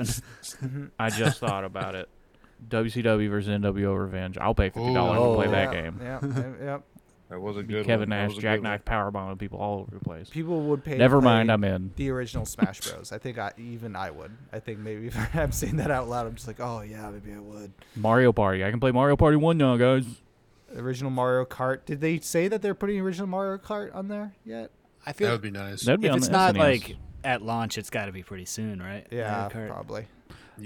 [0.72, 0.92] happen.
[0.98, 2.08] I just thought about it.
[2.68, 4.36] WCW versus NWO Revenge.
[4.38, 5.30] I'll pay fifty dollars Ooh.
[5.30, 6.00] to play yeah, that game.
[6.02, 6.82] Yeah, yeah, yep.
[7.28, 8.18] That was a Be good Kevin one.
[8.18, 8.72] Nash, was a Jack good one.
[8.72, 10.30] Knife, people all over the place.
[10.30, 10.92] People would pay.
[10.92, 11.92] to Never play mind, I'm in.
[11.96, 13.12] The original Smash Bros.
[13.12, 14.30] I think I even I would.
[14.52, 17.32] I think maybe if I'm saying that out loud, I'm just like, oh yeah, maybe
[17.34, 17.72] I would.
[17.96, 18.64] Mario Party.
[18.64, 20.06] I can play Mario Party one now, guys.
[20.74, 21.84] Original Mario Kart.
[21.84, 24.70] Did they say that they're putting original Mario Kart on there yet?
[25.06, 25.82] I That feel would be nice.
[25.82, 26.10] That'd be nice.
[26.10, 26.58] if on it's the not SNES.
[26.58, 29.06] like at launch, it's got to be pretty soon, right?
[29.10, 29.68] Yeah, Kart.
[29.68, 30.06] probably.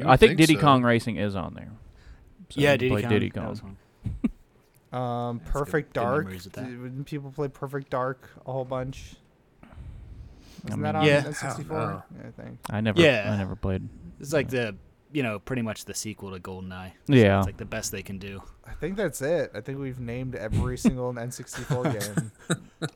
[0.05, 0.61] I would think, Diddy so.
[0.61, 1.71] Kong Racing is on there.
[2.51, 3.11] So yeah, you can Diddy Kong.
[3.11, 3.77] Diddy that Kong.
[4.93, 5.03] was one.
[5.03, 6.25] Um, That's Perfect good Dark.
[6.25, 6.67] memories with that.
[6.67, 9.17] Did- Wouldn't people play Perfect Dark a whole bunch?
[10.65, 11.23] Wasn't mean, that on Yeah.
[11.23, 11.71] N64?
[11.71, 12.03] Oh.
[12.17, 12.59] Yeah, I think.
[12.71, 13.01] I never.
[13.01, 13.31] Yeah.
[13.33, 13.89] I never played.
[14.21, 14.77] It's like the,
[15.13, 16.93] you know, pretty much the sequel to GoldenEye.
[17.09, 17.39] So Yeah.
[17.39, 18.43] It's like the best they can do.
[18.65, 19.51] I think that's it.
[19.55, 22.33] I think we've named every single N64 game.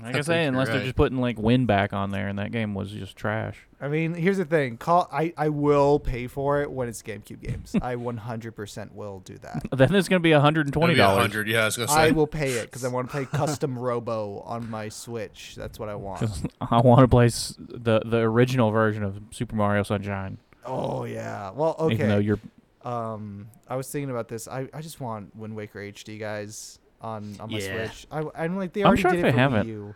[0.00, 0.84] Like I think say, you're unless they're right.
[0.84, 3.66] just putting like WinBack on there, and that game was just trash.
[3.80, 4.76] I mean, here's the thing.
[4.76, 7.74] Call I, I will pay for it when it's GameCube games.
[7.82, 9.62] I 100% will do that.
[9.76, 11.20] Then it's gonna be hundred and twenty dollars.
[11.22, 11.48] hundred.
[11.48, 11.94] Yeah, I was gonna say.
[11.94, 15.54] I will pay it because I want to play custom Robo on my Switch.
[15.56, 16.22] That's what I want.
[16.60, 20.38] I want to play s- the the original version of Super Mario Sunshine.
[20.64, 21.50] Oh yeah.
[21.50, 22.24] Well, Even though okay.
[22.26, 22.38] you're
[22.84, 24.46] Um, I was thinking about this.
[24.46, 27.86] I, I just want Wind Waker HD guys on on my Yeah.
[27.90, 28.06] Switch.
[28.10, 29.66] I I'm like they I'm already sure did if it they for haven't.
[29.66, 29.94] Wii U.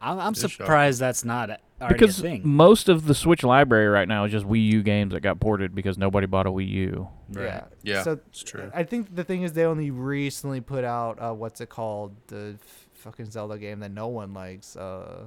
[0.00, 0.56] I'm, I'm It's shocking.
[0.58, 2.42] surprised that's not a- already because a thing.
[2.44, 5.74] most of the Switch library right now is just Wii U games that got ported
[5.74, 7.08] because nobody bought a Wii U.
[7.34, 7.64] Yeah.
[7.82, 8.70] Yeah, So it's true.
[8.72, 12.58] I think the thing is they only recently put out uh, what's it called the
[12.62, 14.76] f- fucking Zelda game that no one likes.
[14.76, 15.24] Uh,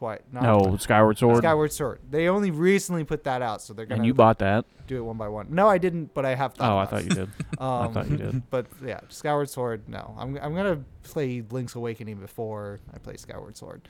[0.00, 0.20] twice.
[0.32, 1.36] No, Skyward Sword.
[1.38, 2.00] Skyward Sword.
[2.10, 4.64] They only recently put that out, so they're gonna and you bought that?
[4.86, 5.46] do it one by one.
[5.50, 6.68] No, I didn't, but I have thought.
[6.72, 7.04] Oh, I about thought it.
[7.04, 7.28] you did.
[7.60, 8.50] I Um, thought you did.
[8.50, 9.88] But yeah, Skyward Sword.
[9.88, 13.82] No, I'm I'm gonna play Link's Awakening before I play Skyward Sword.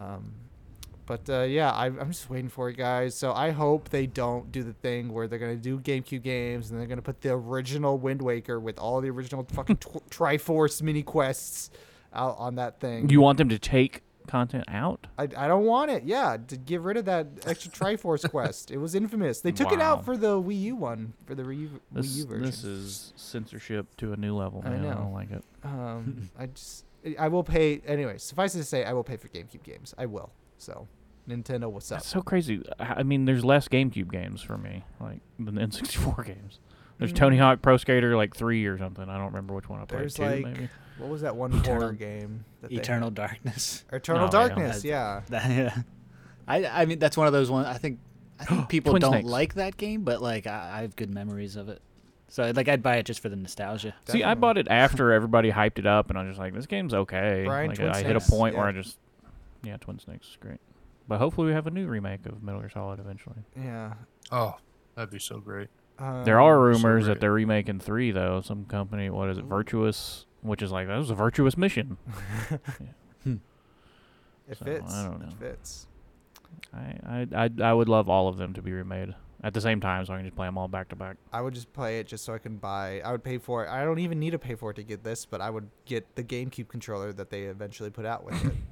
[0.00, 0.32] Um,
[1.04, 3.14] but uh, yeah, I, I'm just waiting for it, guys.
[3.14, 6.80] So I hope they don't do the thing where they're gonna do GameCube games and
[6.80, 11.02] they're gonna put the original Wind Waker with all the original fucking tw- Triforce mini
[11.04, 11.70] quests
[12.12, 13.08] out on that thing.
[13.10, 15.06] You want them to take content out?
[15.18, 16.04] I, I don't want it.
[16.04, 18.70] Yeah, to get rid of that extra Triforce quest.
[18.70, 19.40] It was infamous.
[19.40, 22.26] They took it out for the Wii U one, for the Wii U, Wii U
[22.26, 22.42] version.
[22.44, 24.80] this is censorship to a new level, I man.
[24.80, 24.94] I, know.
[24.94, 25.44] don't like it.
[25.64, 26.84] Um, I just,
[27.18, 28.18] I will pay anyway.
[28.18, 29.94] Suffice it to say, I will pay for GameCube games.
[29.98, 30.30] I will.
[30.58, 30.88] So,
[31.28, 31.98] Nintendo, what's up?
[31.98, 32.62] That's so crazy.
[32.78, 36.60] I I mean, there's less GameCube games for me, like than N64 games.
[36.98, 37.16] There's Mm.
[37.16, 39.06] Tony Hawk Pro Skater like three or something.
[39.08, 40.00] I don't remember which one I played.
[40.00, 40.68] There's Two, like maybe.
[40.98, 42.44] What was that one Eternal- horror game?
[42.62, 43.84] That they Eternal Darkness.
[43.92, 44.30] Eternal No, I.
[44.30, 44.84] Darkness.
[44.84, 45.20] Yeah.
[45.28, 45.76] That, yeah.
[46.48, 47.66] I I mean that's one of those ones.
[47.66, 47.98] I think
[48.40, 49.28] I think people Twin don't Snakes.
[49.28, 51.80] like that game, but like I, I have good memories of it.
[52.28, 53.94] So like I'd buy it just for the nostalgia.
[54.06, 56.66] See, I bought it after everybody hyped it up, and I was just like, this
[56.66, 57.42] game's okay.
[57.46, 58.66] Brian, like, Twin I hit a Snakes, point where.
[58.66, 58.98] I just,
[59.62, 60.58] yeah, Twin Snakes is great.
[61.08, 63.36] But hopefully we have a new remake of Metal Gear Solid eventually.
[63.56, 63.94] Yeah.
[64.32, 64.56] Oh,
[64.96, 65.68] that'd be so great.
[66.00, 67.14] Um, there are rumors great.
[67.14, 68.40] that they're remaking three though.
[68.40, 71.96] Some company, what is it, Virtuos, which is like that was a virtuous mission.
[74.48, 74.94] It so, fits.
[74.94, 75.26] I don't know.
[75.26, 75.86] It fits.
[76.72, 79.80] I, I I I would love all of them to be remade at the same
[79.80, 81.16] time, so I can just play them all back to back.
[81.32, 83.00] I would just play it just so I can buy.
[83.04, 83.70] I would pay for it.
[83.70, 86.14] I don't even need to pay for it to get this, but I would get
[86.14, 88.52] the GameCube controller that they eventually put out with it.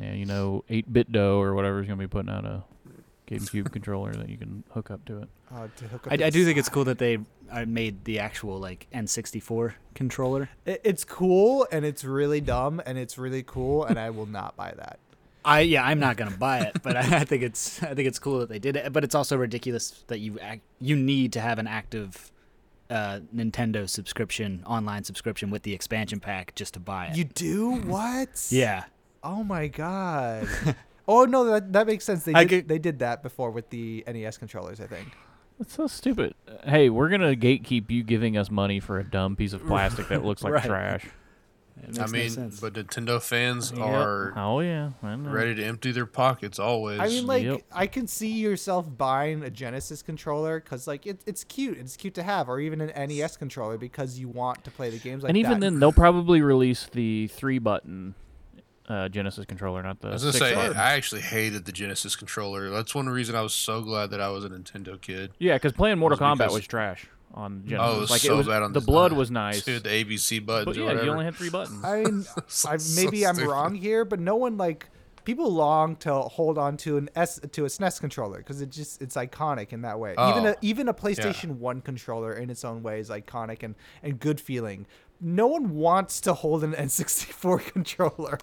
[0.00, 2.64] Yeah, you know, 8BitDo or whatever is gonna be putting out a
[3.28, 5.28] GameCube controller that you can hook up to it.
[5.48, 7.18] Uh, to hook up I, I do think it's cool that they
[7.52, 10.48] uh, made the actual like N64 controller.
[10.64, 14.56] It, it's cool and it's really dumb and it's really cool and I will not
[14.56, 14.98] buy that.
[15.44, 18.18] I yeah, I'm not gonna buy it, but I, I think it's I think it's
[18.18, 18.92] cool that they did it.
[18.92, 22.32] But it's also ridiculous that you act, you need to have an active
[22.90, 27.16] uh, Nintendo subscription, online subscription with the expansion pack just to buy it.
[27.16, 28.48] You do what?
[28.50, 28.86] yeah,
[29.22, 30.48] Oh my god.
[31.08, 32.24] Oh no, that that makes sense.
[32.24, 35.08] They I did, could- they did that before with the NES controllers, I think.
[35.58, 36.34] That's so stupid.
[36.64, 40.24] Hey, we're gonna gatekeep you giving us money for a dumb piece of plastic that
[40.24, 40.64] looks like Right.
[40.64, 41.06] trash.
[41.82, 42.60] it makes I no mean, sense.
[42.60, 43.80] but Nintendo fans Yep.
[43.80, 45.30] are Oh yeah, I know.
[45.30, 47.00] ready to empty their pockets always.
[47.00, 47.62] I mean, like, Yep.
[47.72, 51.78] I can see yourself buying a Genesis controller because, like, it, it's cute.
[51.78, 54.98] It's cute to have, or even an NES controller because you want to play the
[54.98, 55.30] games like that.
[55.30, 55.70] and even that.
[55.70, 58.14] then, they'll probably release the three button
[58.88, 60.76] uh, Genesis controller, not the I was gonna say, button.
[60.76, 62.70] I actually hated the Genesis controller.
[62.70, 65.32] That's one reason I was so glad that I was a Nintendo kid.
[65.38, 67.88] Yeah, because playing Mortal was Kombat because- was trash on Genesis.
[67.92, 69.88] Oh, it was like so it was, bad on the blood was nice, Dude, the
[69.90, 71.04] ABC buttons but or yeah, whatever.
[71.04, 71.84] you only had three buttons.
[71.84, 73.50] I mean, So- I, so maybe I'm stupid.
[73.50, 74.88] wrong here, but no one like
[75.24, 79.02] people long to hold on to an S to a SNES controller because it just
[79.02, 80.12] it's iconic in that way.
[80.12, 83.74] Even Oh, a even a PlayStation One controller in its own way is iconic and
[84.04, 84.86] and good feeling.
[85.20, 88.38] No one wants to hold an N64 controller.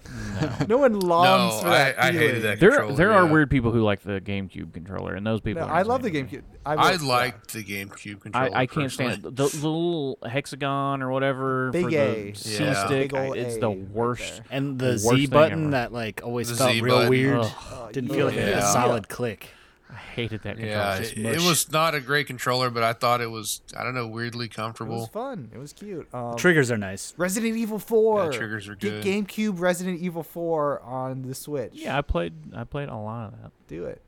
[0.68, 2.00] No, one longs No, for that.
[2.02, 2.60] I- I hated that.
[2.60, 3.32] There, controller, there are yeah.
[3.32, 5.66] weird people who like the GameCube controller, and those people.
[5.68, 6.42] No, I love the insane to me.
[6.42, 6.44] GameCube.
[6.66, 7.08] I, I will- yeah.
[7.08, 8.56] liked the GameCube controller.
[8.56, 9.30] I, I can't stand personally.
[9.30, 9.36] it.
[9.36, 12.32] The, the little hexagon or whatever Big for A.
[12.32, 12.86] the C Yeah.
[12.86, 13.12] stick.
[13.12, 14.34] Big I- it's A the worst.
[14.38, 14.46] there.
[14.50, 15.72] And the Worst Z button ever.
[15.72, 17.10] that like always The felt Z real button.
[17.10, 17.40] weird.
[17.40, 18.72] Ugh, Oh, Didn't you feel like hate it had a Yeah.
[18.74, 19.50] solid click.
[19.94, 20.76] I hated that controller.
[20.78, 23.84] Yeah, just it, it was not a great controller, but I thought it was I
[23.84, 24.96] don't know weirdly comfortable.
[24.96, 25.52] It was fun.
[25.54, 26.08] It was cute.
[26.14, 27.14] Um, Triggers are nice.
[27.18, 28.26] Resident Evil 4.
[28.26, 29.06] Yeah, triggers are Get good.
[29.28, 31.72] GameCube Resident Evil 4 on the Switch.
[31.74, 32.34] Yeah, I played.
[32.56, 33.52] I played a lot of that.
[33.68, 34.02] do it.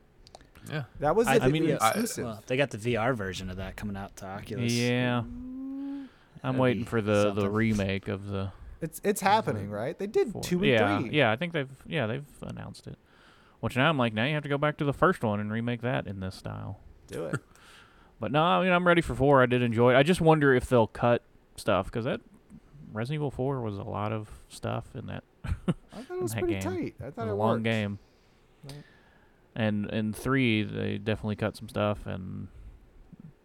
[0.69, 1.43] Yeah, That was I- it.
[1.43, 2.25] I mean, it was I- exclusive.
[2.25, 4.73] Well, they got the VR version of that coming out to Oculus.
[4.73, 6.09] Yeah, I'm
[6.41, 8.51] That'd waiting for the the remake of the.
[8.81, 9.97] it's it's happening, right?
[9.97, 10.41] They did four.
[10.41, 11.09] two and yeah, three.
[11.11, 11.31] yeah.
[11.31, 12.97] I think they've yeah they've announced it.
[13.61, 15.51] Which now I'm like, now you have to go back to the first one and
[15.51, 16.79] remake that in this style.
[17.07, 17.39] Do it.
[18.17, 19.41] But no, I mean I'm ready for four.
[19.43, 19.97] I did enjoy it.
[19.97, 21.21] I just wonder if they'll cut
[21.57, 22.21] stuff because that
[22.93, 25.51] Resident Evil Four was a lot of stuff in that I
[26.01, 26.61] thought it was pretty game.
[26.61, 26.95] tight.
[27.05, 27.63] I thought a it long worked.
[27.65, 27.99] game.
[28.63, 28.83] Right.
[29.53, 32.47] And in three, they definitely cut some stuff, and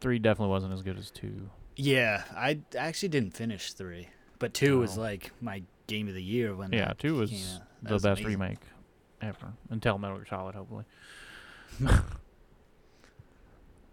[0.00, 1.50] three definitely wasn't as good as two.
[1.74, 4.08] Yeah, I actually didn't finish three,
[4.38, 5.00] but two was Oh.
[5.00, 6.72] like my game of the year when.
[6.72, 7.62] Yeah, that two was came out.
[7.82, 8.26] That the best amazing.
[8.26, 8.58] remake
[9.20, 10.84] ever until Metal Gear Solid, hopefully.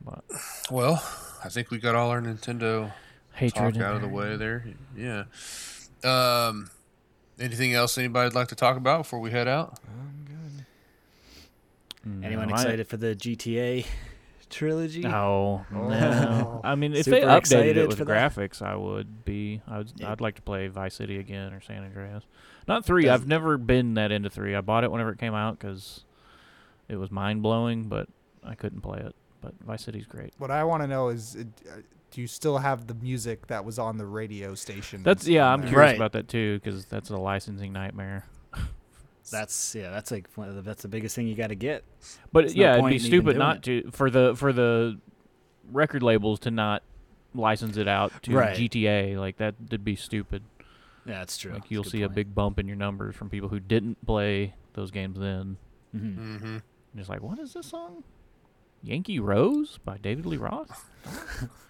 [0.03, 0.23] but
[0.71, 1.03] well,
[1.43, 2.91] I think we got all our Nintendo
[3.33, 4.65] hatred talk out of the way there.
[4.95, 5.23] Yeah.
[6.03, 6.69] Um,
[7.39, 9.79] anything else anybody'd like to talk about before we head out?
[9.87, 12.23] I'm good.
[12.25, 13.85] Anyone No, I- excited for the GTA
[14.49, 15.01] trilogy?
[15.01, 15.87] No, Oh.
[15.89, 16.61] no.
[16.63, 18.33] I mean, if they updated it with for that.
[18.33, 19.61] graphics, I would be.
[19.67, 19.91] I would.
[19.97, 20.11] Yeah.
[20.11, 22.23] I'd like to play Vice City again or San Andreas.
[22.67, 23.07] Not three.
[23.09, 24.55] I've never been that into three.
[24.55, 26.03] I bought it whenever it came out because
[26.89, 28.07] it was mind blowing, but
[28.43, 29.15] I couldn't play it.
[29.41, 30.33] But Vice City's great.
[30.37, 31.75] What I want to know is, uh,
[32.11, 35.03] do you still have the music that was on the radio station?
[35.03, 35.47] That's yeah.
[35.47, 35.69] I'm there?
[35.69, 35.95] curious Right.
[35.95, 38.25] about that too because that's a licensing nightmare.
[39.29, 39.89] That's yeah.
[39.91, 41.83] That's like one of the, that's the biggest thing you got to get.
[42.31, 43.83] But There's no yeah, it'd be stupid not it.
[43.83, 44.99] to for the for the
[45.69, 46.81] record labels to not
[47.35, 48.55] license it out to Right.
[48.55, 49.17] GTA.
[49.17, 50.43] Like that would be stupid.
[51.07, 51.53] Yeah, that's true.
[51.53, 54.53] Like you'll good see a big bump in your numbers from people who didn't play
[54.73, 55.57] those games then.
[55.95, 56.17] Mhm.
[56.17, 56.57] Mm-hmm.
[56.97, 58.03] Just like, what is this song?
[58.83, 60.89] Yankee Rose by David Lee Roth.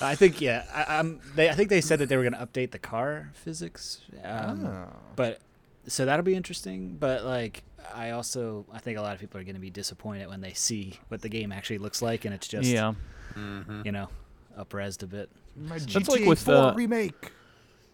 [0.00, 0.64] I think yeah.
[0.74, 1.20] I, I'm.
[1.34, 4.00] They I think they said that they were going to update the car physics.
[4.24, 4.88] Um, Oh.
[5.16, 5.40] But
[5.86, 6.96] so that'll be interesting.
[6.98, 7.62] But like,
[7.94, 10.52] I also I think a lot of people are going to be disappointed when they
[10.52, 12.94] see what the game actually looks like, and it's just yeah,
[13.36, 13.82] Mm-hmm.
[13.84, 14.08] you know
[14.58, 15.30] upresed a bit.
[15.56, 17.32] My That's GTA like with 4 the- remake.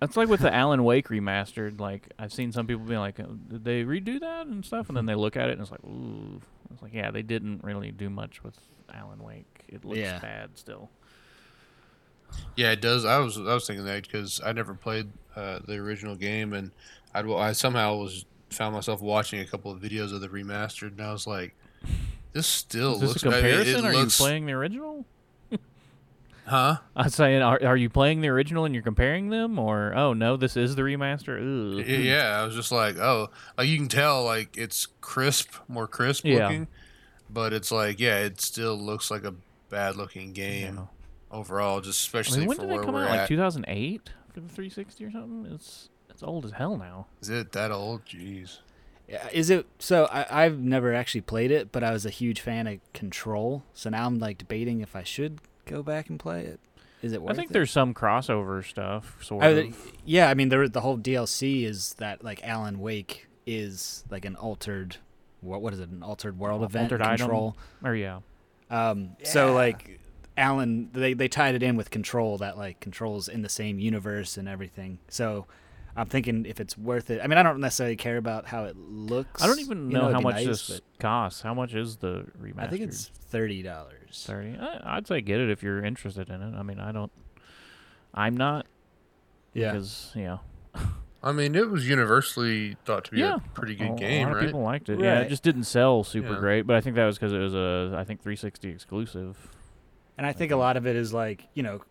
[0.01, 1.79] That's like with the Alan Wake remastered.
[1.81, 4.89] Like I've seen some people being like, "Uh, did they redo that and stuff?
[4.89, 6.41] And then they look at it and it's like, ooh.
[6.73, 8.55] It's like, yeah, they didn't really do much with
[8.95, 9.65] Alan Wake.
[9.69, 10.19] It looks Yeah.
[10.21, 10.89] bad still.
[12.57, 13.05] Yeah, it does.
[13.05, 16.71] I was I was thinking that because I never played uh, the original game, and
[17.15, 21.01] I'd, I somehow was found myself watching a couple of videos of the remastered, and
[21.01, 21.57] I was like,
[22.33, 23.85] "This still Is this looks." a I mean, it comparison?
[23.87, 25.05] are looks- you playing the original?
[26.51, 26.79] Huh?
[26.97, 30.13] I was saying, are, are you playing the original and you're comparing them, or oh
[30.13, 31.37] no, this is the remaster?
[31.39, 31.87] Ugh.
[31.87, 35.87] Y- Yeah, I was just like, oh, like you can tell, like it's crisp, more
[35.87, 36.47] crisp Yeah.
[36.49, 36.67] looking,
[37.31, 39.35] but it's like, yeah, it still looks like a
[39.69, 40.85] bad looking game Yeah.
[41.31, 43.09] overall, just I especially mean, when for did where that come out?
[43.11, 43.19] at.
[43.21, 45.53] Like 2008 for the 360 or something?
[45.55, 47.07] It's it's old as hell now.
[47.23, 48.05] Is it that old?
[48.05, 48.59] Jeez.
[49.09, 50.07] Yeah, Is it so?
[50.07, 53.65] I, I've never actually played it, but I was a huge fan of Control.
[53.75, 55.39] So now I'm like debating if I should
[55.71, 56.61] go back and play it.
[57.03, 57.33] Is it worth it?
[57.33, 57.53] I think it?
[57.55, 59.93] there's some crossover stuff, sort I, of.
[60.05, 64.37] yeah, I mean, the the whole DLC is that like Alan Wake is like an
[64.37, 64.97] altered,
[65.41, 65.89] what what is it?
[65.89, 66.85] An altered world Al- event.
[66.93, 67.19] altered item?
[67.19, 67.57] control.
[67.83, 68.21] Or yeah,
[68.71, 69.99] Um, so like
[70.37, 74.37] Alan, they they tied it in with Control that like Control's in the same universe
[74.37, 74.99] and everything.
[75.09, 75.47] So
[75.97, 77.21] I'm thinking if it's worth it.
[77.23, 79.43] I mean, I don't necessarily care about how it looks.
[79.43, 81.41] I don't even You know, how much nice, this costs.
[81.41, 82.59] How much is the remaster?
[82.61, 84.00] I think it's thirty dollars.
[84.13, 84.57] Thirty.
[84.59, 86.55] I, I'd say get it if you're interested in it.
[86.57, 87.13] I mean, I don't.
[88.15, 88.67] I'm not.
[89.55, 89.73] Yeah.
[89.73, 90.41] Because you know.
[91.23, 93.37] I mean, it was universally thought to be yeah.
[93.37, 94.47] a pretty a, good a game, lot of right?
[94.47, 95.01] people liked it.
[95.01, 96.39] Yeah, it just didn't sell super Yeah.
[96.41, 99.37] great, but I think that was because it was a I think 360 exclusive.
[100.17, 101.83] And I think a lot of it is like you know,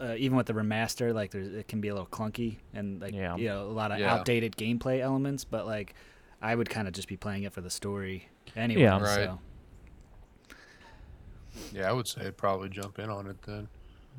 [0.00, 3.14] uh, even with the remaster, like there's it can be a little clunky and like
[3.14, 3.36] Yeah.
[3.36, 4.12] you know a lot of Yeah.
[4.12, 5.44] outdated gameplay elements.
[5.44, 5.94] But like,
[6.40, 8.82] I would kind of just be playing it for the story anyway.
[8.82, 8.98] Yeah.
[9.00, 9.14] Right.
[9.14, 9.38] So.
[11.72, 13.68] Yeah, I would say probably jump in on it then.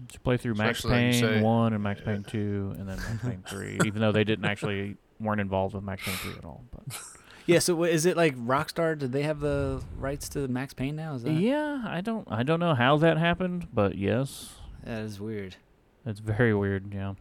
[0.07, 2.87] Just play through Max Especially like you Payne say- one and Max Payne two, and
[2.89, 3.79] then Max Payne three.
[3.85, 6.63] Even though they didn't actually weren't involved with Max Payne three at all.
[6.71, 6.97] But
[7.45, 8.97] Yeah, so wha- is it like Rockstar?
[8.97, 11.15] Did they have the rights to Max Payne now?
[11.15, 11.33] Is that?
[11.33, 14.53] yeah, I don't I don't know how that happened, but yes.
[14.85, 15.57] That is weird.
[16.05, 16.93] It's very weird.
[16.93, 17.13] Yeah.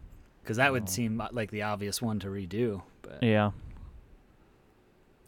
[0.42, 0.72] Because that Oh.
[0.72, 2.82] would seem uh, like the obvious one to redo.
[3.02, 3.50] But Yeah.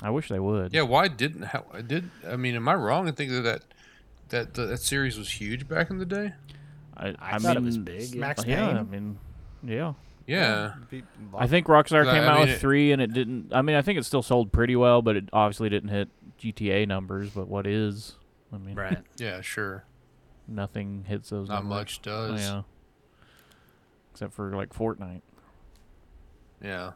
[0.02, 0.72] I wish they would.
[0.74, 3.62] Yeah, why didn't how I did I mean, am I wrong in thinking that that
[4.34, 6.32] that, that series was huge back in the day?
[6.96, 8.02] I, I, I thought mean, it was big.
[8.14, 8.20] Yeah.
[8.20, 9.18] Max oh, Yeah, I mean,
[9.64, 9.94] yeah.
[10.26, 10.74] Yeah.
[11.36, 13.52] I think Rockstar I- came I out mean, with it- three, and it didn't.
[13.52, 16.08] I mean, I think it still sold pretty well, but it obviously didn't hit
[16.40, 17.30] GTA numbers.
[17.30, 18.16] But what is?
[18.52, 18.98] I mean, Right.
[19.18, 19.84] Yeah, sure.
[20.48, 21.48] nothing hits those.
[21.48, 21.70] Not numbers.
[21.70, 22.40] much Oh, does.
[22.40, 22.62] yeah.
[24.12, 25.22] Except for like Fortnite.
[26.62, 26.92] Yeah.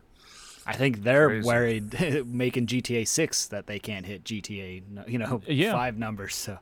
[0.66, 1.46] I think they're Crazy.
[1.46, 5.72] worried making GTA 6 that they can't hit GTA, you know, Yeah.
[5.72, 6.34] five numbers.
[6.34, 6.58] So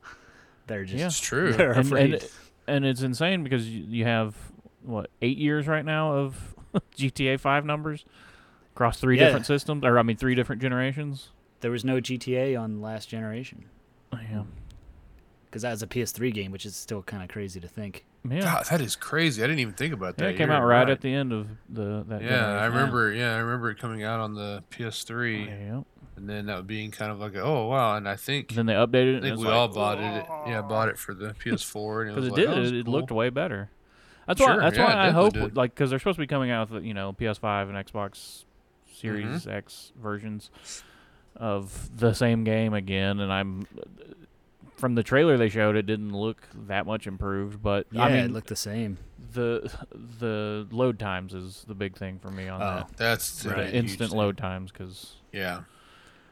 [0.66, 1.06] they're just Yeah.
[1.06, 1.52] It's true.
[1.52, 2.14] they're and, afraid.
[2.14, 2.28] and
[2.68, 4.34] and it's insane because you, you have
[4.82, 6.54] what eight years right now of
[6.96, 8.04] GTA Five numbers
[8.74, 9.26] across three Yeah.
[9.26, 11.30] different systems, or I mean three different generations.
[11.60, 13.64] there was no GTA on last generation
[14.12, 14.42] Yeah,
[15.46, 18.04] because that was a PS3 game, which is still kind of crazy to think.
[18.28, 18.40] yeah.
[18.40, 19.42] God, that is crazy.
[19.42, 20.24] I didn't even think about that.
[20.24, 22.20] yeah, it came You're out right, at the end of the that.
[22.22, 22.72] Yeah, I generation.
[22.74, 23.12] remember.
[23.12, 25.80] Yeah, I remember it coming out on the PS3, Yeah.
[26.16, 28.94] And then that being kind of like, oh wow, and I think Then they updated
[28.94, 29.10] it.
[29.10, 30.26] I and think we like, all bought it.
[30.48, 32.48] Yeah, bought it for the PS4, and it because was it like, did.
[32.48, 33.70] oh, it, that's it looked way better.
[34.26, 34.60] That's Sure, why.
[34.60, 35.56] That's yeah, why I hope did.
[35.56, 38.44] like because they're supposed to be coming out with you know PS5 and Xbox
[38.92, 39.50] Series Mm-hmm.
[39.50, 40.50] X versions
[41.36, 43.66] of the same game again, and I'm
[44.76, 48.24] from the trailer they showed, it didn't look that much improved, but Yeah, I mean
[48.26, 48.98] it looked the same.
[49.32, 49.70] the
[50.18, 52.64] the load times is the big thing for me on Oh.
[52.64, 52.96] that.
[52.96, 54.18] That's The a huge instant thing.
[54.18, 55.60] load times because Yeah,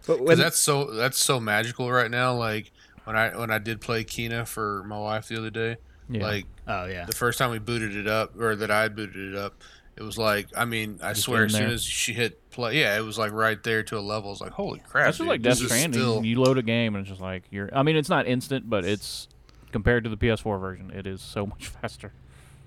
[0.06, 2.34] But 'Cause that's so that's so magical right now.
[2.34, 2.70] Like
[3.04, 5.76] when I when I did play Kena for my wife the other day,
[6.08, 9.32] yeah, like oh yeah, the first time we booted it up, or that I booted
[9.32, 9.54] it up,
[9.96, 12.96] it was like I mean I Just swear as soon as she hit play, yeah,
[12.98, 14.32] it was like right there to a level.
[14.32, 15.06] It's like holy crap!
[15.06, 15.92] that's just dude, like Death Stranding.
[16.00, 17.70] still- You load a game and it's just like you're.
[17.72, 19.28] I mean, it's not instant, but it's
[19.72, 22.12] compared to the PS4 version, it is so much faster.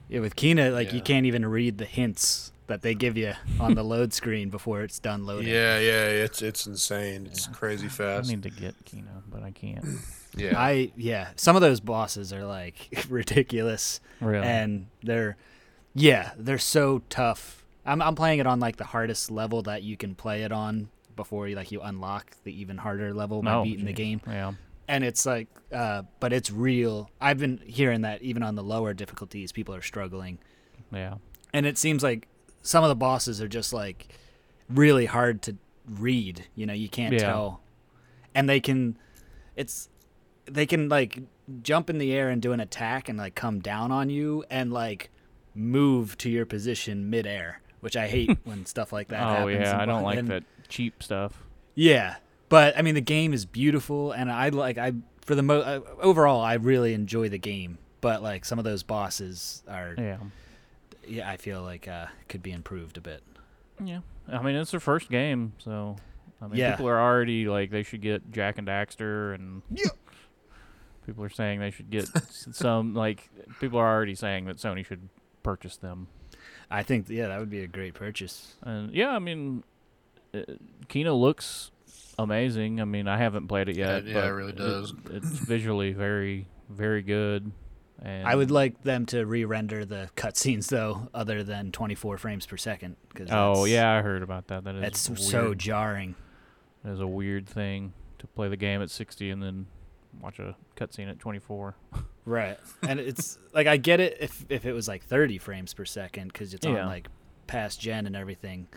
[0.10, 0.20] yeah.
[0.22, 3.84] With Kena, like you can't even read the hints that they give you on the
[3.84, 5.48] load screen before it's done loading.
[5.50, 7.26] Yeah, yeah, it's it's insane.
[7.26, 8.30] It's crazy fast.
[8.30, 9.86] I need to get Kena, but I can't.
[10.36, 14.00] yeah, I yeah, some of those bosses are like ridiculous.
[14.20, 14.46] Really?
[14.48, 15.38] and they're
[15.94, 19.96] yeah they're so tough I'm, I'm playing it on like the hardest level that you
[19.96, 23.64] can play it on before you like you unlock the even harder level by Oh,
[23.64, 24.54] beating the game Yeah.
[24.88, 28.94] and it's like uh but it's real i've been hearing that even on the lower
[28.96, 30.40] difficulties people are struggling
[30.92, 31.16] Yeah.
[31.54, 32.28] and it seems like
[32.68, 34.08] some of the bosses are just like
[34.70, 35.56] really hard to
[35.90, 37.20] read you know you can't Yeah.
[37.20, 37.62] tell
[38.36, 38.98] and they can
[39.56, 39.88] it's
[40.46, 41.20] they can like
[41.62, 44.74] jump in the air and do an attack and like come down on you and
[44.74, 45.10] like
[45.56, 49.82] move to your position midair which i hate when stuff like that oh happens yeah,
[49.82, 51.42] I don't like and- that cheap stuff.
[51.76, 52.18] yeah
[52.50, 54.92] but i mean the game is beautiful and i like i
[55.22, 58.84] for the mo uh, overall i really enjoy the game but like some of those
[58.84, 60.18] bosses are Yeah.
[61.08, 63.24] Yeah, I feel like uh, could be improved a bit.
[63.84, 64.00] Yeah.
[64.28, 65.96] I mean, it's their first game, so
[66.42, 66.72] I mean, Yeah.
[66.72, 69.90] people are already like they should get Jak and Daxter, and Yeah.
[71.06, 72.94] people are saying they should get some.
[72.94, 73.30] Like
[73.60, 75.10] people are already saying that Sony should
[75.44, 76.08] purchase them.
[76.70, 78.56] I think yeah, that would be a great purchase.
[78.64, 79.64] And yeah, I mean,
[80.34, 80.40] uh,
[80.90, 81.72] Kena looks
[82.20, 82.82] amazing.
[82.82, 84.06] I mean, I haven't played it yet.
[84.06, 84.94] yeah, but it really does.
[85.12, 87.52] it's visually very, very good.
[88.02, 92.58] And I would like them to re-render the cutscenes though, other than 24 frames per
[92.58, 92.96] second.
[93.16, 94.64] Cause Oh yeah, I heard about that.
[94.66, 95.20] That is it's weird.
[95.20, 96.16] so jarring.
[96.84, 99.66] That is a weird thing to play the game at 60 and then
[100.22, 101.76] watch a cutscene at 24.
[102.26, 105.86] Right, and it's like I get it if if it was like 30 frames per
[105.86, 106.82] second because it's Yeah.
[106.82, 107.08] on like
[107.48, 108.68] past gen and everything,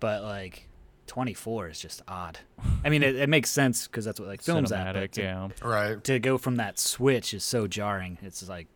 [0.00, 0.68] but like
[1.06, 2.38] 24 is just odd.
[2.84, 5.22] I mean, it, it makes sense because that's what like films at, but Cinematic, to,
[5.22, 5.48] yeah.
[5.62, 6.04] right.
[6.04, 8.18] to go from that switch is so jarring.
[8.22, 8.68] It's like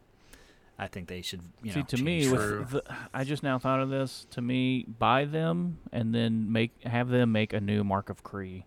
[0.78, 2.82] I think they should you See, know to me, with the,
[3.12, 4.27] I just now thought of this.
[4.31, 8.65] To me, buy them and then make have them make a new Mark of Kri.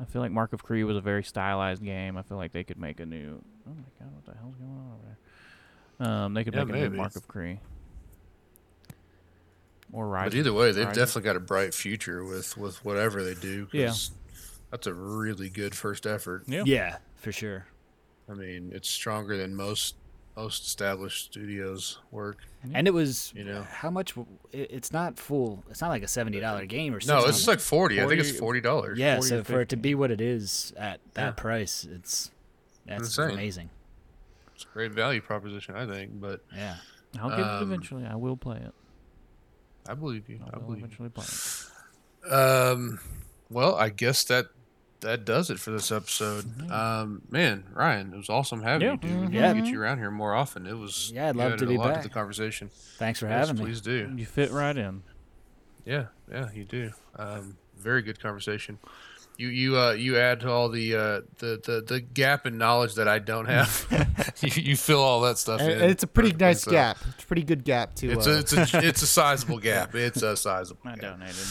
[0.00, 2.16] I feel like Mark of Kri was a very stylized game.
[2.16, 3.42] I feel like they could make a new.
[3.66, 5.02] Oh my god, what the hell's going on over
[5.98, 6.08] there?
[6.08, 6.96] Um, they could Yeah, make a new.
[6.96, 7.60] Mark of Kri.
[9.96, 10.26] Or Rise.
[10.30, 13.34] But either way, they've Rise of- definitely got a bright future with with whatever they
[13.34, 13.66] do.
[13.72, 13.94] Yeah.
[14.70, 16.44] that's a really good first effort.
[16.46, 16.64] Yeah.
[16.66, 17.66] yeah, for sure.
[18.28, 19.94] I mean, it's stronger than most
[20.36, 22.40] most established studios work.
[22.74, 23.62] And it was You know.
[23.62, 24.12] how much?
[24.52, 25.64] it- It's not full.
[25.70, 27.24] It's not like a seventy dollar game or something.
[27.24, 28.02] No, it's like forty.
[28.02, 28.98] I think it's forty dollars.
[28.98, 29.14] yeah.
[29.14, 31.30] 40 So or for it to be what it is at that Yeah.
[31.30, 32.30] price, it's
[32.86, 33.30] that's Insane.
[33.30, 33.70] amazing.
[34.54, 36.20] it's a great value proposition, I think.
[36.20, 36.76] But Yeah.
[37.18, 38.04] I'll get it um, eventually.
[38.04, 38.74] I will play it.
[39.88, 40.40] I believe you.
[40.44, 40.78] I I believe.
[40.80, 40.84] You.
[40.84, 42.32] eventually play it.
[42.32, 42.98] Um,
[43.50, 44.46] well, I guess that
[45.00, 46.44] that does it for this episode.
[46.70, 48.92] Um, man, Ryan, it was awesome having Yeah.
[48.92, 49.30] you, dude.
[49.30, 49.52] We Yeah.
[49.52, 50.66] get you around here more often.
[50.66, 52.02] It was Yeah, I'd love added to a be lot back.
[52.02, 52.70] to the conversation.
[52.98, 53.68] Thanks for Yes, having me.
[53.70, 54.12] please do.
[54.16, 55.02] You fit right in.
[55.84, 56.92] Yeah, yeah, you do.
[57.16, 58.78] Um, very good conversation.
[59.38, 62.94] You you uh you add to all the uh the, the the gap in knowledge
[62.94, 63.86] that I don't have.
[64.42, 65.80] you, you fill all that stuff And, in.
[65.82, 66.96] and it's a pretty nice so gap.
[67.14, 68.10] It's a pretty good gap too.
[68.12, 69.94] It's uh, a it's a it's a sizable gap.
[69.94, 70.80] It's a sizable.
[70.86, 71.00] I gap.
[71.18, 71.46] donated.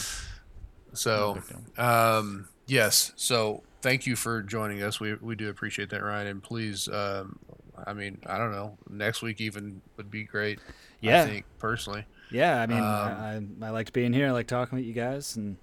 [0.94, 1.38] So,
[1.76, 3.12] um, yes.
[3.16, 4.98] So, thank you for joining us.
[5.00, 6.26] We we do appreciate that, Ryan.
[6.26, 7.38] And please, um,
[7.86, 10.58] I mean, I don't know, next week even would be great.
[11.00, 11.22] Yeah.
[11.22, 12.06] I think personally.
[12.30, 14.28] Yeah, I mean, Um, I, I I liked being here.
[14.28, 15.56] I like talking with you guys, and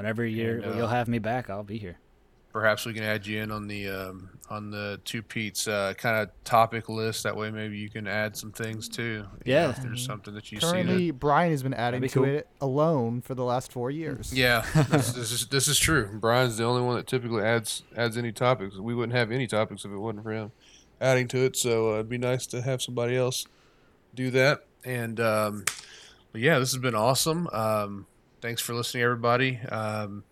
[0.00, 1.98] whenever you're And, uh, you'll have me back, I'll be here.
[2.52, 6.16] Perhaps we can add you in on the um, on the two Pete's uh, kind
[6.20, 7.22] of topic list.
[7.22, 9.02] That way, maybe you can add some things too.
[9.02, 9.70] you know, Yeah.
[9.70, 10.66] if there's something that you see.
[10.66, 12.24] currently, Brian has been adding to cool.
[12.24, 14.32] it alone for the last four years.
[14.34, 16.08] Yeah, this, this is this is true.
[16.20, 18.76] Brian's the only one that typically adds adds any topics.
[18.76, 20.50] We wouldn't have any topics if it wasn't for him
[21.00, 21.56] adding to it.
[21.56, 23.46] So uh, it'd be nice to have somebody else
[24.12, 24.64] do that.
[24.84, 25.66] And um,
[26.32, 27.48] but yeah, this has been awesome.
[27.52, 28.06] Um,
[28.40, 29.58] thanks for listening, everybody.
[29.70, 30.24] Um,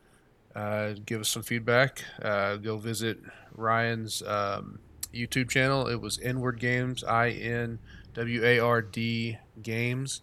[0.54, 2.04] uh, give us some feedback.
[2.20, 3.18] Uh, go visit
[3.54, 4.78] Ryan's um,
[5.12, 5.86] YouTube channel.
[5.88, 7.78] It was Inward Games, I N
[8.14, 10.22] W A R D Games,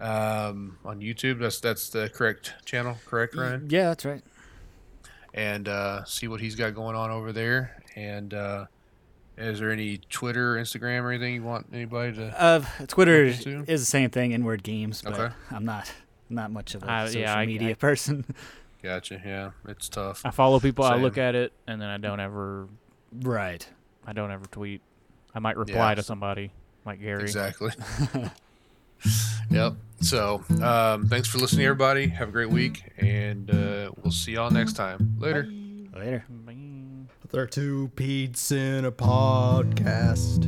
[0.00, 1.40] um, on YouTube.
[1.40, 3.68] That's that's the correct channel, correct, Ryan?
[3.70, 4.22] Yeah, that's right.
[5.34, 7.82] And uh, see what he's got going on over there.
[7.94, 8.66] And uh,
[9.36, 12.40] is there any Twitter, Instagram, or anything you want anybody to?
[12.42, 15.34] Uh, Twitter is the same thing, inward games, but Okay.
[15.50, 15.92] I'm not
[16.28, 18.24] not much of a Uh, social yeah, media I- person.
[18.82, 19.20] Gotcha.
[19.24, 20.22] Yeah, it's tough.
[20.24, 20.84] I follow people.
[20.84, 22.68] I look at it, and then I don't ever.
[23.22, 23.66] right.
[24.06, 24.82] I don't ever tweet.
[25.34, 25.94] I might reply Yeah.
[25.96, 26.52] to somebody
[26.84, 27.22] like Gary.
[27.22, 27.72] Exactly.
[29.50, 29.74] yep.
[30.00, 32.06] So, um, thanks for listening, everybody.
[32.08, 35.16] Have a great week, and uh, we'll see y'all next time.
[35.18, 35.44] Later.
[35.94, 36.24] Later.
[36.28, 36.54] Bye.
[37.32, 40.42] They're two Pete's in a podcast.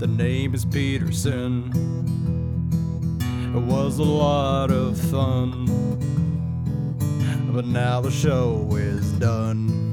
[0.00, 2.44] The name is Peterson.
[3.56, 5.64] It was a lot of fun.
[7.54, 9.85] But now the show is done.